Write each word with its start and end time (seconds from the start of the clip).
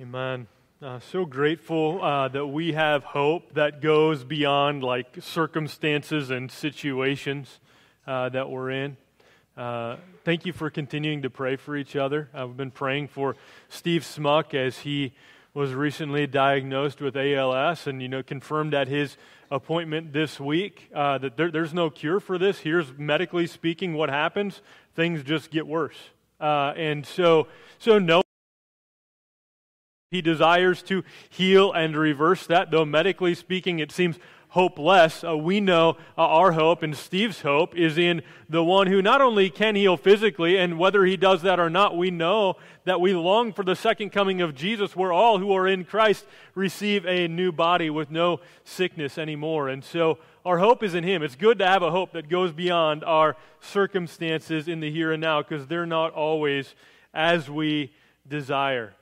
Amen. 0.00 0.46
Uh, 0.80 0.98
so 0.98 1.26
grateful 1.26 2.02
uh, 2.02 2.26
that 2.28 2.46
we 2.46 2.72
have 2.72 3.04
hope 3.04 3.52
that 3.52 3.82
goes 3.82 4.24
beyond 4.24 4.82
like 4.82 5.18
circumstances 5.20 6.30
and 6.30 6.50
situations 6.50 7.60
uh, 8.06 8.30
that 8.30 8.48
we're 8.48 8.70
in. 8.70 8.96
Uh, 9.58 9.96
thank 10.24 10.46
you 10.46 10.54
for 10.54 10.70
continuing 10.70 11.20
to 11.20 11.28
pray 11.28 11.56
for 11.56 11.76
each 11.76 11.96
other. 11.96 12.30
I've 12.32 12.56
been 12.56 12.70
praying 12.70 13.08
for 13.08 13.36
Steve 13.68 14.06
Smuck 14.06 14.54
as 14.54 14.78
he 14.78 15.12
was 15.52 15.74
recently 15.74 16.26
diagnosed 16.26 17.02
with 17.02 17.14
ALS 17.14 17.86
and 17.86 18.00
you 18.00 18.08
know 18.08 18.22
confirmed 18.22 18.72
at 18.72 18.88
his 18.88 19.18
appointment 19.50 20.14
this 20.14 20.40
week 20.40 20.88
uh, 20.94 21.18
that 21.18 21.36
there, 21.36 21.50
there's 21.50 21.74
no 21.74 21.90
cure 21.90 22.20
for 22.20 22.38
this. 22.38 22.60
Here's 22.60 22.90
medically 22.96 23.46
speaking 23.46 23.92
what 23.92 24.08
happens: 24.08 24.62
things 24.94 25.22
just 25.22 25.50
get 25.50 25.66
worse. 25.66 25.98
Uh, 26.40 26.72
and 26.74 27.04
so, 27.04 27.48
so 27.78 27.98
no. 27.98 28.22
He 30.10 30.22
desires 30.22 30.82
to 30.82 31.04
heal 31.28 31.70
and 31.70 31.96
reverse 31.96 32.44
that, 32.48 32.72
though 32.72 32.84
medically 32.84 33.32
speaking 33.32 33.78
it 33.78 33.92
seems 33.92 34.18
hopeless. 34.48 35.22
Uh, 35.22 35.36
we 35.36 35.60
know 35.60 35.90
uh, 36.18 36.22
our 36.22 36.50
hope 36.50 36.82
and 36.82 36.96
Steve's 36.96 37.42
hope 37.42 37.76
is 37.76 37.96
in 37.96 38.22
the 38.48 38.64
one 38.64 38.88
who 38.88 39.00
not 39.00 39.20
only 39.20 39.50
can 39.50 39.76
heal 39.76 39.96
physically, 39.96 40.56
and 40.58 40.80
whether 40.80 41.04
he 41.04 41.16
does 41.16 41.42
that 41.42 41.60
or 41.60 41.70
not, 41.70 41.96
we 41.96 42.10
know 42.10 42.56
that 42.82 43.00
we 43.00 43.14
long 43.14 43.52
for 43.52 43.62
the 43.62 43.76
second 43.76 44.10
coming 44.10 44.40
of 44.40 44.56
Jesus, 44.56 44.96
where 44.96 45.12
all 45.12 45.38
who 45.38 45.52
are 45.52 45.68
in 45.68 45.84
Christ 45.84 46.26
receive 46.56 47.06
a 47.06 47.28
new 47.28 47.52
body 47.52 47.88
with 47.88 48.10
no 48.10 48.40
sickness 48.64 49.16
anymore. 49.16 49.68
And 49.68 49.84
so 49.84 50.18
our 50.44 50.58
hope 50.58 50.82
is 50.82 50.96
in 50.96 51.04
him. 51.04 51.22
It's 51.22 51.36
good 51.36 51.60
to 51.60 51.66
have 51.68 51.84
a 51.84 51.92
hope 51.92 52.14
that 52.14 52.28
goes 52.28 52.50
beyond 52.50 53.04
our 53.04 53.36
circumstances 53.60 54.66
in 54.66 54.80
the 54.80 54.90
here 54.90 55.12
and 55.12 55.20
now, 55.20 55.40
because 55.40 55.68
they're 55.68 55.86
not 55.86 56.12
always 56.14 56.74
as 57.14 57.48
we 57.48 57.92
desire. 58.26 58.94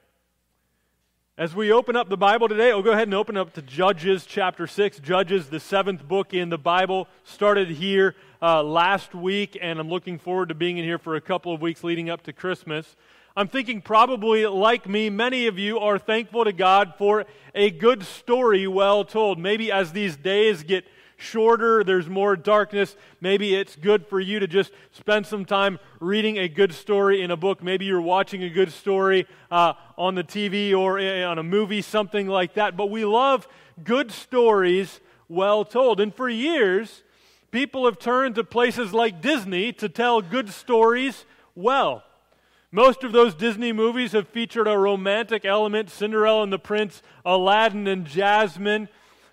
As 1.38 1.54
we 1.54 1.70
open 1.70 1.94
up 1.94 2.08
the 2.08 2.16
Bible 2.16 2.48
today, 2.48 2.72
I'll 2.72 2.82
go 2.82 2.90
ahead 2.90 3.06
and 3.06 3.14
open 3.14 3.36
up 3.36 3.52
to 3.52 3.62
Judges 3.62 4.26
chapter 4.26 4.66
6. 4.66 4.98
Judges, 4.98 5.50
the 5.50 5.60
seventh 5.60 6.02
book 6.02 6.34
in 6.34 6.48
the 6.48 6.58
Bible, 6.58 7.06
started 7.22 7.68
here 7.68 8.16
uh, 8.42 8.60
last 8.60 9.14
week, 9.14 9.56
and 9.62 9.78
I'm 9.78 9.88
looking 9.88 10.18
forward 10.18 10.48
to 10.48 10.56
being 10.56 10.78
in 10.78 10.84
here 10.84 10.98
for 10.98 11.14
a 11.14 11.20
couple 11.20 11.54
of 11.54 11.60
weeks 11.60 11.84
leading 11.84 12.10
up 12.10 12.24
to 12.24 12.32
Christmas. 12.32 12.96
I'm 13.36 13.46
thinking 13.46 13.82
probably 13.82 14.48
like 14.48 14.88
me, 14.88 15.10
many 15.10 15.46
of 15.46 15.60
you 15.60 15.78
are 15.78 15.96
thankful 15.96 16.42
to 16.44 16.52
God 16.52 16.94
for 16.98 17.24
a 17.54 17.70
good 17.70 18.02
story 18.02 18.66
well 18.66 19.04
told. 19.04 19.38
Maybe 19.38 19.70
as 19.70 19.92
these 19.92 20.16
days 20.16 20.64
get 20.64 20.86
shorter, 21.18 21.84
there's 21.84 22.08
more 22.08 22.36
darkness. 22.36 22.96
Maybe 23.20 23.54
it's 23.54 23.76
good 23.76 24.06
for 24.06 24.20
you 24.20 24.38
to 24.38 24.46
just 24.46 24.72
spend 24.92 25.26
some 25.26 25.44
time 25.44 25.78
reading 26.00 26.38
a 26.38 26.48
good 26.48 26.72
story 26.72 27.20
in 27.20 27.30
a 27.30 27.36
book. 27.36 27.62
Maybe 27.62 27.84
you're 27.84 28.00
watching 28.00 28.42
a 28.44 28.48
good 28.48 28.72
story 28.72 29.26
uh, 29.50 29.74
on 29.98 30.14
the 30.14 30.24
TV 30.24 30.72
or 30.72 30.98
on 30.98 31.38
a 31.38 31.42
movie, 31.42 31.82
something 31.82 32.28
like 32.28 32.54
that. 32.54 32.76
But 32.76 32.86
we 32.86 33.04
love 33.04 33.46
good 33.84 34.10
stories 34.10 35.00
well 35.28 35.64
told. 35.64 36.00
And 36.00 36.14
for 36.14 36.28
years, 36.28 37.02
people 37.50 37.84
have 37.84 37.98
turned 37.98 38.36
to 38.36 38.44
places 38.44 38.94
like 38.94 39.20
Disney 39.20 39.72
to 39.74 39.88
tell 39.88 40.22
good 40.22 40.48
stories 40.48 41.24
well. 41.54 42.04
Most 42.70 43.02
of 43.02 43.12
those 43.12 43.34
Disney 43.34 43.72
movies 43.72 44.12
have 44.12 44.28
featured 44.28 44.68
a 44.68 44.76
romantic 44.76 45.44
element 45.44 45.90
Cinderella 45.90 46.42
and 46.42 46.52
the 46.52 46.58
Prince, 46.58 47.02
Aladdin 47.24 47.86
and 47.86 48.04
Jasmine. 48.04 48.88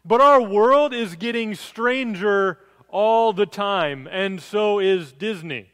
But 0.06 0.22
our 0.22 0.42
world 0.42 0.94
is 0.94 1.16
getting 1.16 1.56
stranger 1.56 2.59
all 2.89 3.34
the 3.34 3.48
time, 3.48 4.08
and 4.12 4.39
so 4.39 4.80
is 4.80 5.12
Disney. 5.12 5.72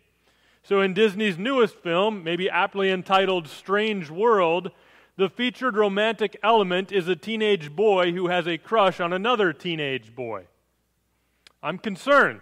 So, 0.64 0.80
in 0.80 0.94
Disney's 0.94 1.38
newest 1.38 1.76
film, 1.76 2.23
maybe 2.23 2.50
aptly 2.50 2.90
entitled 2.90 3.48
Strange 3.48 4.10
World, 4.10 4.72
the 5.18 5.28
featured 5.28 5.76
romantic 5.76 6.38
element 6.42 6.94
is 6.94 7.10
a 7.10 7.16
teenage 7.16 7.76
boy 7.76 8.14
who 8.14 8.28
has 8.28 8.48
a 8.48 8.58
crush 8.58 9.02
on 9.02 9.12
another 9.12 9.52
teenage 9.52 10.16
boy. 10.16 10.45
I'm 11.61 11.78
concerned 11.78 12.42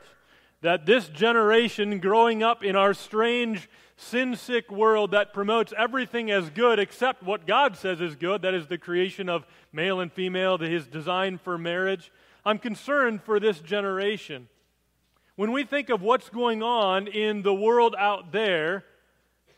that 0.62 0.86
this 0.86 1.08
generation 1.08 2.00
growing 2.00 2.44
up 2.44 2.64
in 2.64 2.76
our 2.76 2.94
strange 2.94 3.68
sin 4.00 4.34
sick 4.34 4.72
world 4.72 5.12
that 5.12 5.34
promotes 5.34 5.74
everything 5.78 6.32
as 6.32 6.50
good 6.50 6.80
except 6.80 7.22
what 7.22 7.46
God 7.46 7.76
says 7.76 8.00
is 8.00 8.16
good, 8.16 8.42
that 8.44 8.54
is 8.54 8.68
the 8.68 8.78
creation 8.78 9.28
of 9.28 9.46
male 9.74 10.00
and 10.00 10.12
female, 10.12 10.58
his 10.58 10.88
design 10.88 11.38
for 11.38 11.58
marriage. 11.58 12.10
I'm 12.46 12.60
concerned 12.60 13.22
for 13.22 13.42
this 13.42 13.60
generation. 13.60 14.48
When 15.36 15.52
we 15.52 15.66
think 15.66 15.90
of 15.90 16.02
what's 16.02 16.30
going 16.30 16.64
on 16.64 17.08
in 17.08 17.42
the 17.42 17.54
world 17.54 17.94
out 18.00 18.32
there, 18.32 18.86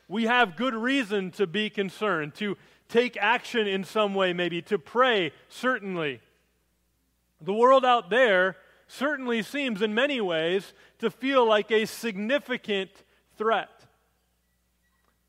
we 0.07 0.23
have 0.23 0.55
good 0.55 0.73
reason 0.73 1.29
to 1.31 1.45
be 1.45 1.69
concerned, 1.69 2.33
to 2.35 2.57
take 2.89 3.17
action 3.17 3.67
in 3.67 3.83
some 3.83 4.15
way, 4.15 4.33
maybe, 4.33 4.61
to 4.63 4.79
pray, 4.79 5.31
certainly. 5.49 6.19
The 7.39 7.53
world 7.53 7.85
out 7.85 8.09
there 8.09 8.57
certainly 8.87 9.43
seems, 9.43 9.83
in 9.83 9.93
many 9.93 10.19
ways, 10.19 10.73
to 10.97 11.11
feel 11.11 11.47
like 11.47 11.71
a 11.71 11.85
significant 11.85 12.89
threat. 13.37 13.80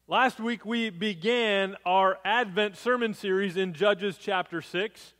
Last 0.09 0.41
week 0.41 0.67
we 0.67 0.91
began 0.91 1.77
our 1.87 2.19
Advent 2.25 2.77
sermon 2.77 3.15
series 3.15 3.57
in 3.57 3.73
Judges 3.73 4.19
chapter 4.19 4.61
6. 4.61 5.15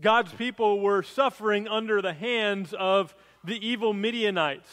God's 0.00 0.32
people 0.32 0.80
were 0.80 1.04
suffering 1.04 1.68
under 1.68 2.02
the 2.02 2.12
hands 2.12 2.74
of 2.76 3.14
the 3.44 3.64
evil 3.64 3.92
Midianites. 3.92 4.68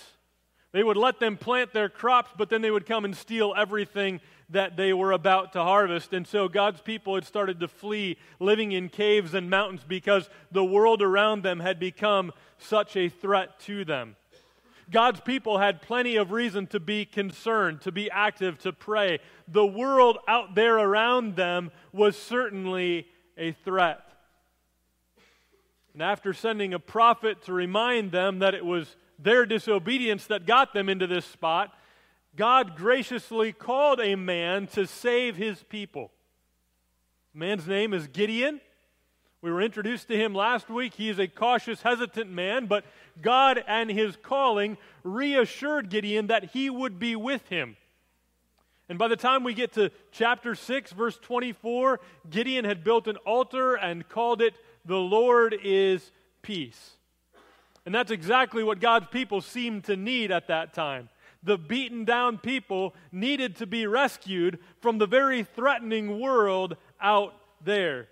They 0.71 0.81
would 0.81 0.97
let 0.97 1.19
them 1.19 1.37
plant 1.37 1.73
their 1.73 1.89
crops, 1.89 2.31
but 2.35 2.49
then 2.49 2.63
they 2.63 2.71
would 2.71 2.87
come 2.87 3.05
and 3.05 3.15
steal 3.15 3.53
everything 3.55 4.19
that 4.49 4.75
they 4.75 4.93
were 4.93 5.11
about 5.11 5.53
to 5.53 5.61
harvest. 5.61 6.11
And 6.11 6.25
so 6.25 6.47
God's 6.47 6.81
people 6.81 7.13
had 7.13 7.23
started 7.23 7.59
to 7.59 7.67
flee, 7.67 8.17
living 8.39 8.71
in 8.71 8.89
caves 8.89 9.35
and 9.35 9.47
mountains 9.47 9.85
because 9.87 10.27
the 10.51 10.65
world 10.65 11.03
around 11.03 11.43
them 11.43 11.59
had 11.59 11.79
become 11.79 12.31
such 12.57 12.97
a 12.97 13.09
threat 13.09 13.59
to 13.61 13.85
them. 13.85 14.15
God's 14.91 15.19
people 15.21 15.57
had 15.57 15.81
plenty 15.81 16.15
of 16.15 16.31
reason 16.31 16.67
to 16.67 16.79
be 16.79 17.05
concerned, 17.05 17.81
to 17.81 17.91
be 17.91 18.09
active, 18.11 18.59
to 18.59 18.71
pray. 18.71 19.19
The 19.47 19.65
world 19.65 20.17
out 20.27 20.55
there 20.55 20.77
around 20.77 21.35
them 21.35 21.71
was 21.91 22.15
certainly 22.15 23.07
a 23.37 23.51
threat. 23.51 24.01
And 25.93 26.03
after 26.03 26.33
sending 26.33 26.73
a 26.73 26.79
prophet 26.79 27.43
to 27.43 27.53
remind 27.53 28.11
them 28.11 28.39
that 28.39 28.53
it 28.53 28.65
was 28.65 28.95
their 29.17 29.45
disobedience 29.45 30.27
that 30.27 30.45
got 30.45 30.73
them 30.73 30.89
into 30.89 31.07
this 31.07 31.25
spot, 31.25 31.73
God 32.35 32.75
graciously 32.75 33.53
called 33.53 34.01
a 34.01 34.15
man 34.15 34.67
to 34.67 34.85
save 34.87 35.37
his 35.37 35.63
people. 35.63 36.11
The 37.33 37.39
man's 37.39 37.65
name 37.65 37.93
is 37.93 38.07
Gideon. 38.07 38.59
We 39.41 39.51
were 39.51 39.61
introduced 39.61 40.07
to 40.07 40.17
him 40.17 40.33
last 40.33 40.69
week. 40.69 40.95
He 40.95 41.07
is 41.07 41.19
a 41.19 41.27
cautious, 41.27 41.81
hesitant 41.81 42.31
man, 42.31 42.65
but 42.65 42.83
God 43.21 43.63
and 43.67 43.89
his 43.89 44.17
calling 44.21 44.77
reassured 45.03 45.89
Gideon 45.89 46.27
that 46.27 46.51
he 46.51 46.69
would 46.69 46.99
be 46.99 47.15
with 47.15 47.47
him. 47.49 47.77
And 48.87 48.99
by 48.99 49.07
the 49.07 49.15
time 49.15 49.43
we 49.43 49.53
get 49.53 49.73
to 49.73 49.91
chapter 50.11 50.53
6, 50.53 50.91
verse 50.91 51.17
24, 51.17 51.99
Gideon 52.29 52.65
had 52.65 52.83
built 52.83 53.07
an 53.07 53.17
altar 53.17 53.75
and 53.75 54.07
called 54.07 54.41
it, 54.41 54.53
The 54.85 54.97
Lord 54.97 55.55
is 55.63 56.11
Peace. 56.41 56.91
And 57.85 57.93
that's 57.93 58.11
exactly 58.11 58.63
what 58.63 58.79
God's 58.79 59.07
people 59.07 59.41
seemed 59.41 59.85
to 59.85 59.95
need 59.95 60.31
at 60.31 60.47
that 60.47 60.73
time. 60.73 61.09
The 61.43 61.57
beaten 61.57 62.05
down 62.05 62.39
people 62.39 62.95
needed 63.11 63.55
to 63.57 63.67
be 63.67 63.85
rescued 63.85 64.59
from 64.81 64.97
the 64.97 65.05
very 65.05 65.43
threatening 65.43 66.19
world 66.19 66.75
out 66.99 67.35
there. 67.63 68.07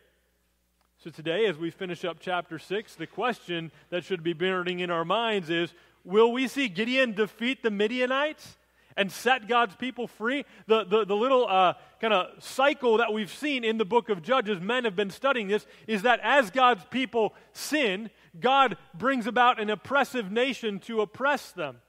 So, 1.03 1.09
today, 1.09 1.47
as 1.47 1.57
we 1.57 1.69
finish 1.69 2.05
up 2.05 2.19
chapter 2.21 2.57
6, 2.57 2.95
the 2.95 3.05
question 3.07 3.73
that 3.89 4.05
should 4.05 4.23
be 4.23 4.31
burning 4.31 4.79
in 4.79 4.89
our 4.89 5.03
minds 5.03 5.49
is 5.49 5.73
Will 6.05 6.31
we 6.31 6.47
see 6.47 6.69
Gideon 6.69 7.11
defeat 7.11 7.61
the 7.61 7.71
Midianites 7.71 8.55
and 8.95 9.11
set 9.11 9.49
God's 9.49 9.75
people 9.75 10.07
free? 10.07 10.45
The, 10.65 10.85
the, 10.85 11.03
the 11.03 11.15
little 11.15 11.45
uh, 11.45 11.73
kind 11.99 12.13
of 12.13 12.41
cycle 12.41 12.99
that 12.99 13.11
we've 13.11 13.33
seen 13.33 13.65
in 13.65 13.77
the 13.77 13.83
book 13.83 14.07
of 14.07 14.21
Judges, 14.21 14.61
men 14.61 14.85
have 14.85 14.95
been 14.95 15.09
studying 15.09 15.49
this, 15.49 15.65
is 15.87 16.03
that 16.03 16.21
as 16.23 16.49
God's 16.51 16.85
people 16.85 17.33
sin, 17.51 18.09
God 18.39 18.77
brings 18.93 19.27
about 19.27 19.59
an 19.59 19.69
oppressive 19.69 20.31
nation 20.31 20.79
to 20.81 21.01
oppress 21.01 21.51
them. 21.51 21.81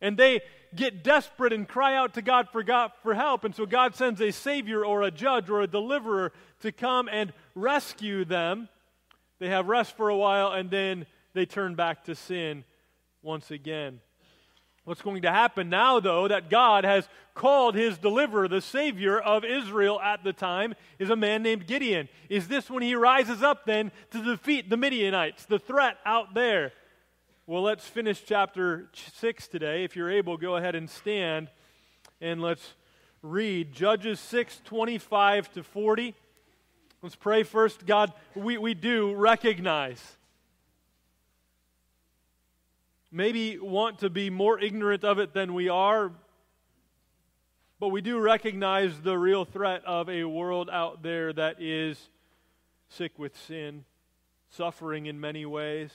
And 0.00 0.16
they 0.16 0.40
get 0.74 1.04
desperate 1.04 1.52
and 1.52 1.68
cry 1.68 1.94
out 1.94 2.14
to 2.14 2.22
God 2.22 2.48
for, 2.50 2.62
God 2.62 2.90
for 3.02 3.14
help. 3.14 3.44
And 3.44 3.54
so 3.54 3.66
God 3.66 3.94
sends 3.94 4.20
a 4.20 4.32
Savior 4.32 4.84
or 4.84 5.02
a 5.02 5.10
judge 5.10 5.48
or 5.48 5.60
a 5.60 5.66
deliverer 5.66 6.32
to 6.62 6.72
come 6.72 7.08
and 7.10 7.32
rescue 7.54 8.24
them. 8.24 8.68
They 9.38 9.48
have 9.48 9.68
rest 9.68 9.96
for 9.96 10.08
a 10.08 10.16
while 10.16 10.52
and 10.52 10.70
then 10.70 11.06
they 11.34 11.46
turn 11.46 11.74
back 11.74 12.04
to 12.04 12.14
sin 12.14 12.64
once 13.22 13.50
again. 13.50 14.00
What's 14.84 15.02
going 15.02 15.22
to 15.22 15.30
happen 15.30 15.68
now, 15.68 16.00
though, 16.00 16.26
that 16.26 16.50
God 16.50 16.84
has 16.84 17.08
called 17.34 17.76
his 17.76 17.98
deliverer, 17.98 18.48
the 18.48 18.60
Savior 18.60 19.18
of 19.18 19.44
Israel 19.44 20.00
at 20.00 20.24
the 20.24 20.32
time, 20.32 20.74
is 20.98 21.08
a 21.08 21.14
man 21.14 21.42
named 21.44 21.68
Gideon. 21.68 22.08
Is 22.28 22.48
this 22.48 22.68
when 22.68 22.82
he 22.82 22.96
rises 22.96 23.44
up 23.44 23.64
then 23.64 23.92
to 24.10 24.22
defeat 24.22 24.68
the 24.68 24.76
Midianites, 24.76 25.44
the 25.44 25.60
threat 25.60 25.98
out 26.04 26.34
there? 26.34 26.72
Well, 27.46 27.62
let's 27.62 27.86
finish 27.86 28.24
chapter 28.26 28.88
6 28.92 29.48
today. 29.48 29.84
If 29.84 29.94
you're 29.94 30.10
able, 30.10 30.36
go 30.36 30.56
ahead 30.56 30.74
and 30.74 30.90
stand 30.90 31.48
and 32.20 32.42
let's 32.42 32.74
read 33.22 33.72
Judges 33.72 34.18
6 34.20 34.62
25 34.64 35.52
to 35.52 35.62
40. 35.62 36.14
Let's 37.02 37.16
pray 37.16 37.42
first. 37.42 37.84
God, 37.84 38.12
we, 38.36 38.58
we 38.58 38.74
do 38.74 39.12
recognize, 39.16 40.00
maybe 43.10 43.58
want 43.58 43.98
to 43.98 44.08
be 44.08 44.30
more 44.30 44.56
ignorant 44.60 45.02
of 45.02 45.18
it 45.18 45.34
than 45.34 45.52
we 45.52 45.68
are, 45.68 46.12
but 47.80 47.88
we 47.88 48.02
do 48.02 48.20
recognize 48.20 49.00
the 49.00 49.18
real 49.18 49.44
threat 49.44 49.84
of 49.84 50.08
a 50.08 50.22
world 50.22 50.70
out 50.70 51.02
there 51.02 51.32
that 51.32 51.60
is 51.60 51.98
sick 52.88 53.18
with 53.18 53.36
sin, 53.36 53.84
suffering 54.50 55.06
in 55.06 55.18
many 55.18 55.44
ways, 55.44 55.90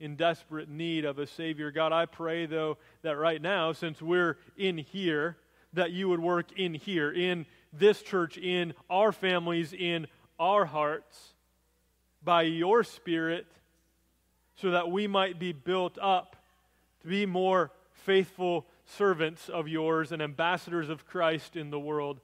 in 0.00 0.16
desperate 0.16 0.68
need 0.68 1.06
of 1.06 1.18
a 1.18 1.26
Savior. 1.26 1.70
God, 1.70 1.92
I 1.92 2.04
pray, 2.04 2.44
though, 2.44 2.76
that 3.00 3.16
right 3.16 3.40
now, 3.40 3.72
since 3.72 4.02
we're 4.02 4.36
in 4.58 4.76
here, 4.76 5.38
that 5.72 5.92
you 5.92 6.10
would 6.10 6.20
work 6.20 6.52
in 6.58 6.74
here, 6.74 7.10
in 7.10 7.46
this 7.72 8.02
church, 8.02 8.36
in 8.36 8.74
our 8.90 9.12
families, 9.12 9.72
in 9.72 10.06
our 10.38 10.64
hearts 10.64 11.34
by 12.22 12.42
your 12.42 12.84
Spirit 12.84 13.46
so 14.56 14.70
that 14.70 14.90
we 14.90 15.06
might 15.06 15.38
be 15.38 15.52
built 15.52 15.98
up 16.00 16.36
to 17.02 17.08
be 17.08 17.26
more 17.26 17.70
faithful 17.92 18.66
servants 18.84 19.48
of 19.48 19.68
yours 19.68 20.12
and 20.12 20.22
ambassadors 20.22 20.88
of 20.88 21.06
Christ 21.06 21.56
in 21.56 21.70
the 21.70 21.78
world 21.78 22.20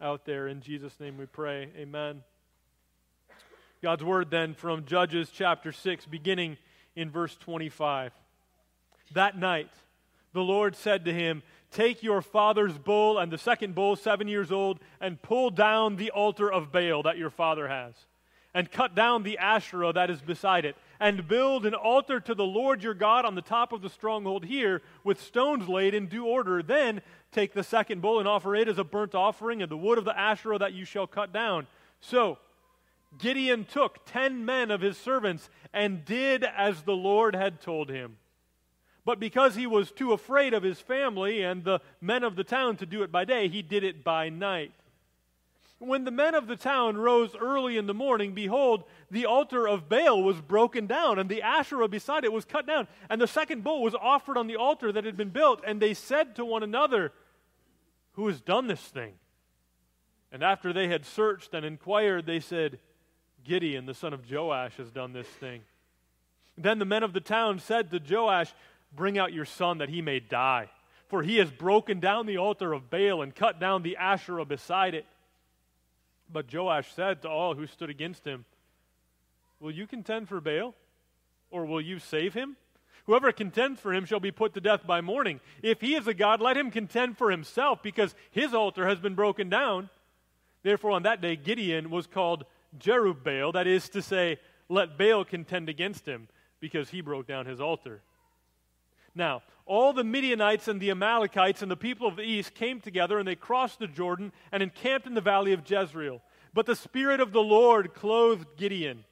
out 0.00 0.24
there. 0.24 0.48
In 0.48 0.60
Jesus' 0.60 0.98
name 0.98 1.16
we 1.16 1.26
pray. 1.26 1.70
Amen. 1.76 2.22
God's 3.82 4.02
word 4.02 4.30
then 4.30 4.54
from 4.54 4.84
Judges 4.84 5.30
chapter 5.32 5.72
6, 5.72 6.06
beginning 6.06 6.56
in 6.96 7.10
verse 7.10 7.36
25. 7.36 8.12
That 9.12 9.38
night, 9.38 9.70
the 10.32 10.40
Lord 10.40 10.74
said 10.74 11.04
to 11.04 11.12
him, 11.12 11.42
Take 11.70 12.02
your 12.02 12.22
father's 12.22 12.78
bull 12.78 13.18
and 13.18 13.30
the 13.30 13.38
second 13.38 13.74
bull, 13.74 13.96
seven 13.96 14.28
years 14.28 14.50
old, 14.50 14.78
and 15.00 15.20
pull 15.20 15.50
down 15.50 15.96
the 15.96 16.10
altar 16.10 16.50
of 16.50 16.72
Baal 16.72 17.02
that 17.02 17.18
your 17.18 17.30
father 17.30 17.68
has, 17.68 17.94
and 18.54 18.70
cut 18.70 18.94
down 18.94 19.22
the 19.22 19.36
Asherah 19.38 19.92
that 19.92 20.08
is 20.08 20.22
beside 20.22 20.64
it, 20.64 20.76
and 20.98 21.28
build 21.28 21.66
an 21.66 21.74
altar 21.74 22.20
to 22.20 22.34
the 22.34 22.44
Lord 22.44 22.82
your 22.82 22.94
God 22.94 23.24
on 23.24 23.34
the 23.34 23.42
top 23.42 23.72
of 23.72 23.82
the 23.82 23.90
stronghold 23.90 24.44
here, 24.46 24.80
with 25.04 25.20
stones 25.20 25.68
laid 25.68 25.92
in 25.92 26.06
due 26.06 26.24
order. 26.24 26.62
Then 26.62 27.02
take 27.32 27.52
the 27.52 27.62
second 27.62 28.00
bull 28.00 28.18
and 28.18 28.28
offer 28.28 28.54
it 28.54 28.68
as 28.68 28.78
a 28.78 28.84
burnt 28.84 29.14
offering, 29.14 29.60
and 29.60 29.70
the 29.70 29.76
wood 29.76 29.98
of 29.98 30.04
the 30.04 30.18
Asherah 30.18 30.58
that 30.58 30.72
you 30.72 30.86
shall 30.86 31.06
cut 31.06 31.32
down. 31.32 31.66
So 32.00 32.38
Gideon 33.18 33.64
took 33.64 34.06
ten 34.06 34.44
men 34.44 34.70
of 34.70 34.80
his 34.80 34.96
servants 34.96 35.50
and 35.74 36.04
did 36.04 36.44
as 36.44 36.82
the 36.82 36.96
Lord 36.96 37.34
had 37.34 37.60
told 37.60 37.90
him. 37.90 38.16
But 39.06 39.20
because 39.20 39.54
he 39.54 39.68
was 39.68 39.92
too 39.92 40.12
afraid 40.12 40.52
of 40.52 40.64
his 40.64 40.80
family 40.80 41.40
and 41.40 41.62
the 41.62 41.80
men 42.00 42.24
of 42.24 42.34
the 42.34 42.42
town 42.42 42.76
to 42.78 42.86
do 42.86 43.04
it 43.04 43.12
by 43.12 43.24
day, 43.24 43.46
he 43.46 43.62
did 43.62 43.84
it 43.84 44.02
by 44.02 44.28
night. 44.28 44.72
When 45.78 46.02
the 46.02 46.10
men 46.10 46.34
of 46.34 46.48
the 46.48 46.56
town 46.56 46.96
rose 46.96 47.36
early 47.38 47.76
in 47.76 47.86
the 47.86 47.94
morning, 47.94 48.32
behold, 48.32 48.82
the 49.08 49.24
altar 49.24 49.68
of 49.68 49.88
Baal 49.88 50.24
was 50.24 50.40
broken 50.40 50.88
down, 50.88 51.20
and 51.20 51.28
the 51.28 51.40
Asherah 51.40 51.86
beside 51.86 52.24
it 52.24 52.32
was 52.32 52.44
cut 52.44 52.66
down, 52.66 52.88
and 53.08 53.20
the 53.20 53.28
second 53.28 53.62
bull 53.62 53.80
was 53.80 53.94
offered 53.94 54.36
on 54.36 54.48
the 54.48 54.56
altar 54.56 54.90
that 54.90 55.04
had 55.04 55.16
been 55.16 55.30
built. 55.30 55.62
And 55.64 55.80
they 55.80 55.94
said 55.94 56.34
to 56.36 56.44
one 56.44 56.64
another, 56.64 57.12
Who 58.14 58.26
has 58.26 58.40
done 58.40 58.66
this 58.66 58.80
thing? 58.80 59.12
And 60.32 60.42
after 60.42 60.72
they 60.72 60.88
had 60.88 61.06
searched 61.06 61.54
and 61.54 61.64
inquired, 61.64 62.26
they 62.26 62.40
said, 62.40 62.80
Gideon, 63.44 63.86
the 63.86 63.94
son 63.94 64.12
of 64.12 64.28
Joash, 64.28 64.78
has 64.78 64.90
done 64.90 65.12
this 65.12 65.28
thing. 65.28 65.60
Then 66.58 66.78
the 66.80 66.84
men 66.84 67.02
of 67.02 67.12
the 67.12 67.20
town 67.20 67.60
said 67.60 67.90
to 67.90 68.00
Joash, 68.00 68.52
Bring 68.96 69.18
out 69.18 69.32
your 69.32 69.44
son 69.44 69.78
that 69.78 69.88
he 69.88 70.02
may 70.02 70.20
die. 70.20 70.70
For 71.08 71.22
he 71.22 71.36
has 71.36 71.50
broken 71.50 72.00
down 72.00 72.26
the 72.26 72.38
altar 72.38 72.72
of 72.72 72.90
Baal 72.90 73.22
and 73.22 73.34
cut 73.34 73.60
down 73.60 73.82
the 73.82 73.96
Asherah 73.96 74.44
beside 74.44 74.94
it. 74.94 75.06
But 76.32 76.52
Joash 76.52 76.92
said 76.92 77.22
to 77.22 77.28
all 77.28 77.54
who 77.54 77.66
stood 77.66 77.90
against 77.90 78.24
him, 78.24 78.44
Will 79.60 79.70
you 79.70 79.86
contend 79.86 80.28
for 80.28 80.40
Baal? 80.40 80.74
Or 81.50 81.64
will 81.64 81.80
you 81.80 81.98
save 81.98 82.34
him? 82.34 82.56
Whoever 83.06 83.30
contends 83.30 83.80
for 83.80 83.94
him 83.94 84.04
shall 84.04 84.18
be 84.18 84.32
put 84.32 84.54
to 84.54 84.60
death 84.60 84.84
by 84.84 85.00
morning. 85.00 85.40
If 85.62 85.80
he 85.80 85.94
is 85.94 86.08
a 86.08 86.14
God, 86.14 86.40
let 86.40 86.56
him 86.56 86.72
contend 86.72 87.16
for 87.16 87.30
himself, 87.30 87.80
because 87.82 88.16
his 88.32 88.52
altar 88.52 88.88
has 88.88 88.98
been 88.98 89.14
broken 89.14 89.48
down. 89.48 89.88
Therefore, 90.64 90.90
on 90.90 91.04
that 91.04 91.20
day, 91.20 91.36
Gideon 91.36 91.90
was 91.90 92.08
called 92.08 92.44
Jerubbaal, 92.80 93.52
that 93.52 93.68
is 93.68 93.88
to 93.90 94.02
say, 94.02 94.38
let 94.68 94.98
Baal 94.98 95.24
contend 95.24 95.68
against 95.68 96.04
him, 96.04 96.26
because 96.58 96.90
he 96.90 97.00
broke 97.00 97.28
down 97.28 97.46
his 97.46 97.60
altar. 97.60 98.02
Now, 99.16 99.42
all 99.64 99.92
the 99.92 100.04
Midianites 100.04 100.68
and 100.68 100.80
the 100.80 100.90
Amalekites 100.90 101.62
and 101.62 101.70
the 101.70 101.76
people 101.76 102.06
of 102.06 102.16
the 102.16 102.22
east 102.22 102.54
came 102.54 102.80
together 102.80 103.18
and 103.18 103.26
they 103.26 103.34
crossed 103.34 103.80
the 103.80 103.88
Jordan 103.88 104.30
and 104.52 104.62
encamped 104.62 105.06
in 105.06 105.14
the 105.14 105.20
valley 105.20 105.52
of 105.52 105.68
Jezreel. 105.68 106.20
But 106.54 106.66
the 106.66 106.76
Spirit 106.76 107.20
of 107.20 107.32
the 107.32 107.42
Lord 107.42 107.94
clothed 107.94 108.56
Gideon, 108.56 109.04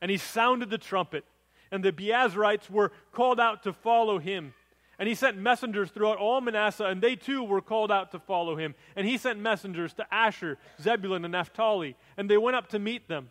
and 0.00 0.10
he 0.10 0.16
sounded 0.16 0.70
the 0.70 0.78
trumpet, 0.78 1.24
and 1.70 1.82
the 1.82 1.92
Abiezrites 1.92 2.70
were 2.70 2.92
called 3.12 3.40
out 3.40 3.64
to 3.64 3.72
follow 3.72 4.18
him. 4.18 4.54
And 4.98 5.08
he 5.08 5.14
sent 5.14 5.36
messengers 5.36 5.90
throughout 5.90 6.18
all 6.18 6.40
Manasseh, 6.40 6.86
and 6.86 7.00
they 7.00 7.14
too 7.14 7.44
were 7.44 7.60
called 7.60 7.92
out 7.92 8.10
to 8.12 8.18
follow 8.18 8.56
him. 8.56 8.74
And 8.96 9.06
he 9.06 9.16
sent 9.16 9.38
messengers 9.38 9.92
to 9.94 10.06
Asher, 10.12 10.58
Zebulun, 10.80 11.24
and 11.24 11.32
Naphtali, 11.32 11.94
and 12.16 12.28
they 12.28 12.38
went 12.38 12.56
up 12.56 12.68
to 12.70 12.78
meet 12.78 13.06
them. 13.06 13.30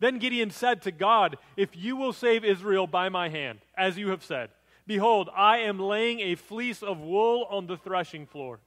Then 0.00 0.18
Gideon 0.18 0.50
said 0.50 0.82
to 0.82 0.90
God, 0.90 1.36
If 1.56 1.76
you 1.76 1.96
will 1.96 2.12
save 2.12 2.44
Israel 2.44 2.86
by 2.86 3.08
my 3.08 3.28
hand, 3.28 3.60
as 3.76 3.98
you 3.98 4.08
have 4.10 4.24
said, 4.24 4.50
Behold, 4.88 5.28
I 5.36 5.58
am 5.58 5.78
laying 5.78 6.20
a 6.20 6.34
fleece 6.34 6.82
of 6.82 6.98
wool 6.98 7.46
on 7.50 7.66
the 7.66 7.76
threshing 7.76 8.24
floor. 8.26 8.58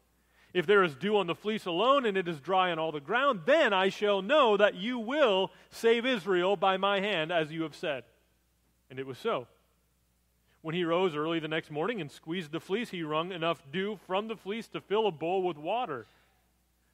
If 0.53 0.67
there 0.67 0.83
is 0.83 0.95
dew 0.95 1.17
on 1.17 1.25
the 1.25 1.33
fleece 1.33 1.65
alone, 1.65 2.05
and 2.05 2.15
it 2.15 2.27
is 2.27 2.39
dry 2.39 2.71
on 2.71 2.77
all 2.77 2.91
the 2.91 2.99
ground, 2.99 3.41
then 3.45 3.73
I 3.73 3.89
shall 3.89 4.21
know 4.21 4.55
that 4.55 4.75
you 4.75 4.99
will 4.99 5.51
save 5.71 6.05
Israel 6.05 6.55
by 6.55 6.77
my 6.77 6.99
hand, 6.99 7.31
as 7.31 7.51
you 7.51 7.63
have 7.63 7.75
said. 7.75 8.03
And 8.91 8.99
it 8.99 9.07
was 9.07 9.17
so. 9.17 9.47
When 10.61 10.75
he 10.75 10.83
rose 10.83 11.15
early 11.15 11.39
the 11.39 11.47
next 11.47 11.71
morning 11.71 11.99
and 11.99 12.11
squeezed 12.11 12.51
the 12.51 12.59
fleece, 12.59 12.91
he 12.91 13.01
wrung 13.01 13.31
enough 13.31 13.63
dew 13.71 13.99
from 14.05 14.27
the 14.27 14.35
fleece 14.35 14.67
to 14.69 14.81
fill 14.81 15.07
a 15.07 15.11
bowl 15.11 15.41
with 15.41 15.57
water. 15.57 16.05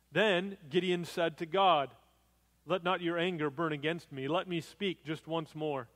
Then 0.09 0.55
Gideon 0.69 1.03
said 1.03 1.37
to 1.39 1.45
God, 1.45 1.89
Let 2.65 2.85
not 2.85 3.01
your 3.01 3.17
anger 3.17 3.49
burn 3.49 3.73
against 3.73 4.09
me. 4.09 4.29
Let 4.29 4.47
me 4.47 4.61
speak 4.61 5.03
just 5.03 5.27
once 5.27 5.53
more. 5.53 5.89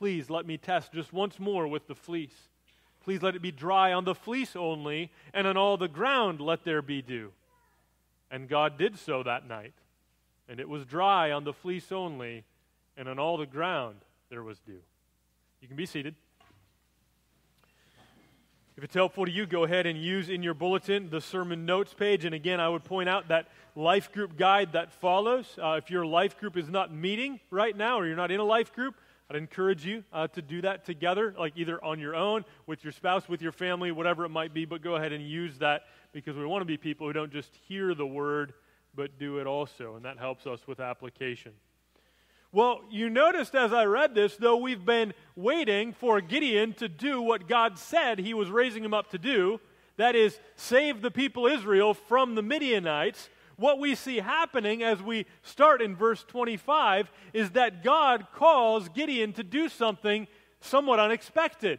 Please 0.00 0.30
let 0.30 0.46
me 0.46 0.56
test 0.56 0.94
just 0.94 1.12
once 1.12 1.38
more 1.38 1.68
with 1.68 1.86
the 1.86 1.94
fleece. 1.94 2.48
Please 3.04 3.20
let 3.20 3.36
it 3.36 3.42
be 3.42 3.52
dry 3.52 3.92
on 3.92 4.06
the 4.06 4.14
fleece 4.14 4.56
only, 4.56 5.10
and 5.34 5.46
on 5.46 5.58
all 5.58 5.76
the 5.76 5.88
ground 5.88 6.40
let 6.40 6.64
there 6.64 6.80
be 6.80 7.02
dew. 7.02 7.32
And 8.30 8.48
God 8.48 8.78
did 8.78 8.98
so 8.98 9.22
that 9.22 9.46
night. 9.46 9.74
And 10.48 10.58
it 10.58 10.70
was 10.70 10.86
dry 10.86 11.30
on 11.30 11.44
the 11.44 11.52
fleece 11.52 11.92
only, 11.92 12.44
and 12.96 13.10
on 13.10 13.18
all 13.18 13.36
the 13.36 13.44
ground 13.44 13.96
there 14.30 14.42
was 14.42 14.58
dew. 14.60 14.80
You 15.60 15.68
can 15.68 15.76
be 15.76 15.84
seated. 15.84 16.14
If 18.78 18.84
it's 18.84 18.94
helpful 18.94 19.26
to 19.26 19.30
you, 19.30 19.44
go 19.44 19.64
ahead 19.64 19.84
and 19.84 20.02
use 20.02 20.30
in 20.30 20.42
your 20.42 20.54
bulletin 20.54 21.10
the 21.10 21.20
sermon 21.20 21.66
notes 21.66 21.92
page. 21.92 22.24
And 22.24 22.34
again, 22.34 22.58
I 22.58 22.70
would 22.70 22.84
point 22.84 23.10
out 23.10 23.28
that 23.28 23.48
life 23.76 24.10
group 24.10 24.38
guide 24.38 24.72
that 24.72 24.92
follows. 24.92 25.58
Uh, 25.62 25.72
if 25.72 25.90
your 25.90 26.06
life 26.06 26.38
group 26.38 26.56
is 26.56 26.70
not 26.70 26.90
meeting 26.90 27.38
right 27.50 27.76
now, 27.76 28.00
or 28.00 28.06
you're 28.06 28.16
not 28.16 28.30
in 28.30 28.40
a 28.40 28.44
life 28.44 28.72
group, 28.72 28.94
I'd 29.30 29.36
encourage 29.36 29.86
you 29.86 30.02
uh, 30.12 30.26
to 30.28 30.42
do 30.42 30.60
that 30.62 30.84
together, 30.84 31.32
like 31.38 31.52
either 31.54 31.82
on 31.84 32.00
your 32.00 32.16
own, 32.16 32.44
with 32.66 32.82
your 32.82 32.92
spouse, 32.92 33.28
with 33.28 33.40
your 33.40 33.52
family, 33.52 33.92
whatever 33.92 34.24
it 34.24 34.30
might 34.30 34.52
be, 34.52 34.64
but 34.64 34.82
go 34.82 34.96
ahead 34.96 35.12
and 35.12 35.24
use 35.24 35.56
that 35.58 35.82
because 36.12 36.36
we 36.36 36.44
want 36.44 36.62
to 36.62 36.66
be 36.66 36.76
people 36.76 37.06
who 37.06 37.12
don't 37.12 37.32
just 37.32 37.54
hear 37.68 37.94
the 37.94 38.06
word, 38.06 38.54
but 38.92 39.20
do 39.20 39.38
it 39.38 39.46
also, 39.46 39.94
and 39.94 40.04
that 40.04 40.18
helps 40.18 40.48
us 40.48 40.66
with 40.66 40.80
application. 40.80 41.52
Well, 42.50 42.80
you 42.90 43.08
noticed 43.08 43.54
as 43.54 43.72
I 43.72 43.84
read 43.84 44.16
this, 44.16 44.36
though 44.36 44.56
we've 44.56 44.84
been 44.84 45.14
waiting 45.36 45.92
for 45.92 46.20
Gideon 46.20 46.72
to 46.74 46.88
do 46.88 47.22
what 47.22 47.46
God 47.46 47.78
said 47.78 48.18
he 48.18 48.34
was 48.34 48.50
raising 48.50 48.84
him 48.84 48.92
up 48.92 49.10
to 49.10 49.18
do, 49.18 49.60
that 49.96 50.16
is, 50.16 50.40
save 50.56 51.02
the 51.02 51.10
people 51.12 51.46
Israel 51.46 51.94
from 51.94 52.34
the 52.34 52.42
Midianites 52.42 53.28
what 53.60 53.78
we 53.78 53.94
see 53.94 54.16
happening 54.16 54.82
as 54.82 55.02
we 55.02 55.26
start 55.42 55.82
in 55.82 55.94
verse 55.94 56.24
25 56.26 57.10
is 57.34 57.50
that 57.50 57.84
God 57.84 58.26
calls 58.34 58.88
Gideon 58.88 59.34
to 59.34 59.44
do 59.44 59.68
something 59.68 60.26
somewhat 60.60 60.98
unexpected. 60.98 61.78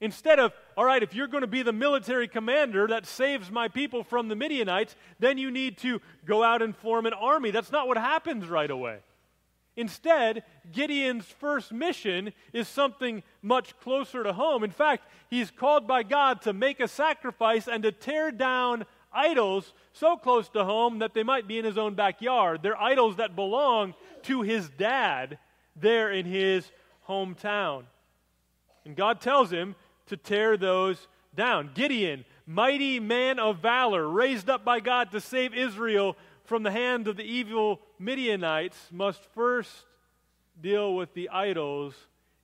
Instead 0.00 0.38
of, 0.38 0.52
all 0.76 0.86
right, 0.86 1.02
if 1.02 1.14
you're 1.14 1.26
going 1.26 1.42
to 1.42 1.46
be 1.46 1.62
the 1.62 1.74
military 1.74 2.26
commander 2.26 2.86
that 2.86 3.04
saves 3.04 3.50
my 3.50 3.68
people 3.68 4.02
from 4.02 4.28
the 4.28 4.34
Midianites, 4.34 4.96
then 5.20 5.36
you 5.36 5.50
need 5.50 5.76
to 5.78 6.00
go 6.24 6.42
out 6.42 6.62
and 6.62 6.74
form 6.74 7.04
an 7.04 7.12
army. 7.12 7.50
That's 7.50 7.70
not 7.70 7.86
what 7.86 7.98
happens 7.98 8.48
right 8.48 8.70
away. 8.70 9.00
Instead, 9.76 10.42
Gideon's 10.72 11.26
first 11.26 11.70
mission 11.70 12.32
is 12.52 12.66
something 12.66 13.22
much 13.42 13.78
closer 13.80 14.22
to 14.22 14.32
home. 14.32 14.64
In 14.64 14.70
fact, 14.70 15.06
he's 15.28 15.50
called 15.50 15.86
by 15.86 16.02
God 16.02 16.40
to 16.42 16.52
make 16.54 16.80
a 16.80 16.88
sacrifice 16.88 17.68
and 17.68 17.82
to 17.82 17.92
tear 17.92 18.30
down 18.30 18.86
idols 19.14 19.72
so 19.92 20.16
close 20.16 20.48
to 20.50 20.64
home 20.64 21.00
that 21.00 21.14
they 21.14 21.22
might 21.22 21.48
be 21.48 21.58
in 21.58 21.64
his 21.64 21.78
own 21.78 21.94
backyard. 21.94 22.62
They're 22.62 22.80
idols 22.80 23.16
that 23.16 23.36
belong 23.36 23.94
to 24.22 24.42
his 24.42 24.68
dad 24.70 25.38
there 25.76 26.10
in 26.12 26.26
his 26.26 26.70
hometown. 27.08 27.84
And 28.84 28.96
God 28.96 29.20
tells 29.20 29.52
him 29.52 29.74
to 30.06 30.16
tear 30.16 30.56
those 30.56 31.08
down. 31.34 31.70
Gideon, 31.74 32.24
mighty 32.46 33.00
man 33.00 33.38
of 33.38 33.58
valor, 33.58 34.08
raised 34.08 34.50
up 34.50 34.64
by 34.64 34.80
God 34.80 35.10
to 35.12 35.20
save 35.20 35.54
Israel 35.54 36.16
from 36.44 36.62
the 36.62 36.70
hand 36.70 37.08
of 37.08 37.16
the 37.16 37.24
evil 37.24 37.80
Midianites, 37.98 38.76
must 38.90 39.24
first 39.34 39.70
deal 40.60 40.94
with 40.94 41.14
the 41.14 41.28
idols 41.30 41.94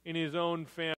in 0.05 0.15
his 0.15 0.35
own 0.35 0.65
family. 0.65 0.98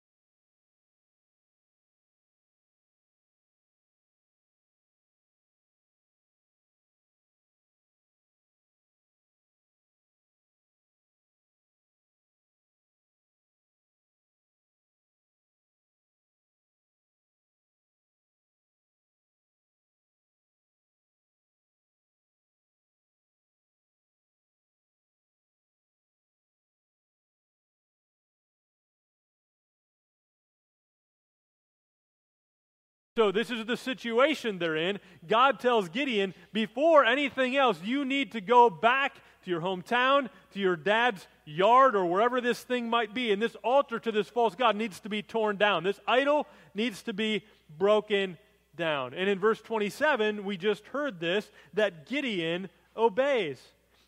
So, 33.17 33.33
this 33.33 33.51
is 33.51 33.67
the 33.67 33.77
situation 33.77 34.59
they're 34.59 34.77
in. 34.77 35.01
God 35.27 35.59
tells 35.59 35.89
Gideon, 35.89 36.33
before 36.53 37.05
anything 37.05 37.57
else, 37.57 37.79
you 37.83 38.05
need 38.05 38.33
to 38.33 38.41
go 38.41 38.71
back 38.71 39.17
to 39.45 39.51
your 39.51 39.61
hometown, 39.61 40.29
to 40.53 40.61
your 40.61 40.77
dad's 40.77 41.27
yard, 41.45 41.97
or 41.97 42.07
wherever 42.07 42.41
this 42.41 42.63
thing 42.63 42.89
might 42.89 43.13
be. 43.13 43.33
And 43.33 43.43
this 43.43 43.57
altar 43.65 43.99
to 43.99 44.13
this 44.13 44.29
false 44.29 44.55
God 44.55 44.77
needs 44.77 45.01
to 45.01 45.09
be 45.09 45.23
torn 45.23 45.57
down. 45.57 45.83
This 45.83 45.99
idol 46.07 46.47
needs 46.75 47.03
to 47.03 47.13
be 47.13 47.45
broken 47.79 48.39
down. 48.77 49.13
And 49.15 49.29
in 49.29 49.39
verse 49.39 49.61
27, 49.61 50.45
we 50.45 50.57
just 50.57 50.87
heard 50.87 51.19
this 51.19 51.51
that 51.75 52.07
Gideon 52.07 52.69
obeys. 52.97 53.61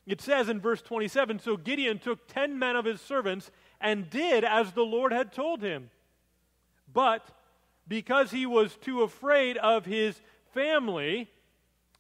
It 0.06 0.20
says 0.20 0.48
in 0.48 0.60
verse 0.60 0.82
27 0.82 1.40
So 1.40 1.56
Gideon 1.56 1.98
took 1.98 2.28
ten 2.28 2.58
men 2.58 2.76
of 2.76 2.84
his 2.84 3.00
servants 3.00 3.50
and 3.80 4.10
did 4.10 4.44
as 4.44 4.72
the 4.72 4.82
Lord 4.82 5.12
had 5.12 5.32
told 5.32 5.62
him. 5.62 5.90
But 6.92 7.26
because 7.88 8.30
he 8.30 8.46
was 8.46 8.76
too 8.76 9.02
afraid 9.02 9.56
of 9.58 9.84
his 9.84 10.20
family 10.54 11.28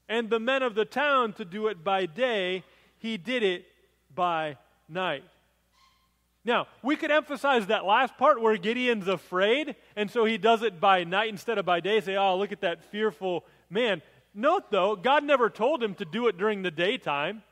and 0.08 0.28
the 0.28 0.40
men 0.40 0.62
of 0.62 0.74
the 0.74 0.84
town 0.84 1.32
to 1.34 1.44
do 1.44 1.68
it 1.68 1.82
by 1.82 2.06
day, 2.06 2.64
he 2.98 3.16
did 3.16 3.42
it 3.42 3.64
by 4.14 4.56
night. 4.88 5.24
Now, 6.44 6.66
we 6.82 6.96
could 6.96 7.10
emphasize 7.10 7.68
that 7.68 7.84
last 7.84 8.16
part 8.18 8.40
where 8.40 8.56
Gideon's 8.56 9.06
afraid, 9.06 9.76
and 9.94 10.10
so 10.10 10.24
he 10.24 10.38
does 10.38 10.62
it 10.62 10.80
by 10.80 11.04
night 11.04 11.28
instead 11.30 11.56
of 11.56 11.64
by 11.64 11.80
day. 11.80 12.00
Say, 12.00 12.16
oh, 12.16 12.36
look 12.36 12.50
at 12.52 12.62
that 12.62 12.84
fearful 12.90 13.44
man. 13.70 14.02
Note, 14.34 14.70
though, 14.70 14.96
God 14.96 15.24
never 15.24 15.48
told 15.48 15.82
him 15.82 15.94
to 15.94 16.04
do 16.04 16.26
it 16.26 16.36
during 16.36 16.62
the 16.62 16.70
daytime, 16.70 17.42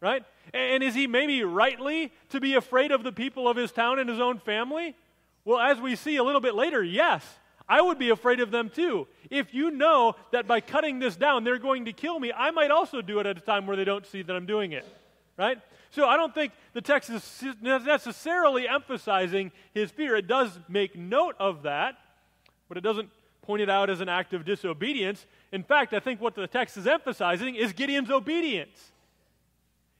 right? 0.00 0.24
And 0.54 0.82
is 0.82 0.94
he 0.94 1.06
maybe 1.06 1.44
rightly 1.44 2.10
to 2.30 2.40
be 2.40 2.54
afraid 2.54 2.90
of 2.90 3.02
the 3.02 3.12
people 3.12 3.48
of 3.48 3.56
his 3.56 3.70
town 3.70 3.98
and 3.98 4.08
his 4.08 4.20
own 4.20 4.38
family? 4.38 4.96
Well, 5.44 5.58
as 5.58 5.78
we 5.78 5.94
see 5.94 6.16
a 6.16 6.24
little 6.24 6.40
bit 6.40 6.54
later, 6.54 6.82
yes. 6.82 7.24
I 7.68 7.82
would 7.82 7.98
be 7.98 8.10
afraid 8.10 8.40
of 8.40 8.50
them 8.50 8.70
too. 8.70 9.06
If 9.30 9.52
you 9.52 9.70
know 9.70 10.16
that 10.32 10.46
by 10.46 10.60
cutting 10.60 10.98
this 10.98 11.16
down, 11.16 11.44
they're 11.44 11.58
going 11.58 11.84
to 11.84 11.92
kill 11.92 12.18
me, 12.18 12.32
I 12.32 12.50
might 12.50 12.70
also 12.70 13.02
do 13.02 13.18
it 13.18 13.26
at 13.26 13.36
a 13.36 13.40
time 13.40 13.66
where 13.66 13.76
they 13.76 13.84
don't 13.84 14.06
see 14.06 14.22
that 14.22 14.34
I'm 14.34 14.46
doing 14.46 14.72
it. 14.72 14.86
Right? 15.36 15.58
So 15.90 16.06
I 16.06 16.16
don't 16.16 16.34
think 16.34 16.52
the 16.72 16.80
text 16.80 17.10
is 17.10 17.44
necessarily 17.60 18.68
emphasizing 18.68 19.52
his 19.74 19.90
fear. 19.90 20.16
It 20.16 20.26
does 20.26 20.58
make 20.68 20.96
note 20.96 21.36
of 21.38 21.62
that, 21.62 21.96
but 22.68 22.76
it 22.76 22.82
doesn't 22.82 23.10
point 23.42 23.62
it 23.62 23.70
out 23.70 23.88
as 23.88 24.00
an 24.00 24.08
act 24.08 24.34
of 24.34 24.44
disobedience. 24.44 25.24
In 25.52 25.62
fact, 25.62 25.94
I 25.94 26.00
think 26.00 26.20
what 26.20 26.34
the 26.34 26.46
text 26.46 26.76
is 26.76 26.86
emphasizing 26.86 27.54
is 27.54 27.72
Gideon's 27.72 28.10
obedience. 28.10 28.92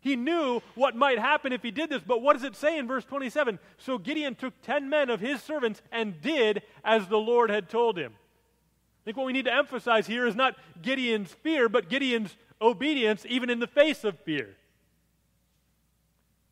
He 0.00 0.14
knew 0.14 0.62
what 0.74 0.94
might 0.94 1.18
happen 1.18 1.52
if 1.52 1.62
he 1.62 1.70
did 1.70 1.90
this, 1.90 2.02
but 2.06 2.22
what 2.22 2.34
does 2.34 2.44
it 2.44 2.54
say 2.54 2.78
in 2.78 2.86
verse 2.86 3.04
27? 3.04 3.58
So 3.78 3.98
Gideon 3.98 4.34
took 4.36 4.54
10 4.62 4.88
men 4.88 5.10
of 5.10 5.20
his 5.20 5.42
servants 5.42 5.82
and 5.90 6.20
did 6.20 6.62
as 6.84 7.08
the 7.08 7.18
Lord 7.18 7.50
had 7.50 7.68
told 7.68 7.98
him. 7.98 8.12
I 8.14 9.04
think 9.04 9.16
what 9.16 9.26
we 9.26 9.32
need 9.32 9.46
to 9.46 9.54
emphasize 9.54 10.06
here 10.06 10.26
is 10.26 10.36
not 10.36 10.54
Gideon's 10.82 11.32
fear, 11.32 11.68
but 11.68 11.88
Gideon's 11.88 12.36
obedience, 12.60 13.24
even 13.28 13.50
in 13.50 13.58
the 13.58 13.66
face 13.66 14.04
of 14.04 14.18
fear. 14.20 14.56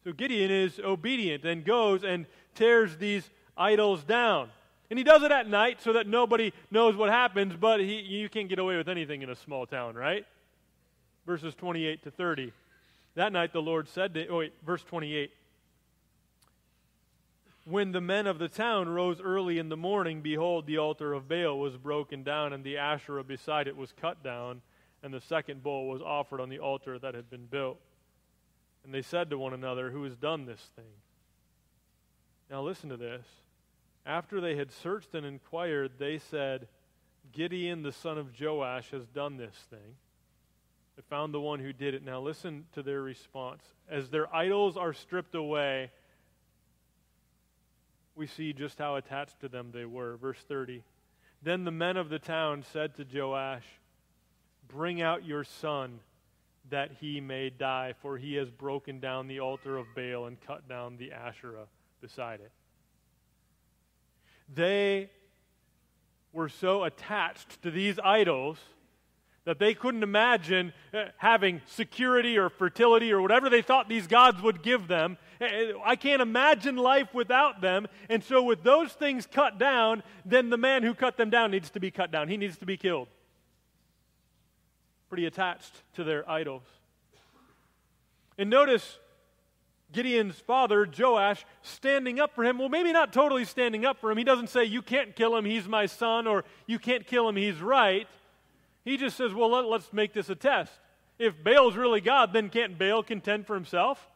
So 0.05 0.13
Gideon 0.13 0.51
is 0.51 0.81
obedient 0.81 1.45
and 1.45 1.65
goes 1.65 2.05
and 2.05 2.27
tears 2.55 2.97
these 2.97 3.29
idols 3.57 4.05
down. 4.05 4.51
And 4.89 4.99
he 4.99 5.05
does 5.05 5.23
it 5.23 5.33
at 5.33 5.49
night 5.49 5.83
so 5.83 5.93
that 5.95 6.07
nobody 6.07 6.53
knows 6.71 6.97
what 6.97 7.11
happens, 7.11 7.55
but 7.57 7.81
he, 7.81 8.01
you 8.01 8.29
can't 8.29 8.49
get 8.49 8.59
away 8.59 8.77
with 8.77 8.89
anything 8.89 9.23
in 9.23 9.31
a 9.31 9.37
small 9.37 9.67
town, 9.67 9.97
right? 9.97 10.25
Verses 11.27 11.55
28 11.57 12.05
to 12.05 12.11
30. 12.11 12.53
That 13.17 13.33
night 13.33 13.53
the 13.53 13.63
Lord 13.63 13.89
said 13.89 14.15
to, 14.15 14.29
oh 14.29 14.39
wait, 14.39 14.53
verse 14.65 14.83
28. 14.83 15.33
When 17.65 17.91
the 17.91 18.01
men 18.01 18.27
of 18.27 18.39
the 18.39 18.49
town 18.49 18.89
rose 18.89 19.21
early 19.21 19.59
in 19.59 19.71
the 19.71 19.77
morning, 19.77 20.21
behold, 20.21 20.67
the 20.67 20.79
altar 20.79 21.15
of 21.15 21.27
Baal 21.27 21.59
was 21.59 21.77
broken 21.77 22.23
down, 22.23 22.53
and 22.53 22.63
the 22.63 22.77
Asherah 22.77 23.25
beside 23.25 23.67
it 23.67 23.77
was 23.77 23.93
cut 24.01 24.23
down, 24.23 24.61
and 25.03 25.13
the 25.13 25.21
second 25.21 25.63
bull 25.63 25.89
was 25.89 26.01
offered 26.01 26.41
on 26.41 26.49
the 26.49 26.61
altar 26.61 26.99
that 26.99 27.15
had 27.15 27.29
been 27.29 27.47
built. 27.47 27.81
And 28.85 28.95
they 28.95 29.03
said 29.03 29.31
to 29.31 29.39
one 29.39 29.55
another, 29.55 29.91
Who 29.91 30.05
has 30.05 30.17
done 30.17 30.45
this 30.45 30.71
thing? 30.77 30.85
Now 32.51 32.63
listen 32.63 32.91
to 32.91 32.97
this. 32.97 33.27
After 34.05 34.41
they 34.41 34.57
had 34.57 34.71
searched 34.71 35.15
and 35.15 35.27
inquired, 35.27 35.93
they 35.99 36.19
said, 36.19 36.69
Gideon 37.33 37.83
the 37.83 37.91
son 37.93 38.19
of 38.19 38.39
Joash 38.41 38.91
has 38.91 39.07
done 39.07 39.39
this 39.39 39.57
thing. 39.71 39.97
They 40.97 41.03
found 41.11 41.35
the 41.35 41.41
one 41.41 41.61
who 41.61 41.73
did 41.73 41.95
it. 41.95 42.03
Now 42.03 42.21
listen 42.21 42.65
to 42.73 42.83
their 42.83 43.03
response. 43.03 43.63
As 43.89 44.09
their 44.09 44.35
idols 44.35 44.77
are 44.77 44.95
stripped 44.95 45.35
away, 45.35 45.91
we 48.15 48.27
see 48.27 48.55
just 48.55 48.79
how 48.79 48.97
attached 48.97 49.41
to 49.41 49.49
them 49.49 49.71
they 49.73 49.85
were. 49.85 50.17
Verse 50.17 50.39
30. 50.49 50.83
Then 51.43 51.65
the 51.65 51.71
men 51.71 51.99
of 51.99 52.09
the 52.09 52.19
town 52.19 52.65
said 52.73 52.95
to 52.97 53.05
Joash, 53.05 53.67
Bring 54.69 55.03
out 55.03 55.25
your 55.25 55.45
son 55.45 56.01
that 56.71 56.93
he 57.01 57.21
may 57.21 57.51
die, 57.51 57.95
for 58.01 58.17
he 58.17 58.35
has 58.35 58.51
broken 58.51 58.99
down 58.99 59.29
the 59.29 59.41
altar 59.41 59.77
of 59.77 59.87
Baal 59.95 60.27
and 60.27 60.41
cut 60.41 60.67
down 60.69 60.97
the 60.97 61.13
Asherah 61.13 61.67
beside 62.01 62.41
it. 62.41 62.51
They 64.53 65.11
were 66.33 66.49
so 66.49 66.85
attached 66.85 67.63
to 67.63 67.71
these 67.71 67.99
idols 68.03 68.59
that 69.47 69.61
they 69.61 69.73
couldn't 69.75 70.03
imagine 70.03 70.73
uh, 70.93 71.05
having 71.17 71.63
security 71.67 72.37
or 72.37 72.51
fertility 72.51 73.13
or 73.13 73.23
whatever 73.23 73.49
they 73.49 73.63
thought 73.63 73.89
these 73.89 74.09
gods 74.09 74.43
would 74.43 74.63
give 74.63 74.89
them. 74.89 75.17
Uh, 75.41 75.47
I 75.85 75.95
can't 75.97 76.21
imagine 76.21 76.77
life 76.77 77.15
without 77.15 77.61
them. 77.61 77.87
And 78.11 78.23
so, 78.23 78.43
with 78.43 78.63
those 78.65 78.93
things 78.93 79.27
cut 79.27 79.59
down, 79.59 80.03
then 80.25 80.51
the 80.51 80.57
man 80.57 80.83
who 80.83 80.95
cut 80.95 81.17
them 81.17 81.31
down 81.31 81.53
needs 81.53 81.71
to 81.71 81.81
be 81.81 81.91
cut 81.91 82.11
down. 82.11 82.29
He 82.29 82.37
needs 82.37 82.59
to 82.59 82.67
be 82.67 82.77
killed. 82.77 83.09
Pretty 85.09 85.27
attached 85.27 85.83
to 85.95 86.03
their 86.03 86.29
idols. 86.29 86.65
And 88.37 88.51
notice 88.51 88.99
Gideon's 89.93 90.41
father, 90.41 90.87
Joash, 90.87 91.47
standing 91.63 92.19
up 92.19 92.35
for 92.35 92.45
him. 92.45 92.59
Well, 92.59 92.69
maybe 92.69 92.93
not 92.93 93.13
totally 93.13 93.45
standing 93.45 93.87
up 93.87 94.01
for 94.01 94.11
him. 94.11 94.19
He 94.19 94.25
doesn't 94.25 94.51
say, 94.51 94.65
You 94.65 94.83
can't 94.83 95.15
kill 95.15 95.37
him, 95.37 95.45
he's 95.45 95.69
my 95.69 95.87
son, 95.87 96.27
or 96.27 96.45
You 96.67 96.81
can't 96.81 97.07
kill 97.07 97.29
him, 97.29 97.37
he's 97.37 97.61
right. 97.61 98.09
He 98.87 98.97
just 98.97 99.17
says, 99.17 99.35
well, 99.35 99.51
let, 99.51 99.65
us 99.81 99.93
make 99.93 100.13
this 100.13 100.31
a 100.31 100.37
test. 100.37 100.71
If 101.19 101.43
Baal's 101.43 101.75
really 101.75 102.01
God, 102.01 102.33
then 102.33 102.49
can't 102.49 102.79
Baal 102.79 103.03
contend 103.03 103.45
for 103.45 103.55
himself? 103.55 104.09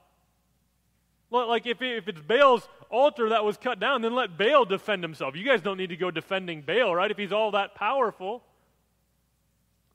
Like, 1.33 1.67
if, 1.67 1.83
if 1.83 2.07
it's 2.07 2.21
Baal's 2.21 2.69
altar 2.89 3.31
that 3.31 3.45
was 3.45 3.57
cut 3.57 3.81
down, 3.81 4.03
then 4.03 4.15
let 4.15 4.39
Baal 4.39 4.65
defend 4.65 5.03
himself. 5.03 5.35
You 5.35 5.45
guys 5.45 5.61
don't 5.61 5.77
need 5.77 5.89
to 5.89 5.97
go 5.97 6.13
defending 6.13 6.63
Baal, 6.63 6.95
right? 6.95 7.11
If 7.11 7.19
he's 7.19 7.33
all 7.33 7.51
that 7.51 7.75
powerful. 7.75 8.45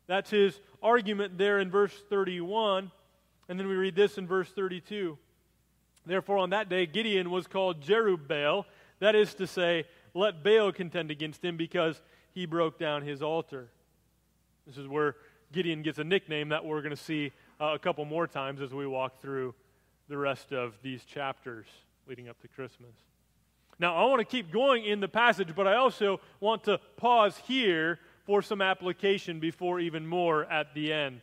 That's 0.07 0.29
his 0.29 0.59
argument 0.83 1.37
there 1.37 1.59
in 1.59 1.71
verse 1.71 1.93
31. 2.09 2.91
And 3.47 3.57
then 3.57 3.69
we 3.69 3.75
read 3.75 3.95
this 3.95 4.17
in 4.17 4.27
verse 4.27 4.49
32. 4.49 5.17
Therefore, 6.05 6.37
on 6.37 6.49
that 6.49 6.67
day, 6.67 6.85
Gideon 6.85 7.31
was 7.31 7.47
called 7.47 7.81
Jerubbaal. 7.81 8.65
That 8.99 9.15
is 9.15 9.35
to 9.35 9.47
say, 9.47 9.85
let 10.13 10.43
Baal 10.43 10.73
contend 10.73 11.11
against 11.11 11.45
him 11.45 11.55
because 11.55 12.01
he 12.33 12.45
broke 12.45 12.77
down 12.77 13.03
his 13.03 13.21
altar. 13.21 13.69
This 14.67 14.77
is 14.77 14.87
where 14.87 15.15
Gideon 15.51 15.83
gets 15.83 15.99
a 15.99 16.03
nickname 16.03 16.49
that 16.49 16.65
we're 16.65 16.81
going 16.81 16.95
to 16.95 17.01
see 17.01 17.31
uh, 17.61 17.73
a 17.75 17.79
couple 17.79 18.03
more 18.05 18.25
times 18.25 18.61
as 18.61 18.73
we 18.73 18.87
walk 18.87 19.21
through 19.21 19.53
the 20.09 20.17
rest 20.17 20.51
of 20.51 20.73
these 20.81 21.03
chapters 21.05 21.67
leading 22.07 22.29
up 22.29 22.41
to 22.41 22.47
Christmas. 22.47 22.91
Now, 23.77 23.95
I 23.95 24.05
want 24.05 24.19
to 24.19 24.25
keep 24.25 24.51
going 24.51 24.85
in 24.85 25.01
the 25.01 25.07
passage, 25.07 25.49
but 25.55 25.67
I 25.67 25.75
also 25.75 26.19
want 26.39 26.63
to 26.63 26.79
pause 26.97 27.37
here 27.45 27.99
for 28.25 28.41
some 28.41 28.61
application 28.61 29.39
before 29.39 29.79
even 29.79 30.07
more 30.07 30.45
at 30.45 30.73
the 30.73 30.91
end. 30.91 31.21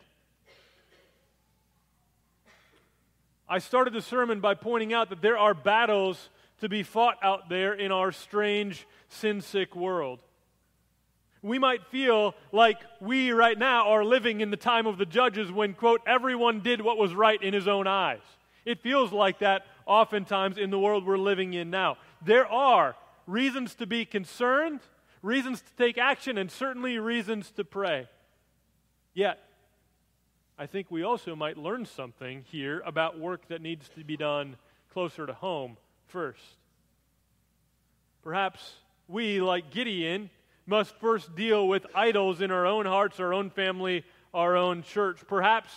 I 3.49 3.59
started 3.59 3.93
the 3.93 4.01
sermon 4.01 4.39
by 4.39 4.53
pointing 4.53 4.93
out 4.93 5.09
that 5.09 5.21
there 5.21 5.37
are 5.37 5.53
battles 5.53 6.29
to 6.61 6.69
be 6.69 6.81
fought 6.81 7.17
out 7.21 7.49
there 7.49 7.73
in 7.73 7.91
our 7.91 8.13
strange, 8.13 8.87
sin 9.09 9.41
sick 9.41 9.75
world. 9.75 10.21
We 11.43 11.59
might 11.59 11.85
feel 11.87 12.35
like 12.53 12.79
we 13.01 13.31
right 13.31 13.59
now 13.59 13.89
are 13.89 14.05
living 14.05 14.39
in 14.39 14.49
the 14.49 14.57
time 14.57 14.87
of 14.87 14.97
the 14.97 15.05
judges 15.05 15.51
when, 15.51 15.73
quote, 15.73 16.01
everyone 16.07 16.61
did 16.61 16.81
what 16.81 16.97
was 16.97 17.13
right 17.13 17.41
in 17.41 17.53
his 17.53 17.67
own 17.67 17.85
eyes. 17.85 18.21
It 18.65 18.81
feels 18.81 19.11
like 19.11 19.39
that 19.39 19.65
oftentimes 19.85 20.57
in 20.57 20.69
the 20.69 20.79
world 20.79 21.05
we're 21.05 21.17
living 21.17 21.53
in 21.53 21.69
now. 21.69 21.97
There 22.25 22.47
are 22.47 22.95
reasons 23.27 23.75
to 23.75 23.85
be 23.85 24.05
concerned, 24.05 24.79
reasons 25.21 25.61
to 25.61 25.75
take 25.77 25.97
action, 25.97 26.37
and 26.37 26.49
certainly 26.49 26.97
reasons 26.97 27.51
to 27.51 27.65
pray. 27.65 28.07
Yet, 29.13 29.37
I 30.57 30.65
think 30.65 30.89
we 30.89 31.03
also 31.03 31.35
might 31.35 31.57
learn 31.57 31.85
something 31.85 32.45
here 32.49 32.81
about 32.85 33.19
work 33.19 33.49
that 33.49 33.61
needs 33.61 33.89
to 33.89 34.03
be 34.05 34.15
done 34.15 34.55
closer 34.93 35.27
to 35.27 35.33
home 35.33 35.75
first. 36.07 36.39
Perhaps 38.23 38.75
we, 39.09 39.41
like 39.41 39.71
Gideon, 39.71 40.29
must 40.65 40.95
first 40.95 41.35
deal 41.35 41.67
with 41.67 41.85
idols 41.93 42.41
in 42.41 42.51
our 42.51 42.65
own 42.65 42.85
hearts, 42.85 43.19
our 43.19 43.33
own 43.33 43.49
family, 43.49 44.03
our 44.33 44.55
own 44.55 44.83
church. 44.83 45.19
Perhaps 45.27 45.71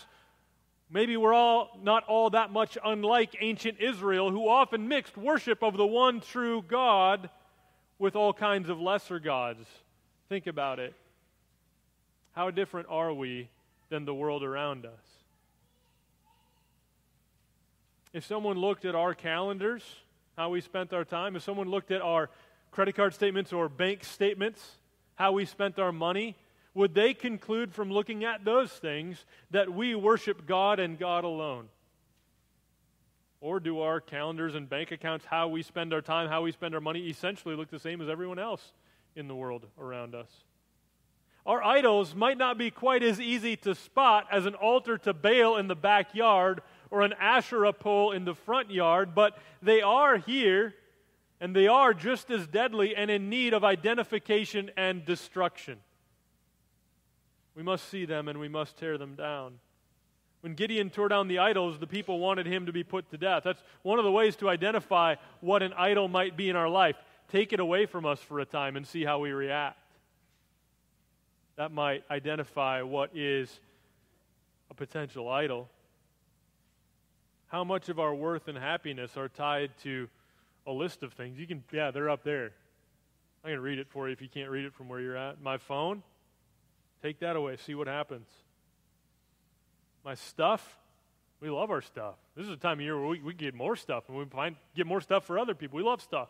maybe 0.91 1.17
we're 1.17 1.35
all 1.35 1.79
not 1.83 2.05
all 2.05 2.31
that 2.31 2.51
much 2.51 2.79
unlike 2.85 3.37
ancient 3.41 3.81
Israel, 3.81 4.31
who 4.31 4.49
often 4.49 4.89
mixed 4.89 5.17
worship 5.17 5.63
of 5.63 5.77
the 5.77 5.87
one 5.87 6.21
true 6.21 6.63
God 6.67 7.29
with 7.99 8.15
all 8.15 8.33
kinds 8.33 8.69
of 8.69 8.81
lesser 8.81 9.19
gods. 9.19 9.67
Think 10.29 10.47
about 10.47 10.79
it. 10.79 10.95
How 12.33 12.51
different 12.51 12.89
are 12.91 13.13
we 13.13 13.49
than 13.89 14.05
the 14.05 14.15
world 14.15 14.43
around 14.43 14.85
us? 14.85 14.93
If 18.13 18.25
someone 18.25 18.59
looked 18.59 18.85
at 18.85 18.95
our 18.95 19.15
calendars, 19.15 19.83
how 20.37 20.51
we 20.51 20.61
spent 20.61 20.93
our 20.93 21.05
time, 21.05 21.37
if 21.37 21.43
someone 21.43 21.69
looked 21.69 21.91
at 21.91 22.03
our 22.03 22.31
credit 22.71 22.95
card 22.95 23.15
statements 23.15 23.53
or 23.53 23.69
bank 23.69 24.05
statements, 24.05 24.79
how 25.15 25.33
we 25.33 25.45
spent 25.45 25.79
our 25.79 25.93
money, 25.93 26.37
would 26.75 26.95
they 26.95 27.15
conclude 27.15 27.73
from 27.73 27.91
looking 27.91 28.25
at 28.25 28.45
those 28.45 28.71
things 28.71 29.25
that 29.51 29.73
we 29.73 29.95
worship 29.95 30.47
God 30.47 30.79
and 30.79 30.99
God 30.99 31.25
alone? 31.25 31.69
Or 33.41 33.61
do 33.61 33.81
our 33.81 34.01
calendars 34.01 34.55
and 34.55 34.69
bank 34.69 34.91
accounts, 34.93 35.25
how 35.25 35.49
we 35.49 35.63
spend 35.63 35.95
our 35.95 36.03
time, 36.03 36.29
how 36.29 36.43
we 36.43 36.53
spend 36.53 36.75
our 36.75 36.81
money, 36.81 37.09
essentially 37.09 37.55
look 37.55 37.71
the 37.71 37.79
same 37.79 38.01
as 38.01 38.09
everyone 38.09 38.39
else 38.39 38.73
in 39.15 39.27
the 39.27 39.35
world 39.35 39.67
around 39.79 40.15
us? 40.15 40.29
Our 41.47 41.63
idols 41.63 42.15
might 42.15 42.39
not 42.39 42.59
be 42.59 42.71
quite 42.71 43.03
as 43.03 43.21
easy 43.21 43.57
to 43.59 43.75
spot 43.75 44.27
as 44.33 44.47
an 44.47 44.55
altar 44.55 44.99
to 44.99 45.15
Baal 45.15 45.57
in 45.57 45.69
the 45.69 45.77
backyard 45.77 46.61
or 46.91 47.03
an 47.03 47.15
Asherah 47.21 47.73
pole 47.73 48.13
in 48.13 48.25
the 48.25 48.35
front 48.35 48.71
yard, 48.71 49.15
but 49.15 49.39
they 49.63 49.81
are 49.81 50.19
here 50.19 50.75
and 51.41 51.55
they 51.55 51.67
are 51.67 51.93
just 51.93 52.31
as 52.31 52.47
deadly 52.47 52.97
and 52.97 53.11
in 53.11 53.29
need 53.29 53.53
of 53.53 53.65
identification 53.65 54.71
and 54.77 55.05
destruction. 55.05 55.79
We 57.55 57.63
must 57.63 57.89
see 57.89 58.05
them 58.05 58.29
and 58.29 58.39
we 58.39 58.49
must 58.49 58.77
tear 58.77 58.99
them 58.99 59.15
down. 59.15 59.59
When 60.41 60.55
Gideon 60.55 60.91
tore 60.91 61.09
down 61.09 61.29
the 61.29 61.39
idols, 61.39 61.79
the 61.79 61.87
people 61.87 62.19
wanted 62.19 62.47
him 62.47 62.67
to 62.67 62.73
be 62.73 62.85
put 62.85 63.11
to 63.11 63.19
death. 63.19 63.43
That's 63.45 63.63
one 63.83 63.99
of 63.99 64.05
the 64.05 64.13
ways 64.13 64.37
to 64.37 64.49
identify 64.49 65.17
what 65.41 65.63
an 65.63 65.73
idol 65.73 66.09
might 66.09 66.37
be 66.37 66.49
in 66.49 66.57
our 66.57 66.69
life. 66.69 66.97
Take 67.29 67.53
it 67.53 67.61
away 67.61 67.87
from 67.87 68.07
us 68.07 68.21
for 68.21 68.39
a 68.39 68.45
time 68.45 68.77
and 68.77 68.87
see 68.87 69.05
how 69.05 69.19
we 69.19 69.33
react. 69.33 69.79
That 71.57 71.73
might 71.73 72.05
identify 72.11 72.83
what 72.83 73.11
is 73.17 73.59
a 74.71 74.75
potential 74.75 75.29
idol. 75.29 75.69
How 77.49 77.65
much 77.65 77.89
of 77.89 77.99
our 77.99 78.15
worth 78.15 78.49
and 78.49 78.59
happiness 78.59 79.17
are 79.17 79.29
tied 79.29 79.71
to 79.83 80.09
a 80.67 80.73
list 80.73 81.03
of 81.03 81.13
things. 81.13 81.39
You 81.39 81.47
can, 81.47 81.63
yeah, 81.73 81.91
they're 81.91 82.11
up 82.11 82.25
there. 82.25 82.53
I 83.45 83.51
can 83.51 83.61
read 83.61 83.79
it 83.79 83.89
for 83.89 84.09
you 84.09 84.13
if 84.13 84.21
you 84.21 84.29
can't 84.29 84.51
read 84.51 84.65
it 84.65 84.75
from 84.75 84.89
where 84.89 85.01
you're 85.01 85.17
at. 85.17 85.41
My 85.41 85.59
phone, 85.59 86.03
take 87.03 87.21
that 87.21 87.37
away, 87.37 87.57
see 87.57 87.75
what 87.75 87.87
happens. 87.87 88.27
My 90.05 90.15
stuff, 90.15 90.79
we 91.41 91.49
love 91.49 91.71
our 91.71 91.83
stuff. 91.83 92.17
This 92.35 92.47
is 92.47 92.53
a 92.53 92.57
time 92.57 92.79
of 92.79 92.81
year 92.81 92.99
where 92.99 93.09
we, 93.09 93.21
we 93.21 93.35
get 93.35 93.55
more 93.55 93.77
stuff 93.77 94.05
and 94.09 94.19
we 94.19 94.25
find, 94.25 94.57
get 94.75 94.87
more 94.87 95.01
stuff 95.01 95.25
for 95.25 95.39
other 95.39 95.55
people. 95.55 95.77
We 95.77 95.85
love 95.85 96.03
stuff. 96.03 96.29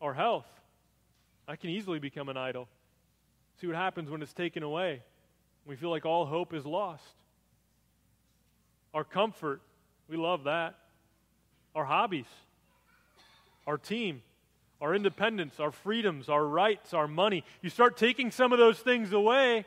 Our 0.00 0.14
health, 0.14 0.46
I 1.46 1.56
can 1.56 1.70
easily 1.70 1.98
become 1.98 2.28
an 2.28 2.36
idol. 2.36 2.68
See 3.60 3.66
what 3.66 3.76
happens 3.76 4.10
when 4.10 4.22
it's 4.22 4.32
taken 4.32 4.62
away. 4.62 5.02
We 5.66 5.76
feel 5.76 5.90
like 5.90 6.06
all 6.06 6.26
hope 6.26 6.54
is 6.54 6.64
lost. 6.64 7.04
Our 8.92 9.04
comfort, 9.04 9.60
we 10.08 10.16
love 10.16 10.44
that 10.44 10.76
our 11.74 11.84
hobbies, 11.84 12.26
our 13.66 13.78
team, 13.78 14.22
our 14.80 14.94
independence, 14.94 15.58
our 15.60 15.70
freedoms, 15.70 16.28
our 16.28 16.44
rights, 16.44 16.92
our 16.92 17.08
money. 17.08 17.44
You 17.62 17.70
start 17.70 17.96
taking 17.96 18.30
some 18.30 18.52
of 18.52 18.58
those 18.58 18.78
things 18.78 19.12
away, 19.12 19.64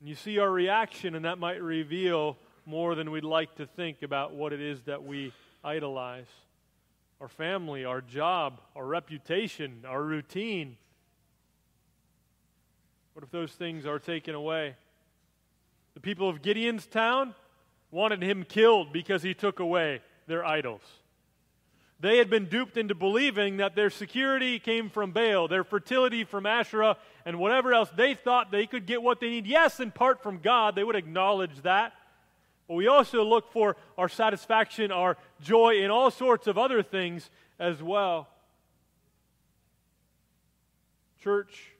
and 0.00 0.08
you 0.08 0.14
see 0.14 0.38
our 0.38 0.50
reaction, 0.50 1.14
and 1.14 1.24
that 1.24 1.38
might 1.38 1.60
reveal 1.60 2.36
more 2.64 2.94
than 2.94 3.10
we'd 3.10 3.24
like 3.24 3.54
to 3.56 3.66
think 3.66 4.02
about 4.02 4.34
what 4.34 4.52
it 4.52 4.60
is 4.60 4.82
that 4.82 5.04
we 5.04 5.32
idolize 5.64 6.26
our 7.20 7.28
family, 7.28 7.84
our 7.84 8.00
job, 8.00 8.60
our 8.74 8.84
reputation, 8.84 9.84
our 9.86 10.02
routine. 10.02 10.76
What 13.14 13.24
if 13.24 13.30
those 13.30 13.52
things 13.52 13.86
are 13.86 13.98
taken 13.98 14.34
away? 14.34 14.74
The 15.94 16.00
people 16.00 16.28
of 16.28 16.42
Gideon's 16.42 16.86
town, 16.86 17.34
wanted 17.90 18.22
him 18.22 18.44
killed 18.44 18.92
because 18.92 19.22
he 19.22 19.34
took 19.34 19.60
away 19.60 20.00
their 20.26 20.44
idols. 20.44 20.82
They 21.98 22.18
had 22.18 22.28
been 22.28 22.46
duped 22.46 22.76
into 22.76 22.94
believing 22.94 23.56
that 23.56 23.74
their 23.74 23.88
security 23.88 24.58
came 24.58 24.90
from 24.90 25.12
Baal, 25.12 25.48
their 25.48 25.64
fertility 25.64 26.24
from 26.24 26.44
Asherah, 26.44 26.98
and 27.24 27.38
whatever 27.38 27.72
else. 27.72 27.88
They 27.96 28.14
thought 28.14 28.50
they 28.50 28.66
could 28.66 28.86
get 28.86 29.02
what 29.02 29.18
they 29.18 29.30
need. 29.30 29.46
Yes, 29.46 29.80
in 29.80 29.90
part 29.90 30.22
from 30.22 30.40
God, 30.40 30.74
they 30.74 30.84
would 30.84 30.96
acknowledge 30.96 31.62
that. 31.62 31.94
But 32.68 32.74
we 32.74 32.86
also 32.86 33.24
look 33.24 33.50
for 33.50 33.76
our 33.96 34.08
satisfaction, 34.08 34.92
our 34.92 35.16
joy 35.40 35.82
in 35.82 35.90
all 35.90 36.10
sorts 36.10 36.46
of 36.46 36.58
other 36.58 36.82
things 36.82 37.30
as 37.58 37.82
well. 37.82 38.28
Church, 41.22 41.72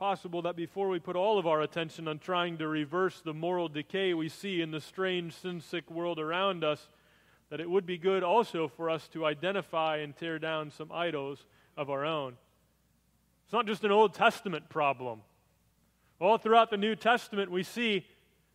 possible 0.00 0.40
that 0.40 0.56
before 0.56 0.88
we 0.88 0.98
put 0.98 1.14
all 1.14 1.38
of 1.38 1.46
our 1.46 1.60
attention 1.60 2.08
on 2.08 2.18
trying 2.18 2.56
to 2.56 2.66
reverse 2.66 3.20
the 3.20 3.34
moral 3.34 3.68
decay 3.68 4.14
we 4.14 4.30
see 4.30 4.62
in 4.62 4.70
the 4.70 4.80
strange, 4.80 5.34
sin 5.34 5.60
sick 5.60 5.90
world 5.90 6.18
around 6.18 6.64
us, 6.64 6.88
that 7.50 7.60
it 7.60 7.68
would 7.68 7.84
be 7.84 7.98
good 7.98 8.22
also 8.22 8.66
for 8.66 8.88
us 8.88 9.06
to 9.08 9.26
identify 9.26 9.98
and 9.98 10.16
tear 10.16 10.38
down 10.38 10.70
some 10.70 10.90
idols 10.90 11.44
of 11.76 11.90
our 11.90 12.06
own. 12.06 12.32
It's 13.44 13.52
not 13.52 13.66
just 13.66 13.84
an 13.84 13.90
Old 13.90 14.14
Testament 14.14 14.70
problem. 14.70 15.20
All 16.18 16.38
throughout 16.38 16.70
the 16.70 16.78
New 16.78 16.96
Testament, 16.96 17.50
we 17.50 17.62
see 17.62 18.06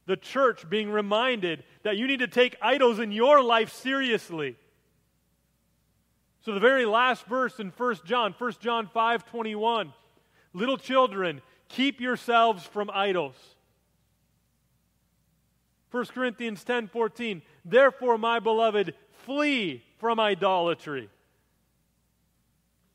the 0.07 0.17
church 0.17 0.67
being 0.67 0.89
reminded 0.89 1.63
that 1.83 1.95
you 1.95 2.07
need 2.07 2.21
to 2.21 2.27
take 2.27 2.57
idols 2.59 2.97
in 2.97 3.11
your 3.11 3.43
life 3.43 3.71
seriously. 3.71 4.55
So 6.43 6.55
the 6.55 6.59
very 6.59 6.87
last 6.87 7.27
verse 7.27 7.59
in 7.59 7.69
1 7.69 7.97
John, 8.03 8.33
1 8.35 8.53
John 8.61 8.87
5 8.87 9.25
21 9.27 9.93
Little 10.55 10.77
children, 10.77 11.41
keep 11.67 11.99
yourselves 11.99 12.63
from 12.63 12.89
idols. 12.93 13.35
1 15.91 16.05
Corinthians 16.05 16.63
10 16.63 16.87
14. 16.87 17.41
Therefore, 17.65 18.17
my 18.17 18.39
beloved, 18.39 18.93
flee 19.25 19.83
from 19.97 20.17
idolatry. 20.17 21.09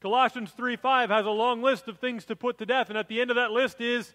Colossians 0.01 0.53
3 0.53 0.77
5 0.77 1.11
has 1.11 1.27
a 1.27 1.31
long 1.31 1.61
list 1.61 1.87
of 1.87 1.99
things 1.99 2.25
to 2.25 2.35
put 2.35 2.57
to 2.59 2.67
death, 2.67 2.89
and 2.89 2.97
at 2.97 3.09
the 3.09 3.21
end 3.21 3.31
of 3.31 3.37
that 3.37 3.51
list 3.51 3.83
is 3.83 4.15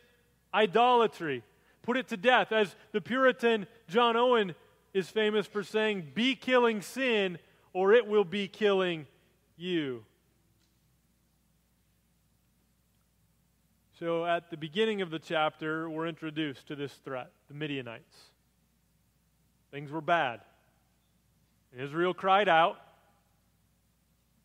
idolatry. 0.52 1.44
Put 1.84 1.98
it 1.98 2.08
to 2.08 2.18
death. 2.18 2.52
As 2.52 2.76
the 2.94 3.02
Puritan 3.02 3.68
John 3.88 4.18
Owen 4.18 4.56
is 4.92 5.08
famous 5.10 5.46
for 5.46 5.62
saying, 5.62 6.08
Be 6.16 6.34
killing 6.36 6.82
sin, 6.82 7.38
or 7.74 7.94
it 7.94 8.08
will 8.08 8.26
be 8.26 8.48
killing 8.48 9.06
you. 9.56 10.04
So, 14.00 14.26
at 14.26 14.50
the 14.50 14.58
beginning 14.58 15.02
of 15.02 15.10
the 15.10 15.20
chapter, 15.20 15.90
we're 15.90 16.08
introduced 16.08 16.68
to 16.68 16.76
this 16.76 16.92
threat 17.06 17.32
the 17.48 17.54
Midianites. 17.54 18.18
Things 19.72 19.90
were 19.90 20.02
bad. 20.02 20.42
And 21.72 21.82
Israel 21.82 22.14
cried 22.14 22.50
out. 22.50 22.78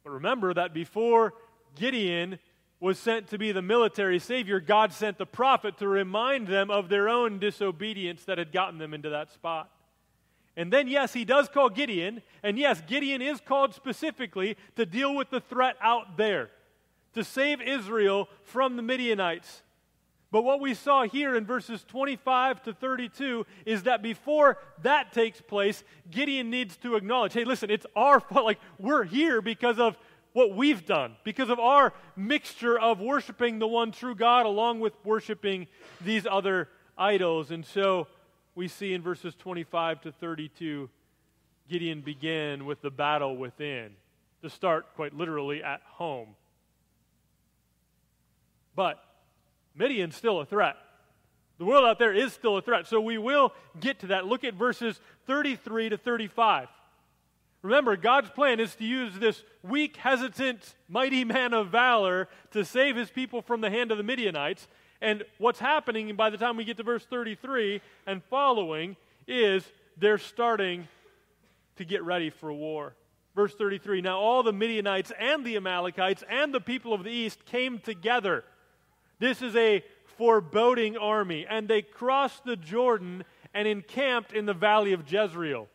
But 0.05 0.11
remember 0.11 0.55
that 0.55 0.73
before 0.73 1.35
Gideon 1.75 2.39
was 2.79 2.97
sent 2.97 3.27
to 3.31 3.39
be 3.39 3.51
the 3.51 3.61
military 3.61 4.21
savior, 4.21 4.61
God 4.61 4.93
sent 4.93 5.19
the 5.19 5.27
prophet 5.27 5.79
to 5.79 5.89
remind 5.89 6.47
them 6.47 6.71
of 6.71 6.89
their 6.89 7.09
own 7.09 7.41
disobedience 7.41 8.25
that 8.27 8.39
had 8.39 8.53
gotten 8.53 8.79
them 8.79 8.95
into 8.95 9.11
that 9.11 9.33
spot. 9.33 9.69
And 10.57 10.73
then, 10.73 10.87
yes, 10.87 11.13
he 11.13 11.25
does 11.25 11.49
call 11.49 11.71
Gideon, 11.71 12.23
and 12.45 12.57
yes, 12.57 12.83
Gideon 12.87 13.21
is 13.21 13.41
called 13.41 13.75
specifically 13.75 14.57
to 14.77 14.87
deal 14.87 15.13
with 15.13 15.31
the 15.31 15.41
threat 15.41 15.75
out 15.81 16.17
there 16.17 16.51
to 17.15 17.25
save 17.25 17.61
Israel 17.61 18.29
from 18.45 18.77
the 18.77 18.83
Midianites. 18.83 19.63
But 20.33 20.45
what 20.45 20.61
we 20.61 20.75
saw 20.75 21.05
here 21.05 21.35
in 21.35 21.45
verses 21.45 21.85
25 21.89 22.63
to 22.63 22.73
32 22.73 23.47
is 23.67 23.83
that 23.83 24.01
before 24.01 24.59
that 24.83 25.13
takes 25.13 25.41
place, 25.41 25.83
Gideon 26.11 26.51
needs 26.51 26.77
to 26.79 26.95
acknowledge 26.95 27.33
hey, 27.33 27.45
listen, 27.45 27.71
it's 27.71 27.87
our 27.97 28.21
fault. 28.21 28.45
Like, 28.45 28.61
we're 28.79 29.05
here 29.05 29.43
because 29.43 29.79
of 29.79 29.99
what 30.33 30.55
we've 30.55 30.87
done, 30.87 31.17
because 31.25 31.51
of 31.51 31.59
our 31.59 31.93
mixture 32.15 32.79
of 32.79 33.01
worshiping 33.01 33.59
the 33.59 33.67
one 33.67 33.91
true 33.91 34.15
God 34.15 34.47
along 34.47 34.79
with 34.79 34.93
worshiping 35.05 35.67
these 36.01 36.27
other 36.31 36.69
idols. 36.97 37.51
And 37.51 37.67
so 37.67 38.07
we 38.55 38.69
see 38.69 38.95
in 38.95 39.03
verses 39.03 39.35
25 39.35 40.03
to 40.03 40.13
32, 40.13 40.89
Gideon 41.69 42.01
began 42.03 42.65
with 42.65 42.81
the 42.83 42.91
battle 42.91 43.37
within, 43.37 43.91
to 44.43 44.51
start 44.51 44.95
quite 44.95 45.15
literally 45.15 45.63
at 45.65 45.83
home. 45.85 46.37
But 48.75 49.03
Midian's 49.75 50.17
still 50.17 50.41
a 50.41 50.47
threat. 50.47 50.77
The 51.59 51.65
world 51.65 51.85
out 51.85 51.99
there 51.99 52.15
is 52.15 52.33
still 52.33 52.57
a 52.57 52.63
threat. 52.63 52.87
So 52.87 53.01
we 53.01 53.19
will 53.19 53.53
get 53.79 54.01
to 54.01 54.07
that. 54.09 54.27
Look 54.27 54.45
at 54.45 54.55
verses 54.55 54.99
33 55.27 55.91
to 55.91 55.99
35. 55.99 56.69
Remember, 57.63 57.97
God's 57.97 58.31
plan 58.31 58.59
is 58.61 58.75
to 58.77 58.85
use 58.85 59.19
this 59.19 59.43
weak, 59.63 59.97
hesitant, 59.97 60.75
mighty 60.89 61.25
man 61.25 61.53
of 61.53 61.69
valor 61.69 62.29
to 62.53 62.65
save 62.65 62.97
his 62.97 63.11
people 63.11 63.43
from 63.43 63.61
the 63.61 63.69
hand 63.69 63.91
of 63.91 63.99
the 63.99 64.03
Midianites. 64.03 64.67
And 65.03 65.25
what's 65.39 65.59
happening 65.59 66.15
by 66.17 66.31
the 66.31 66.39
time 66.39 66.57
we 66.57 66.65
get 66.65 66.79
to 66.79 66.83
verse 66.83 67.05
33 67.05 67.83
and 68.07 68.23
following 68.25 68.97
is 69.27 69.65
they're 69.99 70.19
starting 70.19 70.89
to 71.77 71.85
get 71.85 72.03
ready 72.03 72.31
for 72.31 72.53
war. 72.53 72.95
Verse 73.35 73.55
33 73.55 74.01
Now 74.01 74.19
all 74.19 74.43
the 74.43 74.53
Midianites 74.53 75.13
and 75.19 75.45
the 75.45 75.57
Amalekites 75.57 76.25
and 76.29 76.55
the 76.55 76.61
people 76.61 76.95
of 76.95 77.05
the 77.05 77.11
east 77.11 77.45
came 77.45 77.79
together. 77.79 78.45
This 79.21 79.43
is 79.43 79.55
a 79.55 79.85
foreboding 80.19 80.97
army. 80.97 81.47
And 81.49 81.69
they 81.69 81.83
crossed 81.83 82.45
the 82.45 82.57
Jordan 82.57 83.23
and 83.55 83.69
encamped 83.69 84.33
in 84.33 84.47
the 84.47 84.55
valley 84.55 84.93
of 84.93 85.11
Jezreel. 85.11 85.69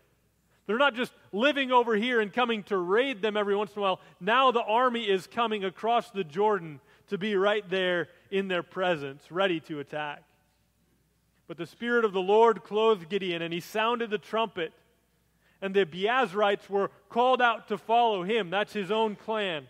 They're 0.68 0.78
not 0.78 0.96
just 0.96 1.14
living 1.32 1.72
over 1.72 1.96
here 1.96 2.20
and 2.20 2.34
coming 2.34 2.64
to 2.64 2.78
raid 2.78 3.22
them 3.22 3.38
every 3.38 3.56
once 3.56 3.72
in 3.74 3.80
a 3.80 3.82
while. 3.82 4.02
Now 4.20 4.52
the 4.52 4.64
army 4.64 5.04
is 5.04 5.28
coming 5.28 5.64
across 5.64 6.10
the 6.10 6.24
Jordan 6.24 6.80
to 7.08 7.18
be 7.18 7.36
right 7.36 7.68
there 7.70 8.10
in 8.32 8.48
their 8.48 8.64
presence, 8.64 9.32
ready 9.32 9.60
to 9.62 9.80
attack. 9.80 10.24
But 11.48 11.58
the 11.58 11.68
Spirit 11.68 12.04
of 12.04 12.14
the 12.14 12.22
Lord 12.22 12.64
clothed 12.64 13.10
Gideon, 13.10 13.44
and 13.44 13.54
he 13.54 13.60
sounded 13.60 14.10
the 14.10 14.18
trumpet. 14.18 14.74
And 15.62 15.74
the 15.74 15.86
Abiezrites 15.86 16.70
were 16.70 16.90
called 17.10 17.42
out 17.42 17.68
to 17.68 17.78
follow 17.78 18.24
him. 18.24 18.50
That's 18.50 18.74
his 18.74 18.90
own 18.90 19.16
clan. 19.16 19.68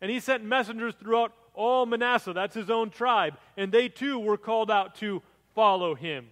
And 0.00 0.10
he 0.10 0.20
sent 0.20 0.44
messengers 0.44 0.94
throughout 0.94 1.32
all 1.54 1.86
Manasseh. 1.86 2.32
That's 2.32 2.54
his 2.54 2.70
own 2.70 2.90
tribe. 2.90 3.34
And 3.56 3.70
they 3.72 3.88
too 3.88 4.18
were 4.18 4.36
called 4.36 4.70
out 4.70 4.94
to 4.96 5.22
follow 5.54 5.94
him. 5.94 6.28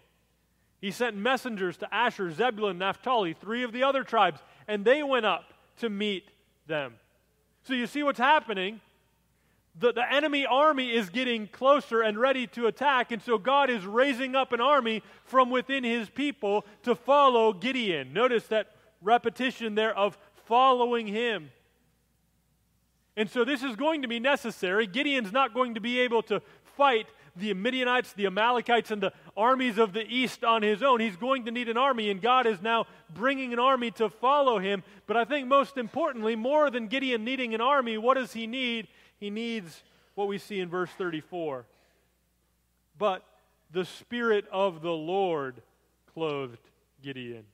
He 0.80 0.90
sent 0.90 1.16
messengers 1.16 1.76
to 1.78 1.94
Asher, 1.94 2.30
Zebulun, 2.33 2.78
Naphtali, 2.78 3.35
three 3.35 3.62
of 3.62 3.72
the 3.72 3.83
other 3.83 4.02
tribes, 4.02 4.40
and 4.66 4.85
they 4.85 5.02
went 5.02 5.26
up 5.26 5.52
to 5.78 5.90
meet 5.90 6.30
them. 6.66 6.94
So 7.64 7.74
you 7.74 7.87
see 7.87 8.02
what's 8.02 8.18
happening? 8.18 8.80
The, 9.78 9.92
the 9.92 10.12
enemy 10.12 10.46
army 10.46 10.90
is 10.90 11.11
getting 11.11 11.46
closer 11.48 12.00
and 12.00 12.18
ready 12.18 12.46
to 12.48 12.66
attack, 12.66 13.12
and 13.12 13.22
so 13.22 13.37
God 13.37 13.68
is 13.68 13.85
raising 13.85 14.35
up 14.35 14.52
an 14.52 14.61
army 14.61 15.02
from 15.24 15.50
within 15.50 15.85
his 15.85 16.09
people 16.09 16.64
to 16.83 16.94
follow 16.94 17.52
Gideon. 17.52 18.12
Notice 18.12 18.46
that 18.46 18.74
repetition 19.02 19.74
there 19.74 19.96
of 19.96 20.18
following 20.46 21.06
him. 21.06 21.50
And 23.20 23.28
so 23.28 23.44
this 23.44 23.62
is 23.62 23.76
going 23.76 24.00
to 24.00 24.09
be 24.09 24.18
necessary. 24.18 24.87
Gideon's 24.87 25.30
not 25.30 25.52
going 25.52 25.74
to 25.74 25.80
be 25.80 26.00
able 26.00 26.22
to 26.22 26.40
fight 26.78 27.06
the 27.37 27.52
Midianites, 27.52 28.14
the 28.14 28.24
Amalekites, 28.24 28.90
and 28.90 29.02
the 29.02 29.12
armies 29.37 29.76
of 29.76 29.92
the 29.92 30.06
east 30.09 30.42
on 30.42 30.62
his 30.62 30.83
own. 30.83 31.00
He's 31.00 31.16
going 31.16 31.44
to 31.44 31.50
need 31.50 31.68
an 31.68 31.76
army, 31.76 32.09
and 32.09 32.22
God 32.22 32.46
is 32.46 32.62
now 32.62 32.87
bringing 33.12 33.52
an 33.52 33.59
army 33.59 33.90
to 33.90 34.09
follow 34.09 34.59
him. 34.59 34.83
But 35.06 35.18
I 35.18 35.26
think 35.26 35.46
most 35.46 35.76
importantly, 35.76 36.35
more 36.35 36.70
than 36.70 36.87
Gideon 36.87 37.22
needing 37.22 37.52
an 37.52 37.61
army, 37.61 37.98
what 37.98 38.14
does 38.14 38.33
he 38.33 38.46
need? 38.46 38.88
He 39.18 39.28
needs 39.28 39.83
what 40.14 40.26
we 40.26 40.38
see 40.38 40.59
in 40.59 40.70
verse 40.70 40.90
34. 40.96 41.66
But 42.98 43.22
the 43.70 43.85
Spirit 43.85 44.46
of 44.50 44.80
the 44.80 44.92
Lord 44.92 45.61
clothed 46.14 46.70
Gideon. 47.02 47.44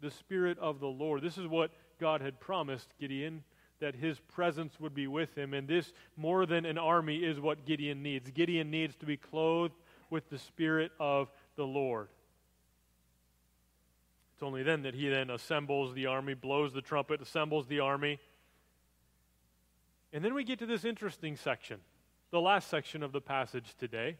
The 0.00 0.10
Spirit 0.10 0.58
of 0.58 0.80
the 0.80 0.88
Lord. 0.88 1.22
This 1.22 1.38
is 1.38 1.46
what 1.46 1.70
God 1.98 2.20
had 2.20 2.40
promised 2.40 2.88
Gideon 3.00 3.42
that 3.80 3.94
his 3.94 4.18
presence 4.20 4.80
would 4.80 4.94
be 4.94 5.06
with 5.06 5.36
him. 5.36 5.54
And 5.54 5.68
this, 5.68 5.92
more 6.16 6.46
than 6.46 6.64
an 6.64 6.78
army, 6.78 7.18
is 7.18 7.38
what 7.38 7.64
Gideon 7.64 8.02
needs. 8.02 8.30
Gideon 8.30 8.70
needs 8.70 8.96
to 8.96 9.06
be 9.06 9.16
clothed 9.16 9.74
with 10.10 10.28
the 10.30 10.38
Spirit 10.38 10.90
of 10.98 11.28
the 11.56 11.66
Lord. 11.66 12.08
It's 14.34 14.42
only 14.42 14.62
then 14.62 14.82
that 14.82 14.94
he 14.94 15.08
then 15.08 15.30
assembles 15.30 15.94
the 15.94 16.06
army, 16.06 16.34
blows 16.34 16.72
the 16.72 16.80
trumpet, 16.80 17.20
assembles 17.20 17.66
the 17.66 17.80
army. 17.80 18.18
And 20.12 20.24
then 20.24 20.34
we 20.34 20.44
get 20.44 20.58
to 20.60 20.66
this 20.66 20.84
interesting 20.84 21.36
section, 21.36 21.80
the 22.30 22.40
last 22.40 22.68
section 22.68 23.02
of 23.02 23.12
the 23.12 23.20
passage 23.20 23.74
today, 23.78 24.16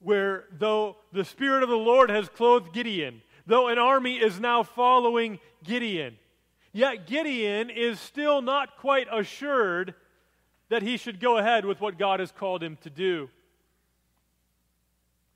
where 0.00 0.44
though 0.52 0.96
the 1.12 1.24
Spirit 1.24 1.62
of 1.62 1.68
the 1.68 1.76
Lord 1.76 2.10
has 2.10 2.28
clothed 2.28 2.72
Gideon, 2.72 3.22
though 3.46 3.68
an 3.68 3.78
army 3.78 4.16
is 4.16 4.38
now 4.38 4.62
following 4.62 5.38
Gideon, 5.64 6.16
Yet 6.72 7.06
Gideon 7.06 7.70
is 7.70 7.98
still 7.98 8.42
not 8.42 8.76
quite 8.76 9.08
assured 9.12 9.94
that 10.68 10.82
he 10.82 10.96
should 10.96 11.18
go 11.20 11.38
ahead 11.38 11.64
with 11.64 11.80
what 11.80 11.98
God 11.98 12.20
has 12.20 12.30
called 12.30 12.62
him 12.62 12.78
to 12.82 12.90
do. 12.90 13.28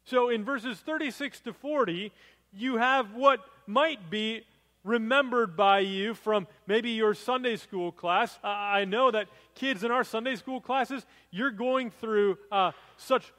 So 0.04 0.28
in 0.28 0.44
verses 0.44 0.78
36 0.78 1.40
to 1.40 1.52
40, 1.52 2.12
you 2.52 2.76
have 2.76 3.14
what 3.14 3.40
might 3.66 4.10
be 4.10 4.44
remembered 4.84 5.56
by 5.56 5.80
you 5.80 6.14
from 6.14 6.46
maybe 6.66 6.90
your 6.90 7.14
Sunday 7.14 7.56
school 7.56 7.90
class. 7.90 8.38
I 8.44 8.84
know 8.84 9.10
that 9.10 9.28
kids 9.54 9.82
in 9.82 9.90
our 9.90 10.04
Sunday 10.04 10.36
school 10.36 10.60
classes, 10.60 11.04
you're 11.30 11.50
going 11.50 11.90
through 11.90 12.38
uh, 12.52 12.72
such 12.96 13.32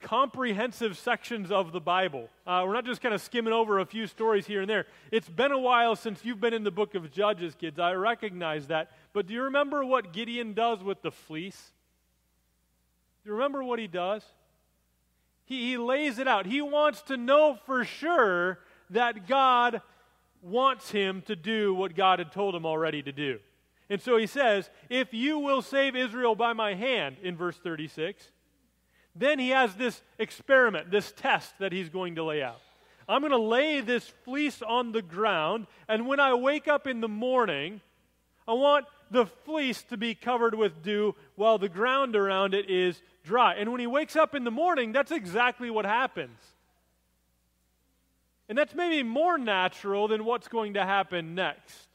comprehensive 0.00 0.96
sections 0.96 1.50
of 1.50 1.72
the 1.72 1.80
Bible. 1.80 2.28
Uh, 2.46 2.62
we're 2.66 2.72
not 2.72 2.84
just 2.84 3.00
kind 3.00 3.14
of 3.14 3.20
skimming 3.20 3.52
over 3.52 3.78
a 3.78 3.86
few 3.86 4.06
stories 4.06 4.46
here 4.46 4.60
and 4.60 4.70
there. 4.70 4.86
It's 5.10 5.28
been 5.28 5.52
a 5.52 5.58
while 5.58 5.96
since 5.96 6.24
you've 6.24 6.40
been 6.40 6.54
in 6.54 6.64
the 6.64 6.70
book 6.70 6.94
of 6.94 7.10
Judges, 7.10 7.54
kids. 7.54 7.78
I 7.78 7.92
recognize 7.92 8.68
that. 8.68 8.90
But 9.12 9.26
do 9.26 9.34
you 9.34 9.42
remember 9.42 9.84
what 9.84 10.12
Gideon 10.12 10.54
does 10.54 10.82
with 10.82 11.02
the 11.02 11.10
fleece? 11.10 11.72
Do 13.22 13.30
you 13.30 13.34
remember 13.34 13.62
what 13.64 13.78
he 13.78 13.86
does? 13.86 14.24
He, 15.44 15.70
he 15.70 15.76
lays 15.76 16.18
it 16.18 16.28
out. 16.28 16.46
He 16.46 16.60
wants 16.60 17.02
to 17.02 17.16
know 17.16 17.58
for 17.66 17.84
sure 17.84 18.60
that 18.90 19.26
God 19.26 19.82
wants 20.42 20.90
him 20.90 21.22
to 21.22 21.34
do 21.34 21.74
what 21.74 21.96
God 21.96 22.20
had 22.20 22.32
told 22.32 22.54
him 22.54 22.64
already 22.64 23.02
to 23.02 23.12
do. 23.12 23.38
And 23.90 24.00
so 24.00 24.16
he 24.16 24.26
says, 24.26 24.70
If 24.88 25.12
you 25.12 25.38
will 25.38 25.62
save 25.62 25.96
Israel 25.96 26.34
by 26.34 26.52
my 26.52 26.74
hand, 26.74 27.16
in 27.22 27.36
verse 27.36 27.56
36, 27.56 28.30
then 29.18 29.38
he 29.38 29.50
has 29.50 29.74
this 29.74 30.00
experiment, 30.18 30.90
this 30.90 31.12
test 31.12 31.58
that 31.58 31.72
he's 31.72 31.88
going 31.88 32.14
to 32.16 32.24
lay 32.24 32.42
out. 32.42 32.60
I'm 33.08 33.22
going 33.22 33.32
to 33.32 33.38
lay 33.38 33.80
this 33.80 34.06
fleece 34.24 34.60
on 34.60 34.92
the 34.92 35.02
ground, 35.02 35.66
and 35.88 36.06
when 36.06 36.20
I 36.20 36.34
wake 36.34 36.68
up 36.68 36.86
in 36.86 37.00
the 37.00 37.08
morning, 37.08 37.80
I 38.46 38.52
want 38.52 38.86
the 39.10 39.26
fleece 39.26 39.82
to 39.84 39.96
be 39.96 40.14
covered 40.14 40.54
with 40.54 40.82
dew 40.82 41.14
while 41.34 41.58
the 41.58 41.68
ground 41.68 42.16
around 42.16 42.54
it 42.54 42.68
is 42.70 43.00
dry. 43.24 43.54
And 43.54 43.70
when 43.70 43.80
he 43.80 43.86
wakes 43.86 44.16
up 44.16 44.34
in 44.34 44.44
the 44.44 44.50
morning, 44.50 44.92
that's 44.92 45.12
exactly 45.12 45.70
what 45.70 45.84
happens. 45.84 46.38
And 48.48 48.56
that's 48.56 48.74
maybe 48.74 49.02
more 49.02 49.36
natural 49.36 50.08
than 50.08 50.24
what's 50.24 50.48
going 50.48 50.74
to 50.74 50.84
happen 50.84 51.34
next. 51.34 51.88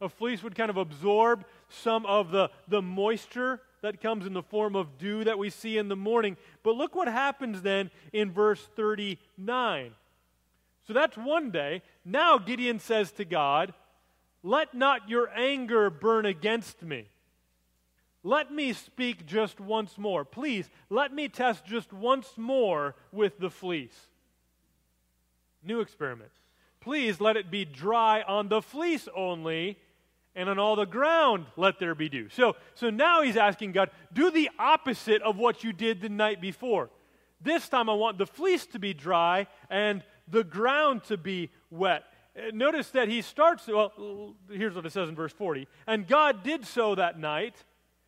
A 0.00 0.08
fleece 0.08 0.42
would 0.42 0.54
kind 0.54 0.70
of 0.70 0.76
absorb 0.76 1.44
some 1.68 2.06
of 2.06 2.30
the, 2.30 2.50
the 2.68 2.82
moisture 2.82 3.60
that 3.82 4.00
comes 4.00 4.26
in 4.26 4.32
the 4.32 4.42
form 4.42 4.74
of 4.74 4.98
dew 4.98 5.24
that 5.24 5.38
we 5.38 5.50
see 5.50 5.78
in 5.78 5.88
the 5.88 5.96
morning. 5.96 6.36
But 6.62 6.76
look 6.76 6.94
what 6.94 7.08
happens 7.08 7.62
then 7.62 7.90
in 8.12 8.30
verse 8.30 8.62
39. 8.76 9.92
So 10.86 10.92
that's 10.92 11.16
one 11.16 11.50
day. 11.50 11.82
Now 12.04 12.38
Gideon 12.38 12.78
says 12.78 13.12
to 13.12 13.24
God, 13.24 13.74
Let 14.42 14.74
not 14.74 15.08
your 15.08 15.30
anger 15.30 15.90
burn 15.90 16.26
against 16.26 16.82
me. 16.82 17.06
Let 18.24 18.52
me 18.52 18.72
speak 18.72 19.26
just 19.26 19.60
once 19.60 19.96
more. 19.96 20.24
Please, 20.24 20.68
let 20.90 21.12
me 21.12 21.28
test 21.28 21.64
just 21.64 21.92
once 21.92 22.32
more 22.36 22.96
with 23.12 23.38
the 23.38 23.50
fleece. 23.50 23.98
New 25.62 25.80
experiment. 25.80 26.32
Please 26.80 27.20
let 27.20 27.36
it 27.36 27.50
be 27.50 27.64
dry 27.64 28.22
on 28.22 28.48
the 28.48 28.62
fleece 28.62 29.08
only 29.14 29.78
and 30.38 30.48
on 30.48 30.58
all 30.58 30.76
the 30.76 30.86
ground 30.86 31.46
let 31.56 31.80
there 31.80 31.96
be 31.96 32.08
dew. 32.08 32.28
So, 32.30 32.54
so 32.74 32.90
now 32.90 33.22
he's 33.22 33.36
asking 33.36 33.72
God, 33.72 33.90
do 34.12 34.30
the 34.30 34.48
opposite 34.56 35.20
of 35.22 35.36
what 35.36 35.64
you 35.64 35.72
did 35.72 36.00
the 36.00 36.08
night 36.08 36.40
before. 36.40 36.90
This 37.40 37.68
time 37.68 37.90
I 37.90 37.94
want 37.94 38.18
the 38.18 38.26
fleece 38.26 38.64
to 38.68 38.78
be 38.78 38.94
dry 38.94 39.48
and 39.68 40.04
the 40.28 40.44
ground 40.44 41.02
to 41.04 41.16
be 41.16 41.50
wet. 41.70 42.04
Uh, 42.36 42.52
notice 42.54 42.90
that 42.90 43.08
he 43.08 43.20
starts, 43.20 43.66
well, 43.66 44.36
here's 44.48 44.76
what 44.76 44.86
it 44.86 44.92
says 44.92 45.08
in 45.08 45.16
verse 45.16 45.32
40. 45.32 45.66
And 45.88 46.06
God 46.06 46.44
did 46.44 46.64
so 46.64 46.94
that 46.94 47.18
night, 47.18 47.56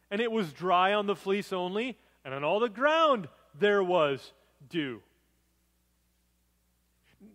and 0.08 0.20
it 0.20 0.30
was 0.30 0.52
dry 0.52 0.94
on 0.94 1.06
the 1.06 1.16
fleece 1.16 1.52
only, 1.52 1.98
and 2.24 2.32
on 2.32 2.44
all 2.44 2.60
the 2.60 2.68
ground 2.68 3.28
there 3.58 3.82
was 3.82 4.32
dew. 4.68 5.02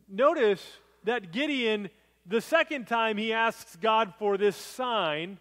Notice 0.08 0.65
that 1.03 1.34
Gideon 1.34 1.89
the 2.25 2.41
second 2.41 2.88
time 2.88 3.17
he 3.17 3.31
asks 3.31 3.75
God 3.75 4.13
for 4.17 4.38
this 4.38 4.55
sign, 4.55 5.38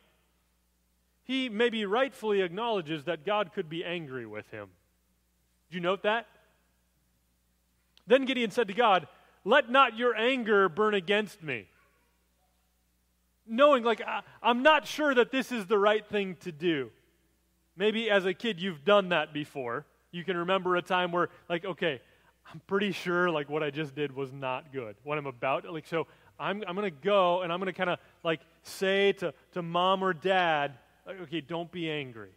he 1.25 1.49
maybe 1.49 1.87
rightfully 1.87 2.43
acknowledges 2.43 3.05
that 3.05 3.25
God 3.25 3.53
could 3.53 3.69
be 3.69 3.85
angry 3.85 4.27
with 4.27 4.51
him. 4.51 4.69
Did 5.69 5.77
you 5.77 5.81
note 5.81 6.03
that? 6.03 6.27
Then 8.07 8.27
Gideon 8.27 8.51
said 8.51 8.69
to 8.69 8.75
God, 8.75 9.09
Let 9.45 9.71
not 9.71 9.97
your 9.97 10.15
anger 10.15 10.69
burn 10.69 10.95
against 10.95 11.43
me. 11.43 11.67
Knowing, 13.47 13.83
like, 13.83 14.03
I, 14.03 14.23
am 14.43 14.63
not 14.63 14.87
sure 14.87 15.15
that 15.15 15.31
this 15.31 15.53
is 15.53 15.67
the 15.67 15.79
right 15.79 16.07
thing 16.07 16.37
to 16.41 16.53
do. 16.53 16.91
Maybe 17.77 18.11
as 18.11 18.25
a 18.25 18.33
kid 18.33 18.61
you've 18.61 18.85
done 18.85 19.11
that 19.11 19.33
before. 19.33 19.87
You 20.13 20.25
can 20.25 20.37
remember 20.37 20.77
a 20.77 20.83
time 20.83 21.13
where, 21.13 21.29
like, 21.49 21.65
okay, 21.65 22.01
I'm 22.53 22.61
pretty 22.67 22.93
sure, 22.93 23.31
like, 23.31 23.49
what 23.49 23.63
I 23.63 23.71
just 23.71 23.95
did 23.95 24.15
was 24.15 24.33
not 24.33 24.73
good. 24.73 24.97
What 25.03 25.19
I'm 25.19 25.27
about, 25.27 25.71
like, 25.73 25.87
so 25.87 26.07
I'm, 26.39 26.65
I'm 26.67 26.75
going 26.75 26.91
to 26.91 26.99
go 27.03 27.43
and 27.43 27.53
I'm 27.53 27.61
going 27.61 27.73
to 27.73 27.77
kind 27.77 27.91
of, 27.91 27.99
like, 28.23 28.41
say 28.63 29.13
to, 29.13 29.33
to 29.53 29.63
mom 29.63 30.03
or 30.03 30.13
dad, 30.13 30.73
okay, 31.09 31.41
don't 31.41 31.71
be 31.71 31.91
angry. 31.91 32.31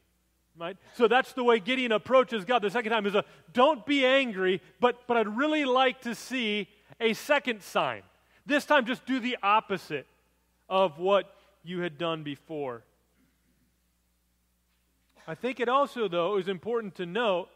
Right? 0.59 0.75
So 0.95 1.07
that's 1.07 1.33
the 1.33 1.43
way 1.43 1.59
Gideon 1.59 1.91
approaches 1.91 2.43
God 2.43 2.63
the 2.63 2.71
second 2.71 2.91
time 2.91 3.05
is 3.05 3.13
a 3.13 3.23
don't 3.53 3.85
be 3.85 4.03
angry, 4.03 4.59
but 4.79 5.05
but 5.05 5.15
I'd 5.15 5.37
really 5.37 5.65
like 5.65 6.01
to 6.01 6.15
see 6.15 6.67
a 6.99 7.13
second 7.13 7.61
sign. 7.61 8.01
This 8.47 8.65
time 8.65 8.87
just 8.87 9.05
do 9.05 9.19
the 9.19 9.37
opposite 9.43 10.07
of 10.67 10.97
what 10.97 11.31
you 11.63 11.81
had 11.81 11.99
done 11.99 12.23
before. 12.23 12.81
I 15.27 15.35
think 15.35 15.59
it 15.59 15.69
also 15.69 16.07
though 16.07 16.37
is 16.37 16.47
important 16.47 16.95
to 16.95 17.05
note 17.05 17.49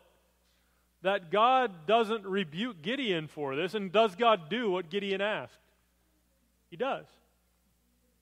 that 1.01 1.31
God 1.31 1.87
doesn't 1.87 2.23
rebuke 2.23 2.83
Gideon 2.83 3.27
for 3.27 3.55
this 3.55 3.73
and 3.73 3.91
does 3.91 4.15
God 4.15 4.47
do 4.47 4.69
what 4.69 4.91
Gideon 4.91 5.21
asked? 5.21 5.57
He 6.71 6.77
does. 6.77 7.05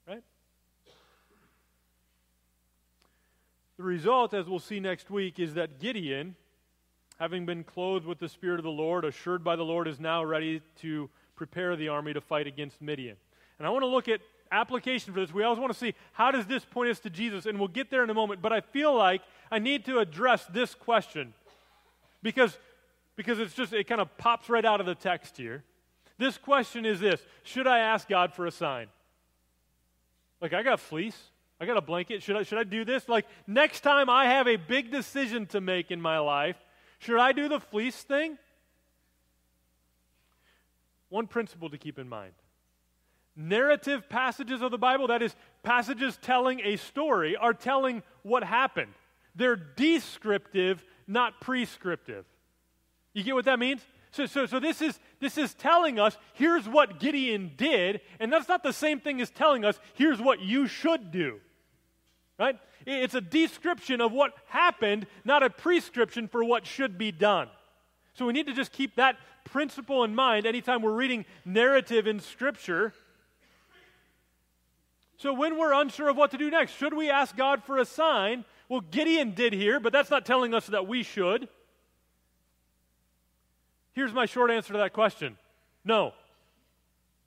Right? 0.07 0.23
The 3.77 3.83
result, 3.83 4.33
as 4.33 4.49
we'll 4.49 4.59
see 4.59 4.81
next 4.81 5.09
week, 5.09 5.39
is 5.39 5.53
that 5.53 5.79
Gideon, 5.79 6.35
having 7.19 7.45
been 7.45 7.63
clothed 7.63 8.05
with 8.05 8.19
the 8.19 8.27
Spirit 8.27 8.59
of 8.59 8.63
the 8.63 8.71
Lord, 8.71 9.05
assured 9.05 9.43
by 9.43 9.55
the 9.55 9.63
Lord, 9.63 9.87
is 9.87 9.99
now 9.99 10.23
ready 10.23 10.61
to 10.81 11.09
prepare 11.35 11.75
the 11.75 11.87
army 11.87 12.11
to 12.11 12.19
fight 12.19 12.47
against 12.47 12.81
Midian. 12.81 13.15
And 13.59 13.67
I 13.67 13.69
want 13.69 13.83
to 13.83 13.87
look 13.87 14.09
at 14.09 14.19
application 14.51 15.13
for 15.13 15.19
this. 15.19 15.31
We 15.31 15.43
always 15.43 15.59
want 15.59 15.71
to 15.71 15.77
see 15.77 15.93
how 16.13 16.31
does 16.31 16.47
this 16.47 16.65
point 16.65 16.89
us 16.89 16.99
to 17.01 17.09
Jesus, 17.09 17.45
and 17.45 17.59
we'll 17.59 17.67
get 17.67 17.91
there 17.91 18.03
in 18.03 18.09
a 18.09 18.15
moment. 18.15 18.41
But 18.41 18.51
I 18.51 18.61
feel 18.61 18.95
like 18.95 19.21
I 19.51 19.59
need 19.59 19.85
to 19.85 19.99
address 19.99 20.47
this 20.51 20.73
question 20.73 21.35
because, 22.23 22.57
because 23.15 23.37
it's 23.39 23.53
just 23.53 23.73
it 23.73 23.87
kind 23.87 24.01
of 24.01 24.17
pops 24.17 24.49
right 24.49 24.65
out 24.65 24.79
of 24.79 24.87
the 24.87 24.95
text 24.95 25.37
here. 25.37 25.63
This 26.19 26.37
question 26.37 26.85
is 26.85 26.99
this 26.99 27.19
Should 27.41 27.65
I 27.65 27.79
ask 27.79 28.07
God 28.07 28.33
for 28.33 28.45
a 28.45 28.51
sign? 28.51 28.87
Like, 30.39 30.53
I 30.53 30.61
got 30.61 30.79
fleece. 30.79 31.17
I 31.59 31.65
got 31.65 31.75
a 31.75 31.81
blanket. 31.81 32.21
Should 32.21 32.37
I, 32.37 32.43
should 32.43 32.59
I 32.59 32.63
do 32.63 32.85
this? 32.85 33.09
Like, 33.09 33.25
next 33.47 33.81
time 33.81 34.09
I 34.09 34.25
have 34.25 34.47
a 34.47 34.55
big 34.55 34.91
decision 34.91 35.45
to 35.47 35.59
make 35.59 35.91
in 35.91 35.99
my 35.99 36.19
life, 36.19 36.55
should 36.99 37.19
I 37.19 37.33
do 37.33 37.49
the 37.49 37.59
fleece 37.59 37.97
thing? 37.97 38.37
One 41.09 41.27
principle 41.27 41.69
to 41.69 41.77
keep 41.77 41.97
in 41.97 42.07
mind 42.07 42.33
narrative 43.39 44.09
passages 44.09 44.61
of 44.61 44.69
the 44.69 44.77
Bible, 44.77 45.07
that 45.07 45.21
is, 45.21 45.33
passages 45.63 46.19
telling 46.21 46.59
a 46.59 46.75
story, 46.75 47.37
are 47.37 47.53
telling 47.53 48.03
what 48.21 48.43
happened. 48.43 48.91
They're 49.33 49.55
descriptive, 49.55 50.83
not 51.07 51.39
prescriptive. 51.39 52.25
You 53.13 53.23
get 53.23 53.35
what 53.35 53.45
that 53.45 53.57
means? 53.57 53.81
So, 54.11 54.25
so, 54.25 54.45
so 54.45 54.59
this, 54.59 54.81
is, 54.81 54.99
this 55.19 55.37
is 55.37 55.53
telling 55.53 55.99
us 55.99 56.17
here's 56.33 56.67
what 56.67 56.99
Gideon 56.99 57.51
did, 57.55 58.01
and 58.19 58.33
that's 58.33 58.47
not 58.47 58.63
the 58.63 58.73
same 58.73 58.99
thing 58.99 59.21
as 59.21 59.29
telling 59.29 59.63
us 59.63 59.79
here's 59.93 60.19
what 60.19 60.41
you 60.41 60.67
should 60.67 61.11
do 61.11 61.39
right? 62.39 62.57
It's 62.87 63.13
a 63.13 63.21
description 63.21 64.01
of 64.01 64.13
what 64.13 64.33
happened, 64.47 65.05
not 65.25 65.43
a 65.43 65.49
prescription 65.49 66.27
for 66.27 66.43
what 66.43 66.65
should 66.65 66.97
be 66.97 67.11
done. 67.11 67.49
So 68.13 68.25
we 68.25 68.33
need 68.33 68.47
to 68.47 68.53
just 68.53 68.71
keep 68.71 68.95
that 68.95 69.17
principle 69.43 70.03
in 70.03 70.15
mind 70.15 70.45
anytime 70.45 70.81
we're 70.81 70.93
reading 70.93 71.25
narrative 71.45 72.07
in 72.07 72.19
Scripture. 72.19 72.93
So 75.17 75.33
when 75.33 75.59
we're 75.59 75.73
unsure 75.73 76.09
of 76.09 76.15
what 76.15 76.31
to 76.31 76.37
do 76.37 76.49
next, 76.49 76.71
should 76.77 76.93
we 76.93 77.09
ask 77.09 77.35
God 77.35 77.63
for 77.63 77.77
a 77.77 77.85
sign? 77.85 78.45
Well, 78.69 78.81
Gideon 78.81 79.33
did 79.33 79.51
here, 79.51 79.79
but 79.79 79.91
that's 79.91 80.09
not 80.09 80.25
telling 80.25 80.53
us 80.53 80.67
that 80.67 80.87
we 80.87 81.03
should. 81.03 81.49
Here's 83.99 84.13
my 84.13 84.27
short 84.27 84.49
answer 84.49 84.71
to 84.71 84.79
that 84.79 84.93
question 84.93 85.37
no. 85.83 86.13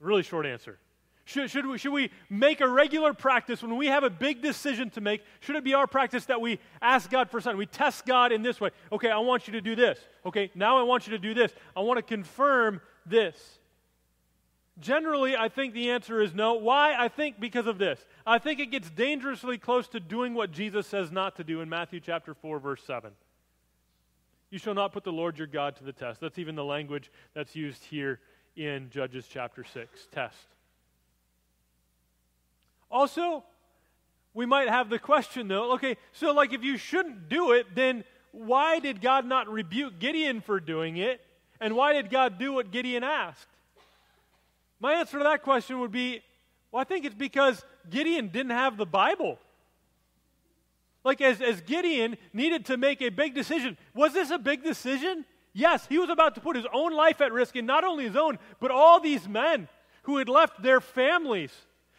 Really 0.01 0.23
short 0.23 0.47
answer. 0.47 0.79
Should, 1.27 1.51
should, 1.51 1.67
we, 1.67 1.77
should 1.77 1.93
we 1.93 2.11
make 2.31 2.63
a 2.63 2.67
regular 2.67 3.13
practice 3.13 3.61
when 3.61 3.77
we 3.77 3.89
have 3.89 4.05
a 4.05 4.09
big 4.09 4.41
decision 4.41 4.89
to 4.93 5.03
make? 5.03 5.23
Should 5.41 5.57
it 5.57 5.65
be 5.65 5.75
our 5.75 5.87
practice 5.87 6.25
that 6.27 6.41
we 6.41 6.59
ask 6.81 7.11
God 7.11 7.31
for 7.31 7.43
something? 7.43 7.59
We 7.59 7.67
test 7.67 8.07
God 8.07 8.33
in 8.33 8.41
this 8.41 8.59
way. 8.59 8.71
Okay, 8.91 9.11
I 9.11 9.19
want 9.19 9.47
you 9.47 9.53
to 9.53 9.61
do 9.61 9.77
this. 9.77 9.99
Okay, 10.25 10.51
now 10.55 10.79
I 10.79 10.83
want 10.83 11.07
you 11.07 11.11
to 11.11 11.19
do 11.19 11.35
this. 11.35 11.53
I 11.77 11.81
want 11.81 11.99
to 11.99 12.03
confirm 12.03 12.81
this. 13.05 13.37
Generally, 14.81 15.37
I 15.37 15.51
think 15.51 15.75
the 15.75 15.91
answer 15.91 16.23
is 16.23 16.33
no. 16.33 16.55
Why? 16.55 16.95
I 16.99 17.09
think 17.09 17.39
because 17.39 17.67
of 17.67 17.77
this. 17.77 18.03
I 18.27 18.39
think 18.39 18.61
it 18.61 18.71
gets 18.71 18.89
dangerously 18.89 19.59
close 19.59 19.89
to 19.89 20.01
doing 20.01 20.33
what 20.33 20.53
Jesus 20.53 20.87
says 20.87 21.13
not 21.13 21.37
to 21.37 21.45
do 21.45 21.61
in 21.61 21.69
Matthew 21.69 22.01
chapter 22.01 22.33
4, 22.33 22.59
verse 22.61 22.83
7. 22.87 23.13
You 24.53 24.59
shall 24.59 24.75
not 24.75 24.93
put 24.93 25.03
the 25.03 25.13
Lord 25.13 25.39
your 25.39 25.47
God 25.47 25.77
to 25.77 25.85
the 25.85 25.95
test. 25.95 26.21
That's 26.21 26.39
even 26.39 26.57
the 26.57 26.65
language 26.65 27.11
that's 27.35 27.57
used 27.57 27.83
here 27.85 28.21
in 28.55 28.91
Judges 28.91 29.27
chapter 29.27 29.65
6. 29.65 30.09
Test. 30.13 30.37
Also, 32.91 33.45
we 34.35 34.45
might 34.45 34.69
have 34.69 34.91
the 34.91 34.99
question 34.99 35.49
though 35.49 35.73
okay, 35.73 35.97
so 36.13 36.33
like 36.33 36.53
if 36.53 36.63
you 36.63 36.77
shouldn't 36.77 37.31
do 37.31 37.53
it, 37.53 37.75
then 37.75 38.05
why 38.33 38.79
did 38.79 39.01
God 39.01 39.25
not 39.25 39.49
rebuke 39.49 39.99
Gideon 39.99 40.43
for 40.43 40.61
doing 40.61 40.99
it? 40.99 41.23
And 41.59 41.75
why 41.75 41.95
did 41.95 42.11
God 42.11 42.39
do 42.39 42.53
what 42.53 42.71
Gideon 42.71 43.03
asked? 43.03 43.49
My 44.81 44.97
answer 44.97 45.17
to 45.17 45.25
that 45.25 45.43
question 45.43 45.81
would 45.81 45.93
be 45.93 46.21
well, 46.71 46.83
I 46.83 46.85
think 46.85 47.07
it's 47.07 47.15
because 47.15 47.65
Gideon 47.89 48.29
didn't 48.29 48.53
have 48.53 48.77
the 48.77 48.85
Bible. 48.85 49.39
Like, 51.05 51.21
as, 51.21 51.41
as 51.41 51.61
Gideon 51.61 52.17
needed 52.33 52.67
to 52.67 52.77
make 52.77 53.03
a 53.03 53.09
big 53.09 53.35
decision, 53.35 53.77
was 53.95 54.13
this 54.13 54.31
a 54.31 54.39
big 54.39 54.63
decision? 54.63 55.25
Yes, 55.53 55.87
he 55.89 55.99
was 55.99 56.11
about 56.11 56.35
to 56.37 56.41
put 56.41 56.57
his 56.57 56.67
own 56.73 56.93
life 56.93 57.21
at 57.21 57.33
risk, 57.33 57.57
and 57.57 57.67
not 57.67 57.85
only 57.85 58.05
his 58.05 58.17
own, 58.17 58.39
but 58.61 58.71
all 58.71 59.01
these 59.01 59.29
men 59.29 59.69
who 60.05 60.19
had 60.19 60.29
left 60.29 60.63
their 60.63 60.81
families 60.81 61.53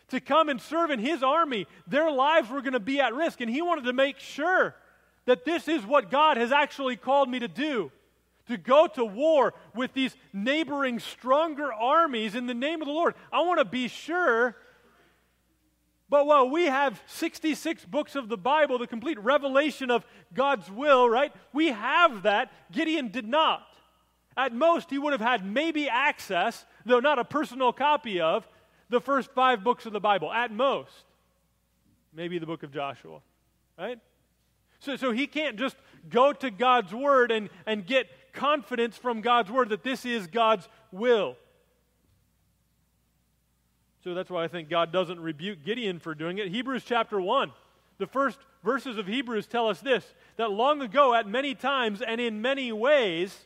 to 0.09 0.19
come 0.19 0.49
and 0.49 0.61
serve 0.61 0.91
in 0.91 0.99
his 0.99 1.23
army, 1.23 1.67
their 1.87 2.11
lives 2.11 2.49
were 2.49 2.61
going 2.61 2.73
to 2.73 2.79
be 2.79 2.99
at 2.99 3.13
risk. 3.13 3.41
And 3.41 3.49
he 3.49 3.61
wanted 3.61 3.85
to 3.85 3.93
make 3.93 4.19
sure 4.19 4.75
that 5.25 5.45
this 5.45 5.67
is 5.67 5.85
what 5.85 6.11
God 6.11 6.37
has 6.37 6.51
actually 6.51 6.95
called 6.95 7.29
me 7.29 7.39
to 7.39 7.47
do 7.47 7.91
to 8.47 8.57
go 8.57 8.87
to 8.87 9.05
war 9.05 9.53
with 9.73 9.93
these 9.93 10.15
neighboring, 10.33 10.99
stronger 10.99 11.71
armies 11.71 12.35
in 12.35 12.45
the 12.45 12.53
name 12.53 12.81
of 12.81 12.87
the 12.87 12.93
Lord. 12.93 13.15
I 13.31 13.41
want 13.41 13.59
to 13.59 13.65
be 13.65 13.87
sure. 13.87 14.57
But 16.09 16.27
while 16.27 16.49
we 16.49 16.65
have 16.65 17.01
66 17.07 17.85
books 17.85 18.15
of 18.15 18.29
the 18.29 18.37
Bible, 18.37 18.77
the 18.77 18.87
complete 18.87 19.19
revelation 19.19 19.89
of 19.89 20.05
God's 20.33 20.69
will, 20.69 21.09
right? 21.09 21.33
We 21.53 21.69
have 21.69 22.23
that. 22.23 22.51
Gideon 22.71 23.09
did 23.09 23.27
not. 23.27 23.65
At 24.35 24.53
most, 24.53 24.89
he 24.89 24.97
would 24.97 25.13
have 25.13 25.21
had 25.21 25.45
maybe 25.45 25.87
access, 25.87 26.65
though 26.85 26.99
not 26.99 27.19
a 27.19 27.25
personal 27.25 27.71
copy 27.71 28.19
of, 28.19 28.47
the 28.89 29.01
first 29.01 29.31
five 29.31 29.63
books 29.63 29.85
of 29.85 29.93
the 29.93 29.99
Bible, 29.99 30.31
at 30.31 30.51
most. 30.51 31.05
Maybe 32.13 32.37
the 32.37 32.45
book 32.45 32.63
of 32.63 32.71
Joshua, 32.71 33.19
right? 33.77 33.99
So, 34.79 34.95
so 34.95 35.11
he 35.11 35.27
can't 35.27 35.57
just 35.57 35.77
go 36.09 36.33
to 36.33 36.51
God's 36.51 36.93
word 36.93 37.31
and, 37.31 37.49
and 37.65 37.85
get 37.85 38.07
confidence 38.33 38.97
from 38.97 39.21
God's 39.21 39.49
word 39.49 39.69
that 39.69 39.83
this 39.83 40.05
is 40.05 40.27
God's 40.27 40.67
will. 40.91 41.37
So 44.03 44.13
that's 44.13 44.29
why 44.29 44.43
I 44.43 44.47
think 44.47 44.69
God 44.69 44.91
doesn't 44.91 45.19
rebuke 45.19 45.63
Gideon 45.63 45.99
for 45.99 46.13
doing 46.13 46.37
it. 46.37 46.49
Hebrews 46.49 46.83
chapter 46.85 47.21
1, 47.21 47.51
the 47.99 48.07
first 48.07 48.37
verses 48.63 48.97
of 48.97 49.07
Hebrews 49.07 49.47
tell 49.47 49.69
us 49.69 49.79
this 49.79 50.03
that 50.35 50.51
long 50.51 50.81
ago, 50.81 51.13
at 51.13 51.27
many 51.27 51.55
times 51.55 52.01
and 52.01 52.19
in 52.19 52.41
many 52.41 52.71
ways, 52.73 53.45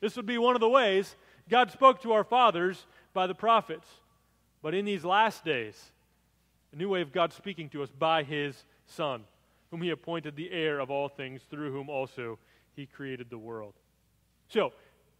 this 0.00 0.16
would 0.16 0.26
be 0.26 0.38
one 0.38 0.56
of 0.56 0.60
the 0.60 0.68
ways, 0.68 1.14
God 1.48 1.70
spoke 1.70 2.02
to 2.02 2.12
our 2.12 2.24
fathers 2.24 2.86
by 3.12 3.28
the 3.28 3.34
prophets. 3.34 3.86
But 4.60 4.74
in 4.74 4.84
these 4.84 5.04
last 5.04 5.44
days, 5.44 5.92
a 6.72 6.76
new 6.76 6.88
way 6.88 7.02
of 7.02 7.12
God 7.12 7.32
speaking 7.32 7.68
to 7.70 7.82
us 7.82 7.90
by 7.90 8.24
his 8.24 8.64
Son, 8.86 9.22
whom 9.70 9.82
he 9.82 9.90
appointed 9.90 10.34
the 10.34 10.50
heir 10.50 10.80
of 10.80 10.90
all 10.90 11.08
things, 11.08 11.42
through 11.48 11.72
whom 11.72 11.88
also 11.88 12.38
he 12.74 12.86
created 12.86 13.30
the 13.30 13.38
world. 13.38 13.74
So, 14.48 14.72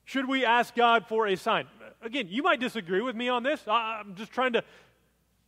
should 0.05 0.29
we 0.29 0.45
ask 0.45 0.75
God 0.75 1.07
for 1.07 1.27
a 1.27 1.37
sign? 1.37 1.67
Again, 2.03 2.27
you 2.29 2.43
might 2.43 2.61
disagree 2.61 3.01
with 3.01 3.15
me 3.15 3.29
on 3.29 3.43
this. 3.43 3.63
I'm 3.69 4.15
just 4.15 4.33
trying 4.33 4.55
to 4.55 4.65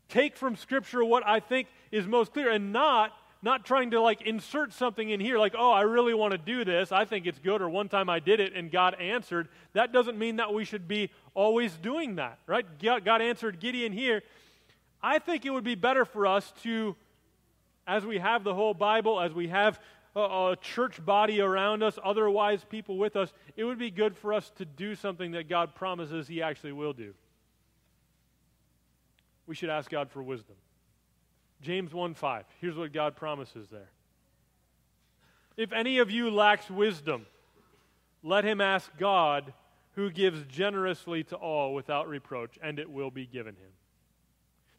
take 0.08 0.36
from 0.36 0.56
Scripture 0.56 1.04
what 1.04 1.26
I 1.26 1.40
think 1.40 1.68
is 1.90 2.06
most 2.06 2.32
clear 2.32 2.50
and 2.50 2.72
not 2.72 3.12
not 3.44 3.66
trying 3.66 3.90
to 3.90 4.00
like 4.00 4.22
insert 4.22 4.72
something 4.72 5.10
in 5.10 5.20
here 5.20 5.38
like, 5.38 5.54
oh, 5.56 5.70
I 5.70 5.82
really 5.82 6.14
want 6.14 6.32
to 6.32 6.38
do 6.38 6.64
this. 6.64 6.90
I 6.90 7.04
think 7.04 7.26
it's 7.26 7.38
good, 7.38 7.60
or 7.60 7.68
one 7.68 7.90
time 7.90 8.08
I 8.08 8.18
did 8.18 8.40
it 8.40 8.54
and 8.54 8.72
God 8.72 8.94
answered. 8.94 9.48
That 9.74 9.92
doesn't 9.92 10.18
mean 10.18 10.36
that 10.36 10.54
we 10.54 10.64
should 10.64 10.88
be 10.88 11.10
always 11.34 11.76
doing 11.76 12.16
that, 12.16 12.38
right? 12.46 12.64
God 12.80 13.20
answered 13.20 13.60
Gideon 13.60 13.92
here. 13.92 14.22
I 15.02 15.18
think 15.18 15.44
it 15.44 15.50
would 15.50 15.62
be 15.62 15.74
better 15.74 16.06
for 16.06 16.26
us 16.26 16.54
to, 16.62 16.96
as 17.86 18.06
we 18.06 18.16
have 18.18 18.44
the 18.44 18.54
whole 18.54 18.72
Bible, 18.72 19.20
as 19.20 19.34
we 19.34 19.48
have 19.48 19.78
a, 20.16 20.20
a 20.20 20.56
church 20.60 21.04
body 21.04 21.40
around 21.40 21.82
us, 21.82 21.98
otherwise 22.04 22.64
people 22.64 22.98
with 22.98 23.16
us, 23.16 23.32
it 23.56 23.64
would 23.64 23.78
be 23.78 23.90
good 23.90 24.16
for 24.16 24.32
us 24.32 24.50
to 24.56 24.64
do 24.64 24.94
something 24.94 25.32
that 25.32 25.48
God 25.48 25.74
promises 25.74 26.28
He 26.28 26.42
actually 26.42 26.72
will 26.72 26.92
do. 26.92 27.14
We 29.46 29.54
should 29.54 29.70
ask 29.70 29.90
God 29.90 30.10
for 30.10 30.22
wisdom. 30.22 30.56
James 31.60 31.92
1 31.92 32.14
5. 32.14 32.44
Here's 32.60 32.76
what 32.76 32.92
God 32.92 33.16
promises 33.16 33.68
there. 33.70 33.90
If 35.56 35.72
any 35.72 35.98
of 35.98 36.10
you 36.10 36.30
lacks 36.30 36.70
wisdom, 36.70 37.26
let 38.22 38.44
him 38.44 38.60
ask 38.60 38.90
God, 38.98 39.52
who 39.92 40.10
gives 40.10 40.44
generously 40.46 41.22
to 41.24 41.36
all 41.36 41.72
without 41.74 42.08
reproach, 42.08 42.58
and 42.60 42.78
it 42.78 42.90
will 42.90 43.10
be 43.10 43.26
given 43.26 43.54
him. 43.54 43.70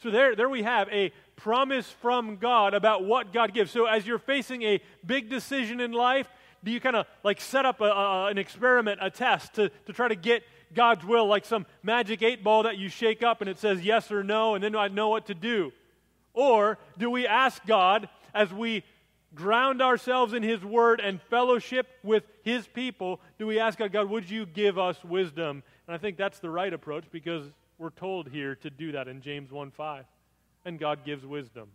So 0.01 0.11
there, 0.11 0.35
there 0.35 0.49
we 0.49 0.63
have 0.63 0.89
a 0.89 1.11
promise 1.35 1.89
from 1.89 2.37
God 2.37 2.73
about 2.73 3.03
what 3.03 3.33
God 3.33 3.53
gives. 3.53 3.71
So 3.71 3.85
as 3.85 4.05
you're 4.05 4.19
facing 4.19 4.63
a 4.63 4.81
big 5.05 5.29
decision 5.29 5.79
in 5.79 5.91
life, 5.91 6.27
do 6.63 6.71
you 6.71 6.79
kind 6.79 6.95
of 6.95 7.05
like 7.23 7.39
set 7.39 7.65
up 7.65 7.81
a, 7.81 7.85
a, 7.85 8.25
an 8.27 8.37
experiment, 8.37 8.99
a 9.01 9.09
test 9.09 9.53
to, 9.55 9.69
to 9.85 9.93
try 9.93 10.07
to 10.07 10.15
get 10.15 10.43
God's 10.73 11.05
will, 11.05 11.27
like 11.27 11.45
some 11.45 11.65
magic 11.83 12.21
eight 12.21 12.43
ball 12.43 12.63
that 12.63 12.77
you 12.77 12.89
shake 12.89 13.23
up 13.23 13.41
and 13.41 13.49
it 13.49 13.59
says 13.59 13.81
yes 13.81 14.11
or 14.11 14.23
no, 14.23 14.55
and 14.55 14.63
then 14.63 14.75
I 14.75 14.87
know 14.87 15.09
what 15.09 15.27
to 15.27 15.33
do? 15.33 15.71
Or 16.33 16.77
do 16.97 17.09
we 17.09 17.27
ask 17.27 17.65
God 17.65 18.09
as 18.33 18.53
we 18.53 18.83
ground 19.35 19.81
ourselves 19.81 20.33
in 20.33 20.43
His 20.43 20.63
Word 20.63 20.99
and 20.99 21.21
fellowship 21.21 21.87
with 22.03 22.23
His 22.43 22.67
people, 22.67 23.19
do 23.37 23.45
we 23.45 23.59
ask 23.59 23.77
God, 23.77 23.91
God, 23.91 24.09
would 24.09 24.29
you 24.29 24.45
give 24.45 24.77
us 24.77 25.03
wisdom? 25.03 25.63
And 25.87 25.95
I 25.95 25.97
think 25.97 26.17
that's 26.17 26.39
the 26.39 26.49
right 26.49 26.73
approach 26.73 27.05
because 27.11 27.45
we're 27.77 27.89
told 27.89 28.29
here 28.29 28.55
to 28.55 28.69
do 28.69 28.93
that 28.93 29.07
in 29.07 29.21
James 29.21 29.51
1 29.51 29.71
5. 29.71 30.05
And 30.65 30.79
God 30.79 31.05
gives 31.05 31.25
wisdom. 31.25 31.69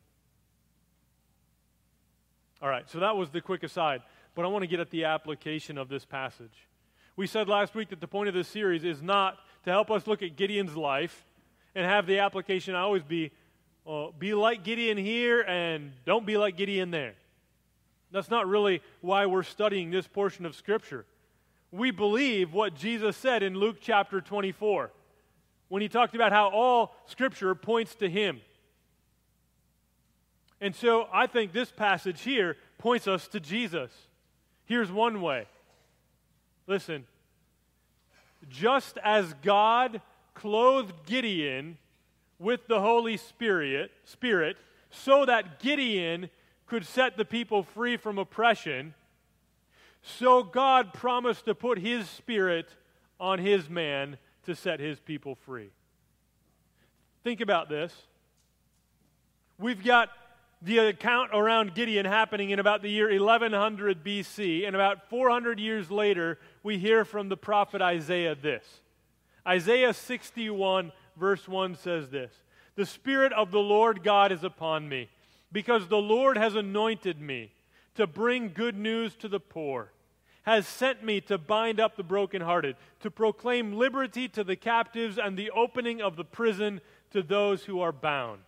All 2.62 2.68
right, 2.68 2.88
so 2.90 3.00
that 3.00 3.16
was 3.16 3.30
the 3.30 3.40
quick 3.40 3.62
aside. 3.62 4.02
But 4.34 4.44
I 4.44 4.48
want 4.48 4.62
to 4.62 4.66
get 4.66 4.80
at 4.80 4.90
the 4.90 5.04
application 5.04 5.78
of 5.78 5.88
this 5.88 6.04
passage. 6.04 6.68
We 7.16 7.26
said 7.26 7.48
last 7.48 7.74
week 7.74 7.90
that 7.90 8.00
the 8.00 8.08
point 8.08 8.28
of 8.28 8.34
this 8.34 8.48
series 8.48 8.84
is 8.84 9.02
not 9.02 9.38
to 9.64 9.70
help 9.70 9.90
us 9.90 10.06
look 10.06 10.22
at 10.22 10.36
Gideon's 10.36 10.76
life 10.76 11.24
and 11.74 11.86
have 11.86 12.06
the 12.06 12.18
application 12.20 12.74
always 12.74 13.02
be 13.02 13.30
well, 13.84 14.12
be 14.16 14.34
like 14.34 14.62
Gideon 14.62 14.98
here 14.98 15.40
and 15.40 15.92
don't 16.04 16.26
be 16.26 16.36
like 16.36 16.56
Gideon 16.56 16.90
there. 16.90 17.14
That's 18.12 18.30
not 18.30 18.46
really 18.46 18.82
why 19.00 19.26
we're 19.26 19.42
studying 19.42 19.90
this 19.90 20.06
portion 20.06 20.44
of 20.44 20.54
Scripture. 20.54 21.06
We 21.72 21.90
believe 21.90 22.52
what 22.52 22.74
Jesus 22.74 23.16
said 23.16 23.42
in 23.42 23.54
Luke 23.54 23.76
chapter 23.80 24.20
24 24.20 24.90
when 25.70 25.80
he 25.80 25.88
talked 25.88 26.14
about 26.14 26.32
how 26.32 26.50
all 26.50 26.94
Scripture 27.06 27.54
points 27.54 27.94
to 27.94 28.10
him. 28.10 28.40
And 30.60 30.74
so 30.74 31.06
I 31.10 31.26
think 31.26 31.52
this 31.52 31.70
passage 31.70 32.20
here 32.20 32.56
points 32.76 33.08
us 33.08 33.28
to 33.28 33.40
Jesus. 33.40 33.90
Here's 34.66 34.92
one 34.92 35.22
way. 35.22 35.46
Listen, 36.66 37.06
just 38.48 38.98
as 39.02 39.32
God 39.42 40.02
clothed 40.34 41.06
Gideon 41.06 41.78
with 42.38 42.66
the 42.66 42.80
Holy 42.80 43.16
Spirit, 43.16 43.92
Spirit 44.04 44.56
so 44.90 45.24
that 45.24 45.60
Gideon 45.60 46.30
could 46.66 46.84
set 46.84 47.16
the 47.16 47.24
people 47.24 47.62
free 47.62 47.96
from 47.96 48.18
oppression, 48.18 48.94
so 50.02 50.42
God 50.42 50.92
promised 50.92 51.44
to 51.44 51.54
put 51.54 51.78
his 51.78 52.08
spirit 52.08 52.68
on 53.20 53.38
his 53.38 53.68
man 53.70 54.18
to 54.44 54.54
set 54.54 54.80
his 54.80 54.98
people 55.00 55.34
free. 55.34 55.70
Think 57.22 57.40
about 57.40 57.68
this. 57.68 57.92
We've 59.58 59.84
got 59.84 60.08
the 60.62 60.78
account 60.78 61.30
around 61.32 61.74
Gideon 61.74 62.06
happening 62.06 62.50
in 62.50 62.58
about 62.58 62.82
the 62.82 62.90
year 62.90 63.08
1100 63.08 64.04
BC, 64.04 64.66
and 64.66 64.74
about 64.74 65.08
400 65.08 65.58
years 65.58 65.90
later, 65.90 66.38
we 66.62 66.78
hear 66.78 67.04
from 67.04 67.28
the 67.28 67.36
prophet 67.36 67.80
Isaiah 67.80 68.34
this. 68.34 68.64
Isaiah 69.46 69.94
61, 69.94 70.92
verse 71.16 71.48
1 71.48 71.76
says 71.76 72.10
this 72.10 72.32
The 72.76 72.86
Spirit 72.86 73.32
of 73.32 73.50
the 73.50 73.60
Lord 73.60 74.02
God 74.02 74.32
is 74.32 74.44
upon 74.44 74.88
me, 74.88 75.08
because 75.50 75.88
the 75.88 75.96
Lord 75.96 76.36
has 76.36 76.54
anointed 76.54 77.20
me 77.20 77.52
to 77.94 78.06
bring 78.06 78.52
good 78.52 78.76
news 78.76 79.14
to 79.16 79.28
the 79.28 79.40
poor, 79.40 79.92
has 80.42 80.66
sent 80.66 81.04
me 81.04 81.20
to 81.20 81.38
bind 81.38 81.78
up 81.78 81.96
the 81.96 82.02
brokenhearted, 82.02 82.76
to 83.00 83.10
proclaim 83.10 83.74
liberty 83.74 84.28
to 84.28 84.42
the 84.42 84.56
captives 84.56 85.18
and 85.18 85.36
the 85.36 85.50
opening 85.50 86.00
of 86.00 86.16
the 86.16 86.24
prison 86.24 86.80
to 87.10 87.22
those 87.22 87.64
who 87.64 87.80
are 87.80 87.92
bound. 87.92 88.40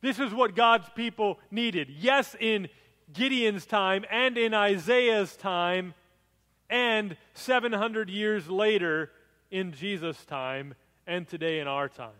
This 0.00 0.18
is 0.18 0.32
what 0.32 0.54
God's 0.54 0.88
people 0.94 1.38
needed. 1.50 1.88
Yes, 1.90 2.36
in 2.38 2.68
Gideon's 3.12 3.66
time 3.66 4.04
and 4.10 4.38
in 4.38 4.54
Isaiah's 4.54 5.36
time, 5.36 5.94
and 6.70 7.16
700 7.34 8.10
years 8.10 8.48
later 8.48 9.10
in 9.50 9.72
Jesus' 9.72 10.24
time 10.24 10.74
and 11.06 11.26
today 11.26 11.60
in 11.60 11.66
our 11.66 11.88
time. 11.88 12.10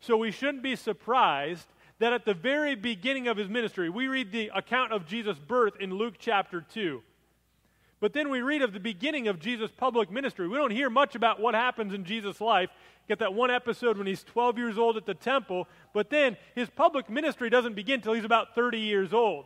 So 0.00 0.16
we 0.16 0.30
shouldn't 0.30 0.62
be 0.62 0.76
surprised 0.76 1.66
that 1.98 2.12
at 2.12 2.24
the 2.24 2.34
very 2.34 2.74
beginning 2.74 3.28
of 3.28 3.36
his 3.36 3.48
ministry, 3.48 3.88
we 3.88 4.08
read 4.08 4.32
the 4.32 4.50
account 4.54 4.92
of 4.92 5.06
Jesus' 5.06 5.38
birth 5.38 5.74
in 5.78 5.94
Luke 5.94 6.14
chapter 6.18 6.60
2. 6.60 7.02
But 8.02 8.14
then 8.14 8.30
we 8.30 8.40
read 8.40 8.62
of 8.62 8.72
the 8.72 8.80
beginning 8.80 9.28
of 9.28 9.38
Jesus' 9.38 9.70
public 9.70 10.10
ministry. 10.10 10.48
We 10.48 10.56
don't 10.56 10.72
hear 10.72 10.90
much 10.90 11.14
about 11.14 11.38
what 11.38 11.54
happens 11.54 11.94
in 11.94 12.04
Jesus' 12.04 12.40
life. 12.40 12.68
Get 13.06 13.20
that 13.20 13.32
one 13.32 13.48
episode 13.48 13.96
when 13.96 14.08
he's 14.08 14.24
12 14.24 14.58
years 14.58 14.76
old 14.76 14.96
at 14.96 15.06
the 15.06 15.14
temple, 15.14 15.68
but 15.94 16.10
then 16.10 16.36
his 16.56 16.68
public 16.68 17.08
ministry 17.08 17.48
doesn't 17.48 17.74
begin 17.74 18.00
until 18.00 18.14
he's 18.14 18.24
about 18.24 18.56
30 18.56 18.80
years 18.80 19.12
old. 19.12 19.44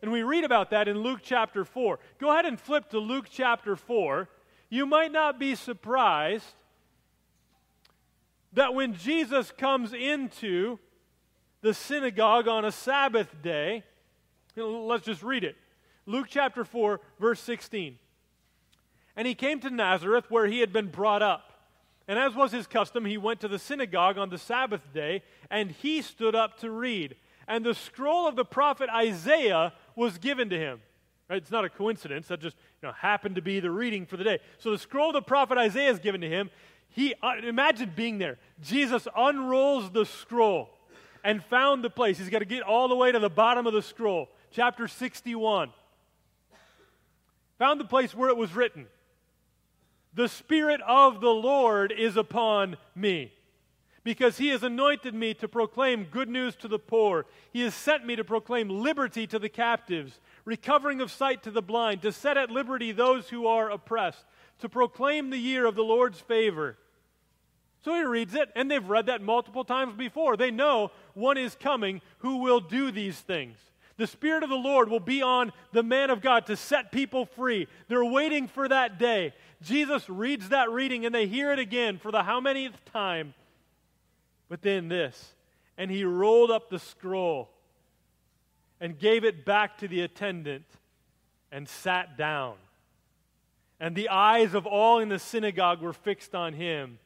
And 0.00 0.10
we 0.10 0.22
read 0.22 0.44
about 0.44 0.70
that 0.70 0.88
in 0.88 1.00
Luke 1.00 1.20
chapter 1.22 1.66
4. 1.66 1.98
Go 2.18 2.32
ahead 2.32 2.46
and 2.46 2.58
flip 2.58 2.88
to 2.92 2.98
Luke 2.98 3.26
chapter 3.30 3.76
4. 3.76 4.26
You 4.70 4.86
might 4.86 5.12
not 5.12 5.38
be 5.38 5.54
surprised 5.54 6.54
that 8.54 8.72
when 8.72 8.94
Jesus 8.94 9.50
comes 9.50 9.92
into 9.92 10.78
the 11.60 11.74
synagogue 11.74 12.48
on 12.48 12.64
a 12.64 12.72
Sabbath 12.72 13.42
day, 13.42 13.84
let's 14.56 15.04
just 15.04 15.22
read 15.22 15.44
it. 15.44 15.56
Luke 16.06 16.26
chapter 16.28 16.64
4, 16.64 17.00
verse 17.20 17.40
16. 17.40 17.98
And 19.16 19.26
he 19.26 19.34
came 19.34 19.60
to 19.60 19.70
Nazareth 19.70 20.30
where 20.30 20.46
he 20.46 20.60
had 20.60 20.72
been 20.72 20.88
brought 20.88 21.22
up. 21.22 21.52
And 22.08 22.18
as 22.18 22.34
was 22.34 22.52
his 22.52 22.66
custom, 22.66 23.04
he 23.04 23.18
went 23.18 23.40
to 23.40 23.48
the 23.48 23.58
synagogue 23.58 24.18
on 24.18 24.30
the 24.30 24.38
Sabbath 24.38 24.92
day, 24.92 25.22
and 25.50 25.70
he 25.70 26.02
stood 26.02 26.34
up 26.34 26.58
to 26.60 26.70
read. 26.70 27.14
And 27.46 27.64
the 27.64 27.74
scroll 27.74 28.26
of 28.26 28.36
the 28.36 28.44
prophet 28.44 28.88
Isaiah 28.90 29.72
was 29.94 30.18
given 30.18 30.48
to 30.50 30.58
him. 30.58 30.80
Right? 31.28 31.36
It's 31.36 31.50
not 31.50 31.64
a 31.64 31.68
coincidence. 31.68 32.28
That 32.28 32.40
just 32.40 32.56
you 32.82 32.88
know, 32.88 32.94
happened 32.94 33.36
to 33.36 33.42
be 33.42 33.60
the 33.60 33.70
reading 33.70 34.06
for 34.06 34.16
the 34.16 34.24
day. 34.24 34.40
So 34.58 34.70
the 34.70 34.78
scroll 34.78 35.10
of 35.10 35.14
the 35.14 35.22
prophet 35.22 35.58
Isaiah 35.58 35.90
is 35.90 35.98
given 35.98 36.20
to 36.22 36.28
him, 36.28 36.50
he 36.88 37.14
uh, 37.22 37.36
imagine 37.42 37.92
being 37.94 38.18
there. 38.18 38.38
Jesus 38.60 39.08
unrolls 39.16 39.90
the 39.90 40.04
scroll 40.04 40.68
and 41.24 41.42
found 41.42 41.82
the 41.82 41.90
place. 41.90 42.18
He's 42.18 42.28
got 42.28 42.40
to 42.40 42.44
get 42.44 42.62
all 42.62 42.88
the 42.88 42.96
way 42.96 43.12
to 43.12 43.18
the 43.18 43.30
bottom 43.30 43.66
of 43.66 43.72
the 43.72 43.80
scroll, 43.80 44.28
chapter 44.50 44.86
61. 44.86 45.70
Found 47.62 47.78
the 47.78 47.84
place 47.84 48.12
where 48.12 48.28
it 48.28 48.36
was 48.36 48.56
written. 48.56 48.88
The 50.14 50.28
Spirit 50.28 50.80
of 50.80 51.20
the 51.20 51.30
Lord 51.30 51.94
is 51.96 52.16
upon 52.16 52.76
me, 52.96 53.32
because 54.02 54.36
he 54.36 54.48
has 54.48 54.64
anointed 54.64 55.14
me 55.14 55.32
to 55.34 55.46
proclaim 55.46 56.08
good 56.10 56.28
news 56.28 56.56
to 56.56 56.66
the 56.66 56.80
poor. 56.80 57.24
He 57.52 57.60
has 57.60 57.72
sent 57.72 58.04
me 58.04 58.16
to 58.16 58.24
proclaim 58.24 58.68
liberty 58.68 59.28
to 59.28 59.38
the 59.38 59.48
captives, 59.48 60.18
recovering 60.44 61.00
of 61.00 61.12
sight 61.12 61.44
to 61.44 61.52
the 61.52 61.62
blind, 61.62 62.02
to 62.02 62.10
set 62.10 62.36
at 62.36 62.50
liberty 62.50 62.90
those 62.90 63.28
who 63.28 63.46
are 63.46 63.70
oppressed, 63.70 64.24
to 64.58 64.68
proclaim 64.68 65.30
the 65.30 65.38
year 65.38 65.64
of 65.64 65.76
the 65.76 65.84
Lord's 65.84 66.18
favor. 66.18 66.76
So 67.84 67.94
he 67.94 68.02
reads 68.02 68.34
it, 68.34 68.50
and 68.56 68.68
they've 68.68 68.88
read 68.88 69.06
that 69.06 69.22
multiple 69.22 69.64
times 69.64 69.94
before. 69.94 70.36
They 70.36 70.50
know 70.50 70.90
one 71.14 71.38
is 71.38 71.54
coming 71.54 72.00
who 72.18 72.38
will 72.38 72.58
do 72.58 72.90
these 72.90 73.20
things. 73.20 73.56
The 73.96 74.06
Spirit 74.06 74.42
of 74.42 74.48
the 74.48 74.56
Lord 74.56 74.88
will 74.88 75.00
be 75.00 75.22
on 75.22 75.52
the 75.72 75.82
man 75.82 76.10
of 76.10 76.20
God 76.20 76.46
to 76.46 76.56
set 76.56 76.92
people 76.92 77.26
free. 77.26 77.68
They're 77.88 78.04
waiting 78.04 78.48
for 78.48 78.68
that 78.68 78.98
day. 78.98 79.34
Jesus 79.62 80.08
reads 80.08 80.48
that 80.48 80.70
reading, 80.70 81.04
and 81.06 81.14
they 81.14 81.26
hear 81.26 81.52
it 81.52 81.58
again 81.58 81.98
for 81.98 82.10
the 82.10 82.22
how 82.22 82.40
many 82.40 82.70
time? 82.92 83.34
But 84.48 84.62
then 84.62 84.88
this, 84.88 85.34
and 85.78 85.90
he 85.90 86.04
rolled 86.04 86.50
up 86.50 86.68
the 86.68 86.78
scroll 86.78 87.50
and 88.80 88.98
gave 88.98 89.24
it 89.24 89.44
back 89.44 89.78
to 89.78 89.88
the 89.88 90.00
attendant 90.00 90.64
and 91.52 91.68
sat 91.68 92.16
down. 92.16 92.54
And 93.78 93.94
the 93.94 94.08
eyes 94.08 94.54
of 94.54 94.66
all 94.66 94.98
in 94.98 95.08
the 95.08 95.18
synagogue 95.18 95.80
were 95.80 95.92
fixed 95.92 96.34
on 96.34 96.52
him. 96.52 96.98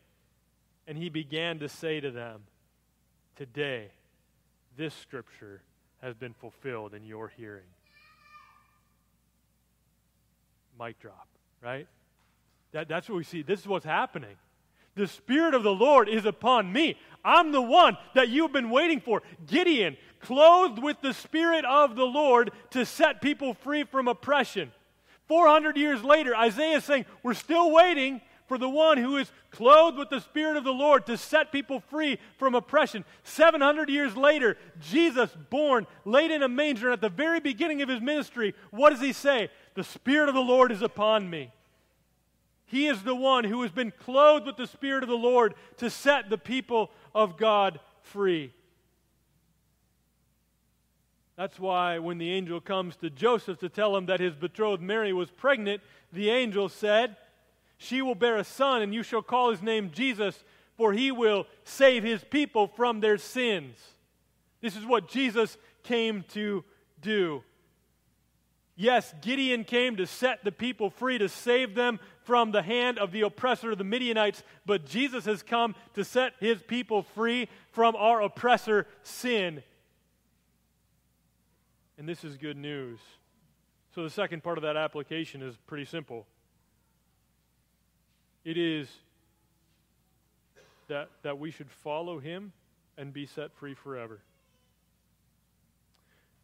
And 0.87 0.97
he 0.97 1.09
began 1.09 1.59
to 1.59 1.69
say 1.69 2.01
to 2.01 2.11
them, 2.11 2.43
Today, 3.35 3.89
this 4.77 4.95
scripture 4.95 5.63
has 6.07 6.15
been 6.15 6.35
fulfilled 6.35 6.95
in 6.95 7.05
your 7.05 7.33
hearing. 7.37 7.67
Mic 10.79 11.01
drop, 11.01 11.27
right? 11.61 11.89
That, 12.71 12.87
that's 12.87 13.09
what 13.09 13.17
we 13.17 13.25
see. 13.25 13.43
This 13.43 13.59
is 13.59 13.67
what's 13.67 13.85
happening. 13.85 14.37
The 14.95 15.09
Spirit 15.09 15.53
of 15.53 15.65
the 15.65 15.75
Lord 15.75 16.09
is 16.09 16.25
upon 16.25 16.73
me. 16.73 16.97
I'm 17.25 17.51
the 17.51 17.61
one 17.61 17.97
that 18.15 18.29
you've 18.29 18.53
been 18.53 18.71
waiting 18.71 19.01
for. 19.01 19.21
Gideon, 19.49 19.97
clothed 20.21 20.81
with 20.81 21.01
the 21.03 21.13
Spirit 21.13 21.65
of 21.65 21.97
the 21.97 22.07
Lord 22.07 22.53
to 22.71 22.87
set 22.87 23.21
people 23.21 23.55
free 23.55 23.83
from 23.83 24.07
oppression. 24.07 24.71
400 25.27 25.77
years 25.77 26.05
later, 26.05 26.37
Isaiah 26.37 26.77
is 26.77 26.85
saying, 26.85 27.05
We're 27.25 27.35
still 27.35 27.73
waiting 27.73 28.21
for 28.47 28.59
the 28.59 28.69
one 28.69 28.99
who 28.99 29.17
is 29.17 29.31
clothed 29.51 29.99
with 29.99 30.11
the 30.11 30.21
Spirit 30.21 30.57
of 30.57 30.65
the 30.65 30.73
Lord 30.73 31.07
to 31.07 31.17
set 31.17 31.53
people 31.53 31.81
free 31.81 32.19
from 32.39 32.55
oppression. 32.55 33.05
700 33.25 33.89
years 33.89 34.17
later, 34.17 34.57
Jesus, 34.81 35.31
born, 35.51 35.87
laid 36.05 36.31
in 36.31 36.43
a 36.43 36.49
manger, 36.49 36.87
and 36.87 36.95
at 36.95 37.01
the 37.01 37.09
very 37.09 37.41
beginning 37.41 37.83
of 37.83 37.89
his 37.89 38.01
ministry, 38.01 38.55
what 38.71 38.91
does 38.91 39.01
he 39.01 39.13
say? 39.13 39.51
The 39.75 39.85
Spirit 39.85 40.29
of 40.29 40.35
the 40.35 40.41
Lord 40.41 40.73
is 40.73 40.83
upon 40.83 41.29
me. 41.29 41.53
He 42.67 42.87
is 42.87 43.03
the 43.03 43.15
one 43.15 43.45
who 43.45 43.63
has 43.63 43.71
been 43.71 43.93
clothed 43.93 44.47
with 44.47 44.57
the 44.57 44.67
Spirit 44.67 45.03
of 45.03 45.09
the 45.09 45.15
Lord 45.15 45.55
to 45.79 45.89
set 45.89 46.31
the 46.31 46.39
people 46.39 46.91
of 47.15 47.37
God 47.37 47.79
free. 48.03 48.53
That's 51.37 51.61
why 51.61 51.99
when 51.99 52.19
the 52.19 52.33
angel 52.33 52.61
comes 52.61 52.97
to 52.97 53.11
Joseph 53.11 53.59
to 53.61 53.69
tell 53.69 53.95
him 53.97 54.07
that 54.07 54.21
his 54.21 54.35
betrothed 54.35 54.83
Mary 54.83 55.13
was 55.13 55.31
pregnant, 55.31 55.83
the 56.13 56.31
angel 56.31 56.69
said, 56.69 57.17
She 57.79 58.03
will 58.03 58.15
bear 58.15 58.37
a 58.37 58.45
son, 58.45 58.83
and 58.83 58.95
you 58.95 59.03
shall 59.03 59.23
call 59.23 59.51
his 59.51 59.63
name 59.63 59.91
Jesus, 59.93 60.43
for 60.77 60.93
he 60.93 61.11
will 61.11 61.47
save 61.65 62.03
his 62.03 62.25
people 62.25 62.67
from 62.67 63.01
their 63.01 63.19
sins. 63.19 63.77
This 64.61 64.77
is 64.77 64.85
what 64.85 65.09
Jesus 65.09 65.57
came 65.83 66.25
to 66.31 66.65
do. 67.01 67.43
Yes, 68.79 69.15
Gideon 69.23 69.65
came 69.65 69.97
to 69.97 70.07
set 70.07 70.45
the 70.45 70.53
people 70.53 70.91
free, 70.91 71.17
to 71.19 71.29
save 71.31 71.75
them 71.75 71.99
from 72.25 72.51
the 72.51 72.63
hand 72.63 72.99
of 72.99 73.11
the 73.11 73.23
oppressor 73.23 73.75
the 73.75 73.85
Midianites, 73.85 74.43
but 74.67 74.85
Jesus 74.85 75.25
has 75.25 75.43
come 75.43 75.75
to 75.95 76.05
set 76.05 76.35
his 76.41 76.63
people 76.63 77.03
free 77.03 77.49
from 77.71 77.97
our 77.97 78.21
oppressor, 78.21 78.87
sin. 79.03 79.63
And 81.97 82.07
this 82.07 82.23
is 82.23 82.37
good 82.37 82.59
news. 82.59 82.99
So, 83.95 84.03
the 84.03 84.11
second 84.11 84.43
part 84.43 84.59
of 84.59 84.63
that 84.63 84.77
application 84.77 85.41
is 85.41 85.57
pretty 85.67 85.87
simple 85.87 86.27
it 88.47 88.57
is 88.57 88.89
that, 90.87 91.11
that 91.23 91.41
we 91.41 91.51
should 91.51 91.69
follow 91.69 92.21
him 92.21 92.53
and 92.97 93.13
be 93.13 93.27
set 93.27 93.53
free 93.53 93.75
forever. 93.75 94.21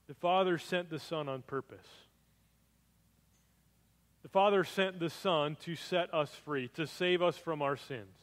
The 0.09 0.15
Father 0.15 0.59
sent 0.59 0.91
the 0.91 0.99
Son 0.99 1.29
on 1.29 1.43
purpose. 1.43 1.87
The 4.25 4.29
Father 4.29 4.65
sent 4.65 4.99
the 4.99 5.11
Son 5.11 5.57
to 5.63 5.77
set 5.77 6.13
us 6.13 6.35
free, 6.45 6.69
to 6.75 6.89
save 6.89 7.23
us 7.23 7.37
from 7.37 7.63
our 7.63 7.77
sins. 7.77 8.17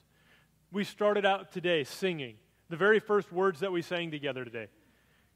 We 0.74 0.84
started 0.84 1.26
out 1.26 1.54
today 1.54 1.86
singing 1.86 2.36
the 2.70 2.76
very 2.76 3.00
first 3.00 3.32
words 3.32 3.62
that 3.62 3.72
we 3.72 3.82
sang 3.82 4.12
together 4.12 4.44
today. 4.44 4.68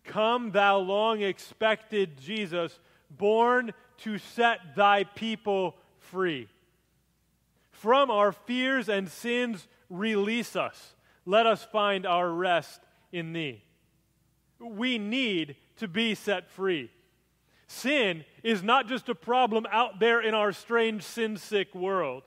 Come, 0.03 0.51
thou 0.51 0.79
long 0.79 1.21
expected 1.21 2.19
Jesus, 2.19 2.77
born 3.09 3.73
to 3.99 4.17
set 4.17 4.75
thy 4.75 5.05
people 5.05 5.77
free. 5.99 6.49
From 7.84 8.09
our 8.09 8.31
fears 8.31 8.88
and 8.88 9.09
sins, 9.09 9.67
release 9.89 10.55
us. 10.55 10.95
Let 11.25 11.45
us 11.45 11.65
find 11.65 12.05
our 12.05 12.31
rest 12.31 12.79
in 13.11 13.34
thee. 13.34 13.61
We 14.57 14.97
need 14.97 15.57
to 15.79 15.89
be 15.89 16.15
set 16.15 16.49
free. 16.49 16.89
Sin 17.67 18.23
is 18.41 18.63
not 18.63 18.88
just 18.88 19.09
a 19.09 19.15
problem 19.15 19.67
out 19.69 19.99
there 19.99 20.21
in 20.21 20.34
our 20.34 20.53
strange, 20.53 21.03
sin 21.03 21.36
sick 21.36 21.75
world. 21.75 22.23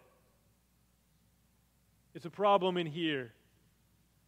It's 2.14 2.26
a 2.26 2.30
problem 2.30 2.76
in 2.76 2.86
here. 2.86 3.32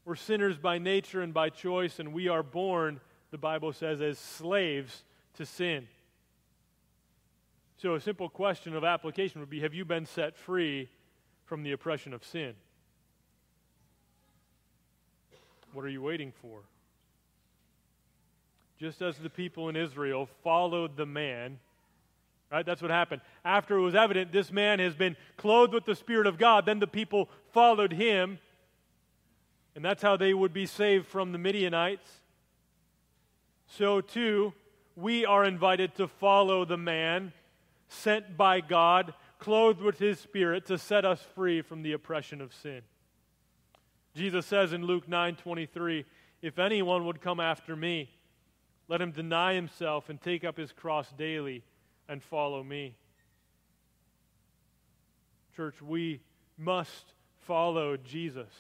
We're 0.07 0.17
sinners 0.17 0.57
by 0.57 0.79
nature 0.79 1.21
and 1.21 1.35
by 1.35 1.51
choice, 1.51 1.99
and 1.99 2.15
we 2.15 2.29
are 2.29 2.43
born, 2.43 3.03
the 3.33 3.37
Bible 3.37 3.75
says, 3.75 4.01
as 4.01 4.19
slaves 4.19 5.05
to 5.35 5.45
sin. 5.45 5.89
So, 7.77 7.97
a 7.97 8.01
simple 8.01 8.31
question 8.31 8.75
of 8.75 8.83
application 8.83 9.43
would 9.43 9.51
be 9.51 9.61
Have 9.61 9.75
you 9.75 9.85
been 9.85 10.07
set 10.07 10.35
free 10.35 10.89
from 11.49 11.63
the 11.63 11.73
oppression 11.73 12.15
of 12.15 12.25
sin? 12.25 12.55
What 15.73 15.85
are 15.85 15.91
you 15.91 16.03
waiting 16.03 16.33
for? 16.41 16.61
just 18.79 19.03
as 19.03 19.17
the 19.19 19.31
people 19.31 19.69
in 19.69 19.77
Israel 19.77 20.29
followed 20.45 20.97
the 20.97 21.07
man. 21.07 21.59
Right? 22.51 22.65
That's 22.65 22.81
what 22.81 22.91
happened. 22.91 23.21
After 23.45 23.77
it 23.77 23.83
was 23.83 23.95
evident 23.95 24.33
this 24.33 24.53
man 24.53 24.79
has 24.79 24.95
been 24.95 25.17
clothed 25.37 25.75
with 25.75 25.85
the 25.85 25.95
Spirit 25.95 26.27
of 26.27 26.39
God, 26.39 26.65
then 26.65 26.79
the 26.79 26.87
people 26.87 27.29
followed 27.53 27.93
him. 27.93 28.39
And 29.75 29.85
that's 29.85 30.03
how 30.03 30.17
they 30.17 30.33
would 30.33 30.53
be 30.53 30.67
saved 30.67 31.07
from 31.07 31.33
the 31.33 31.39
Midianites. 31.39 32.09
So, 33.67 34.01
too, 34.01 34.55
we 34.97 35.27
are 35.27 35.45
invited 35.45 35.95
to 35.97 36.09
follow 36.09 36.65
the 36.65 36.79
man 36.79 37.33
sent 37.89 38.37
by 38.37 38.61
God, 38.61 39.13
clothed 39.39 39.81
with 39.81 39.99
his 39.99 40.19
Spirit, 40.19 40.67
to 40.67 40.79
set 40.79 41.05
us 41.05 41.23
free 41.35 41.63
from 41.63 41.83
the 41.83 41.93
oppression 41.93 42.41
of 42.41 42.53
sin. 42.55 42.83
Jesus 44.15 44.47
says 44.47 44.73
in 44.73 44.85
Luke 44.85 45.09
9 45.09 45.37
23, 45.37 46.05
If 46.43 46.59
anyone 46.59 47.07
would 47.07 47.21
come 47.21 47.41
after 47.41 47.77
me, 47.77 48.11
let 48.89 49.01
him 49.01 49.13
deny 49.13 49.55
himself 49.55 50.09
and 50.09 50.21
take 50.21 50.45
up 50.45 50.57
his 50.57 50.73
cross 50.73 51.11
daily 51.17 51.63
and 52.09 52.23
follow 52.23 52.63
me. 52.63 52.97
Church, 55.55 55.81
we 55.83 56.21
must 56.57 57.13
follow 57.47 57.97
Jesus, 57.97 58.53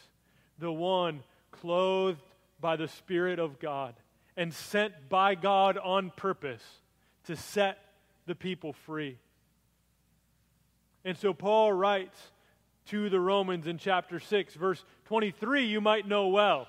the 0.58 0.72
one 0.72 1.20
clothed 1.50 2.20
by 2.60 2.76
the 2.76 2.88
Spirit 2.88 3.38
of 3.38 3.58
God 3.58 3.94
and 4.36 4.54
sent 4.54 5.08
by 5.08 5.34
God 5.34 5.76
on 5.78 6.12
purpose 6.16 6.62
to 7.24 7.34
set 7.34 7.78
the 8.26 8.34
people 8.36 8.72
free. 8.72 9.18
And 11.04 11.16
so 11.16 11.32
Paul 11.32 11.72
writes 11.72 12.18
to 12.86 13.08
the 13.08 13.20
Romans 13.20 13.66
in 13.66 13.78
chapter 13.78 14.18
6, 14.18 14.54
verse 14.54 14.84
23, 15.06 15.66
you 15.66 15.80
might 15.80 16.06
know 16.06 16.28
well. 16.28 16.68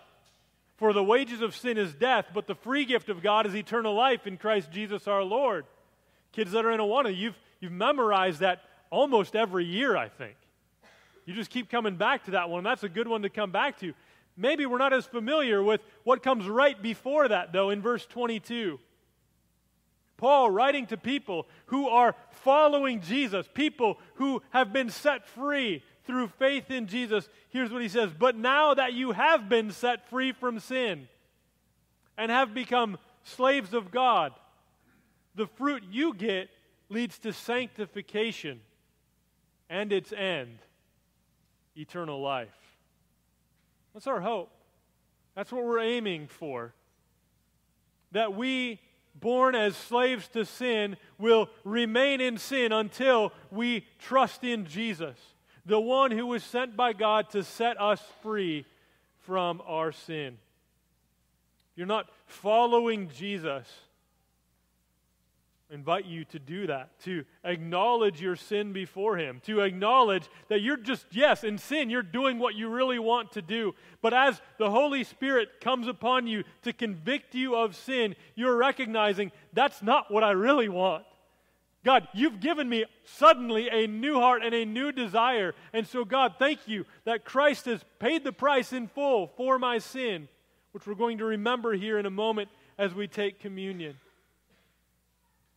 For 0.77 0.93
the 0.93 1.03
wages 1.03 1.41
of 1.41 1.55
sin 1.55 1.77
is 1.77 1.93
death, 1.93 2.27
but 2.33 2.47
the 2.47 2.55
free 2.55 2.85
gift 2.85 3.09
of 3.09 3.21
God 3.21 3.45
is 3.45 3.55
eternal 3.55 3.93
life 3.93 4.25
in 4.25 4.37
Christ 4.37 4.71
Jesus 4.71 5.07
our 5.07 5.23
Lord. 5.23 5.65
Kids 6.31 6.51
that 6.51 6.65
are 6.65 6.71
in 6.71 6.79
Awana, 6.79 7.15
you've, 7.15 7.37
you've 7.59 7.71
memorized 7.71 8.39
that 8.39 8.61
almost 8.89 9.35
every 9.35 9.65
year, 9.65 9.97
I 9.97 10.07
think. 10.07 10.35
You 11.25 11.33
just 11.33 11.51
keep 11.51 11.69
coming 11.69 11.95
back 11.95 12.25
to 12.25 12.31
that 12.31 12.49
one. 12.49 12.63
That's 12.63 12.83
a 12.83 12.89
good 12.89 13.07
one 13.07 13.23
to 13.23 13.29
come 13.29 13.51
back 13.51 13.79
to. 13.79 13.93
Maybe 14.37 14.65
we're 14.65 14.77
not 14.77 14.93
as 14.93 15.05
familiar 15.05 15.61
with 15.61 15.81
what 16.03 16.23
comes 16.23 16.47
right 16.47 16.81
before 16.81 17.27
that, 17.27 17.51
though, 17.51 17.69
in 17.71 17.81
verse 17.81 18.05
22. 18.05 18.79
Paul 20.19 20.51
writing 20.51 20.85
to 20.87 20.97
people 20.97 21.47
who 21.67 21.87
are 21.87 22.13
following 22.31 22.99
Jesus, 22.99 23.47
people 23.53 23.97
who 24.15 24.41
have 24.49 24.73
been 24.73 24.89
set 24.89 25.25
free 25.25 25.81
through 26.03 26.27
faith 26.27 26.69
in 26.69 26.87
Jesus, 26.87 27.29
here's 27.47 27.71
what 27.71 27.81
he 27.81 27.87
says 27.87 28.11
But 28.19 28.35
now 28.35 28.73
that 28.73 28.91
you 28.91 29.13
have 29.13 29.47
been 29.47 29.71
set 29.71 30.09
free 30.09 30.33
from 30.33 30.59
sin 30.59 31.07
and 32.17 32.29
have 32.29 32.53
become 32.53 32.97
slaves 33.23 33.73
of 33.73 33.91
God, 33.91 34.33
the 35.35 35.47
fruit 35.47 35.83
you 35.89 36.13
get 36.13 36.49
leads 36.89 37.17
to 37.19 37.31
sanctification 37.31 38.59
and 39.69 39.93
its 39.93 40.11
end, 40.11 40.57
eternal 41.77 42.19
life. 42.21 42.49
That's 43.93 44.07
our 44.07 44.19
hope. 44.19 44.51
That's 45.33 45.49
what 45.49 45.63
we're 45.63 45.79
aiming 45.79 46.27
for. 46.27 46.73
That 48.11 48.35
we, 48.35 48.81
born 49.19 49.55
as 49.55 49.75
slaves 49.75 50.27
to 50.29 50.45
sin, 50.45 50.97
will 51.17 51.49
remain 51.63 52.21
in 52.21 52.37
sin 52.37 52.71
until 52.71 53.33
we 53.51 53.85
trust 53.99 54.43
in 54.43 54.65
Jesus 54.65 55.17
the 55.69 55.79
one 55.79 56.11
who 56.11 56.25
was 56.25 56.43
sent 56.43 56.75
by 56.75 56.93
God 56.93 57.29
to 57.29 57.43
set 57.43 57.79
us 57.79 58.01
free 58.21 58.65
from 59.19 59.61
our 59.65 59.91
sin. 59.91 60.37
You're 61.75 61.87
not 61.87 62.09
following 62.25 63.09
Jesus. 63.09 63.67
Invite 65.71 66.05
you 66.05 66.25
to 66.25 66.39
do 66.39 66.65
that, 66.65 66.99
to 67.01 67.23
acknowledge 67.43 68.19
your 68.19 68.35
sin 68.35 68.73
before 68.73 69.17
Him, 69.17 69.39
to 69.45 69.61
acknowledge 69.61 70.27
that 70.47 70.61
you're 70.61 70.77
just, 70.77 71.05
yes, 71.11 71.43
in 71.43 71.59
sin, 71.59 71.91
you're 71.91 72.01
doing 72.01 72.39
what 72.39 72.55
you 72.55 72.69
really 72.69 72.97
want 72.97 73.33
to 73.33 73.43
do. 73.43 73.75
But 74.01 74.11
as 74.11 74.41
the 74.57 74.71
Holy 74.71 75.03
Spirit 75.03 75.61
comes 75.61 75.87
upon 75.87 76.25
you 76.25 76.43
to 76.63 76.73
convict 76.73 77.35
you 77.35 77.55
of 77.55 77.75
sin, 77.75 78.15
you're 78.33 78.57
recognizing 78.57 79.31
that's 79.53 79.83
not 79.83 80.09
what 80.09 80.23
I 80.23 80.31
really 80.31 80.69
want. 80.69 81.05
God, 81.85 82.07
you've 82.13 82.39
given 82.39 82.67
me 82.67 82.85
suddenly 83.05 83.69
a 83.69 83.85
new 83.85 84.15
heart 84.15 84.43
and 84.43 84.55
a 84.55 84.65
new 84.65 84.91
desire. 84.91 85.53
And 85.71 85.85
so, 85.85 86.03
God, 86.03 86.33
thank 86.39 86.67
you 86.67 86.85
that 87.05 87.25
Christ 87.25 87.65
has 87.65 87.85
paid 87.99 88.23
the 88.23 88.33
price 88.33 88.73
in 88.73 88.87
full 88.87 89.27
for 89.37 89.59
my 89.59 89.77
sin, 89.77 90.29
which 90.71 90.87
we're 90.87 90.95
going 90.95 91.19
to 91.19 91.25
remember 91.25 91.73
here 91.73 91.99
in 91.99 92.07
a 92.07 92.11
moment 92.11 92.49
as 92.79 92.95
we 92.95 93.07
take 93.07 93.39
communion. 93.39 93.95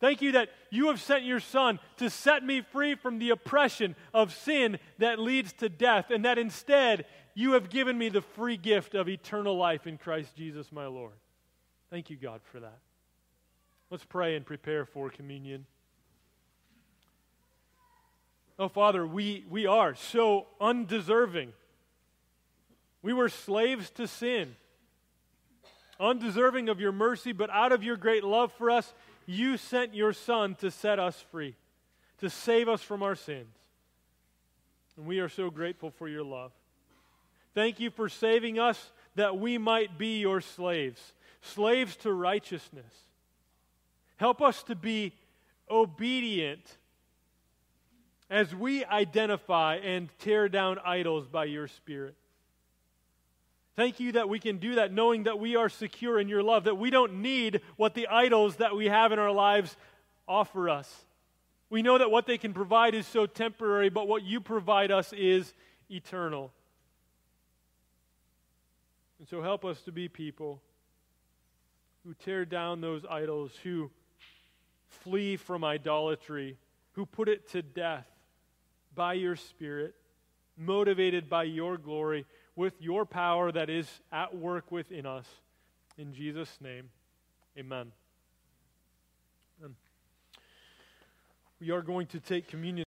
Thank 0.03 0.21
you 0.21 0.33
that 0.33 0.49
you 0.69 0.87
have 0.87 0.99
sent 0.99 1.23
your 1.23 1.39
Son 1.39 1.79
to 1.95 2.09
set 2.09 2.43
me 2.43 2.59
free 2.59 2.93
from 2.93 3.19
the 3.19 3.29
oppression 3.29 3.95
of 4.13 4.35
sin 4.35 4.77
that 4.97 5.17
leads 5.17 5.53
to 5.53 5.69
death, 5.69 6.11
and 6.11 6.25
that 6.25 6.37
instead 6.37 7.05
you 7.35 7.53
have 7.53 7.69
given 7.69 7.97
me 7.97 8.09
the 8.09 8.21
free 8.21 8.57
gift 8.57 8.95
of 8.95 9.07
eternal 9.07 9.55
life 9.55 9.87
in 9.87 9.97
Christ 9.97 10.35
Jesus 10.35 10.73
my 10.73 10.87
Lord. 10.87 11.13
Thank 11.89 12.09
you, 12.09 12.17
God, 12.17 12.41
for 12.51 12.59
that. 12.59 12.79
Let's 13.89 14.03
pray 14.03 14.35
and 14.35 14.45
prepare 14.45 14.83
for 14.83 15.09
communion. 15.09 15.65
Oh, 18.59 18.67
Father, 18.67 19.07
we, 19.07 19.45
we 19.49 19.67
are 19.67 19.95
so 19.95 20.47
undeserving. 20.59 21.53
We 23.01 23.13
were 23.13 23.29
slaves 23.29 23.89
to 23.91 24.09
sin, 24.09 24.57
undeserving 25.97 26.67
of 26.67 26.81
your 26.81 26.91
mercy, 26.91 27.31
but 27.31 27.49
out 27.49 27.71
of 27.71 27.85
your 27.85 27.95
great 27.95 28.25
love 28.25 28.51
for 28.57 28.69
us, 28.69 28.93
you 29.25 29.57
sent 29.57 29.93
your 29.93 30.13
Son 30.13 30.55
to 30.55 30.71
set 30.71 30.99
us 30.99 31.23
free, 31.31 31.55
to 32.19 32.29
save 32.29 32.69
us 32.69 32.81
from 32.81 33.03
our 33.03 33.15
sins. 33.15 33.55
And 34.97 35.05
we 35.05 35.19
are 35.19 35.29
so 35.29 35.49
grateful 35.49 35.91
for 35.91 36.07
your 36.07 36.23
love. 36.23 36.51
Thank 37.53 37.79
you 37.79 37.89
for 37.89 38.09
saving 38.09 38.59
us 38.59 38.91
that 39.15 39.37
we 39.37 39.57
might 39.57 39.97
be 39.97 40.19
your 40.19 40.41
slaves, 40.41 41.13
slaves 41.41 41.95
to 41.97 42.11
righteousness. 42.11 42.93
Help 44.17 44.41
us 44.41 44.63
to 44.63 44.75
be 44.75 45.13
obedient 45.69 46.77
as 48.29 48.55
we 48.55 48.83
identify 48.85 49.75
and 49.75 50.09
tear 50.19 50.49
down 50.49 50.79
idols 50.83 51.27
by 51.27 51.45
your 51.45 51.67
Spirit. 51.67 52.15
Thank 53.75 53.99
you 53.99 54.11
that 54.11 54.29
we 54.29 54.39
can 54.39 54.57
do 54.57 54.75
that 54.75 54.91
knowing 54.91 55.23
that 55.23 55.39
we 55.39 55.55
are 55.55 55.69
secure 55.69 56.19
in 56.19 56.27
your 56.27 56.43
love, 56.43 56.65
that 56.65 56.77
we 56.77 56.91
don't 56.91 57.21
need 57.21 57.61
what 57.75 57.95
the 57.95 58.07
idols 58.07 58.57
that 58.57 58.75
we 58.75 58.85
have 58.85 59.11
in 59.11 59.19
our 59.19 59.31
lives 59.31 59.75
offer 60.27 60.69
us. 60.69 61.05
We 61.69 61.81
know 61.81 61.97
that 61.97 62.11
what 62.11 62.27
they 62.27 62.37
can 62.37 62.53
provide 62.53 62.93
is 62.93 63.07
so 63.07 63.25
temporary, 63.25 63.89
but 63.89 64.07
what 64.07 64.21
you 64.21 64.41
provide 64.41 64.91
us 64.91 65.11
is 65.13 65.53
eternal. 65.89 66.51
And 69.17 69.27
so 69.27 69.41
help 69.41 69.65
us 69.65 69.81
to 69.83 69.91
be 69.91 70.07
people 70.07 70.61
who 72.05 72.13
tear 72.13 72.45
down 72.45 72.81
those 72.81 73.03
idols, 73.09 73.51
who 73.63 73.89
flee 74.87 75.35
from 75.35 75.63
idolatry, 75.63 76.57
who 76.91 77.07
put 77.07 77.27
it 77.27 77.49
to 77.51 77.63
death 77.63 78.05
by 78.93 79.13
your 79.13 79.35
Spirit, 79.35 79.95
motivated 80.57 81.27
by 81.27 81.43
your 81.43 81.77
glory 81.77 82.25
with 82.55 82.73
your 82.79 83.05
power 83.05 83.51
that 83.51 83.69
is 83.69 83.87
at 84.11 84.35
work 84.35 84.71
within 84.71 85.05
us. 85.05 85.25
In 85.97 86.13
Jesus' 86.13 86.57
name, 86.61 86.89
amen. 87.57 87.91
We 91.59 91.71
are 91.71 91.81
going 91.81 92.07
to 92.07 92.19
take 92.19 92.47
communion. 92.47 92.83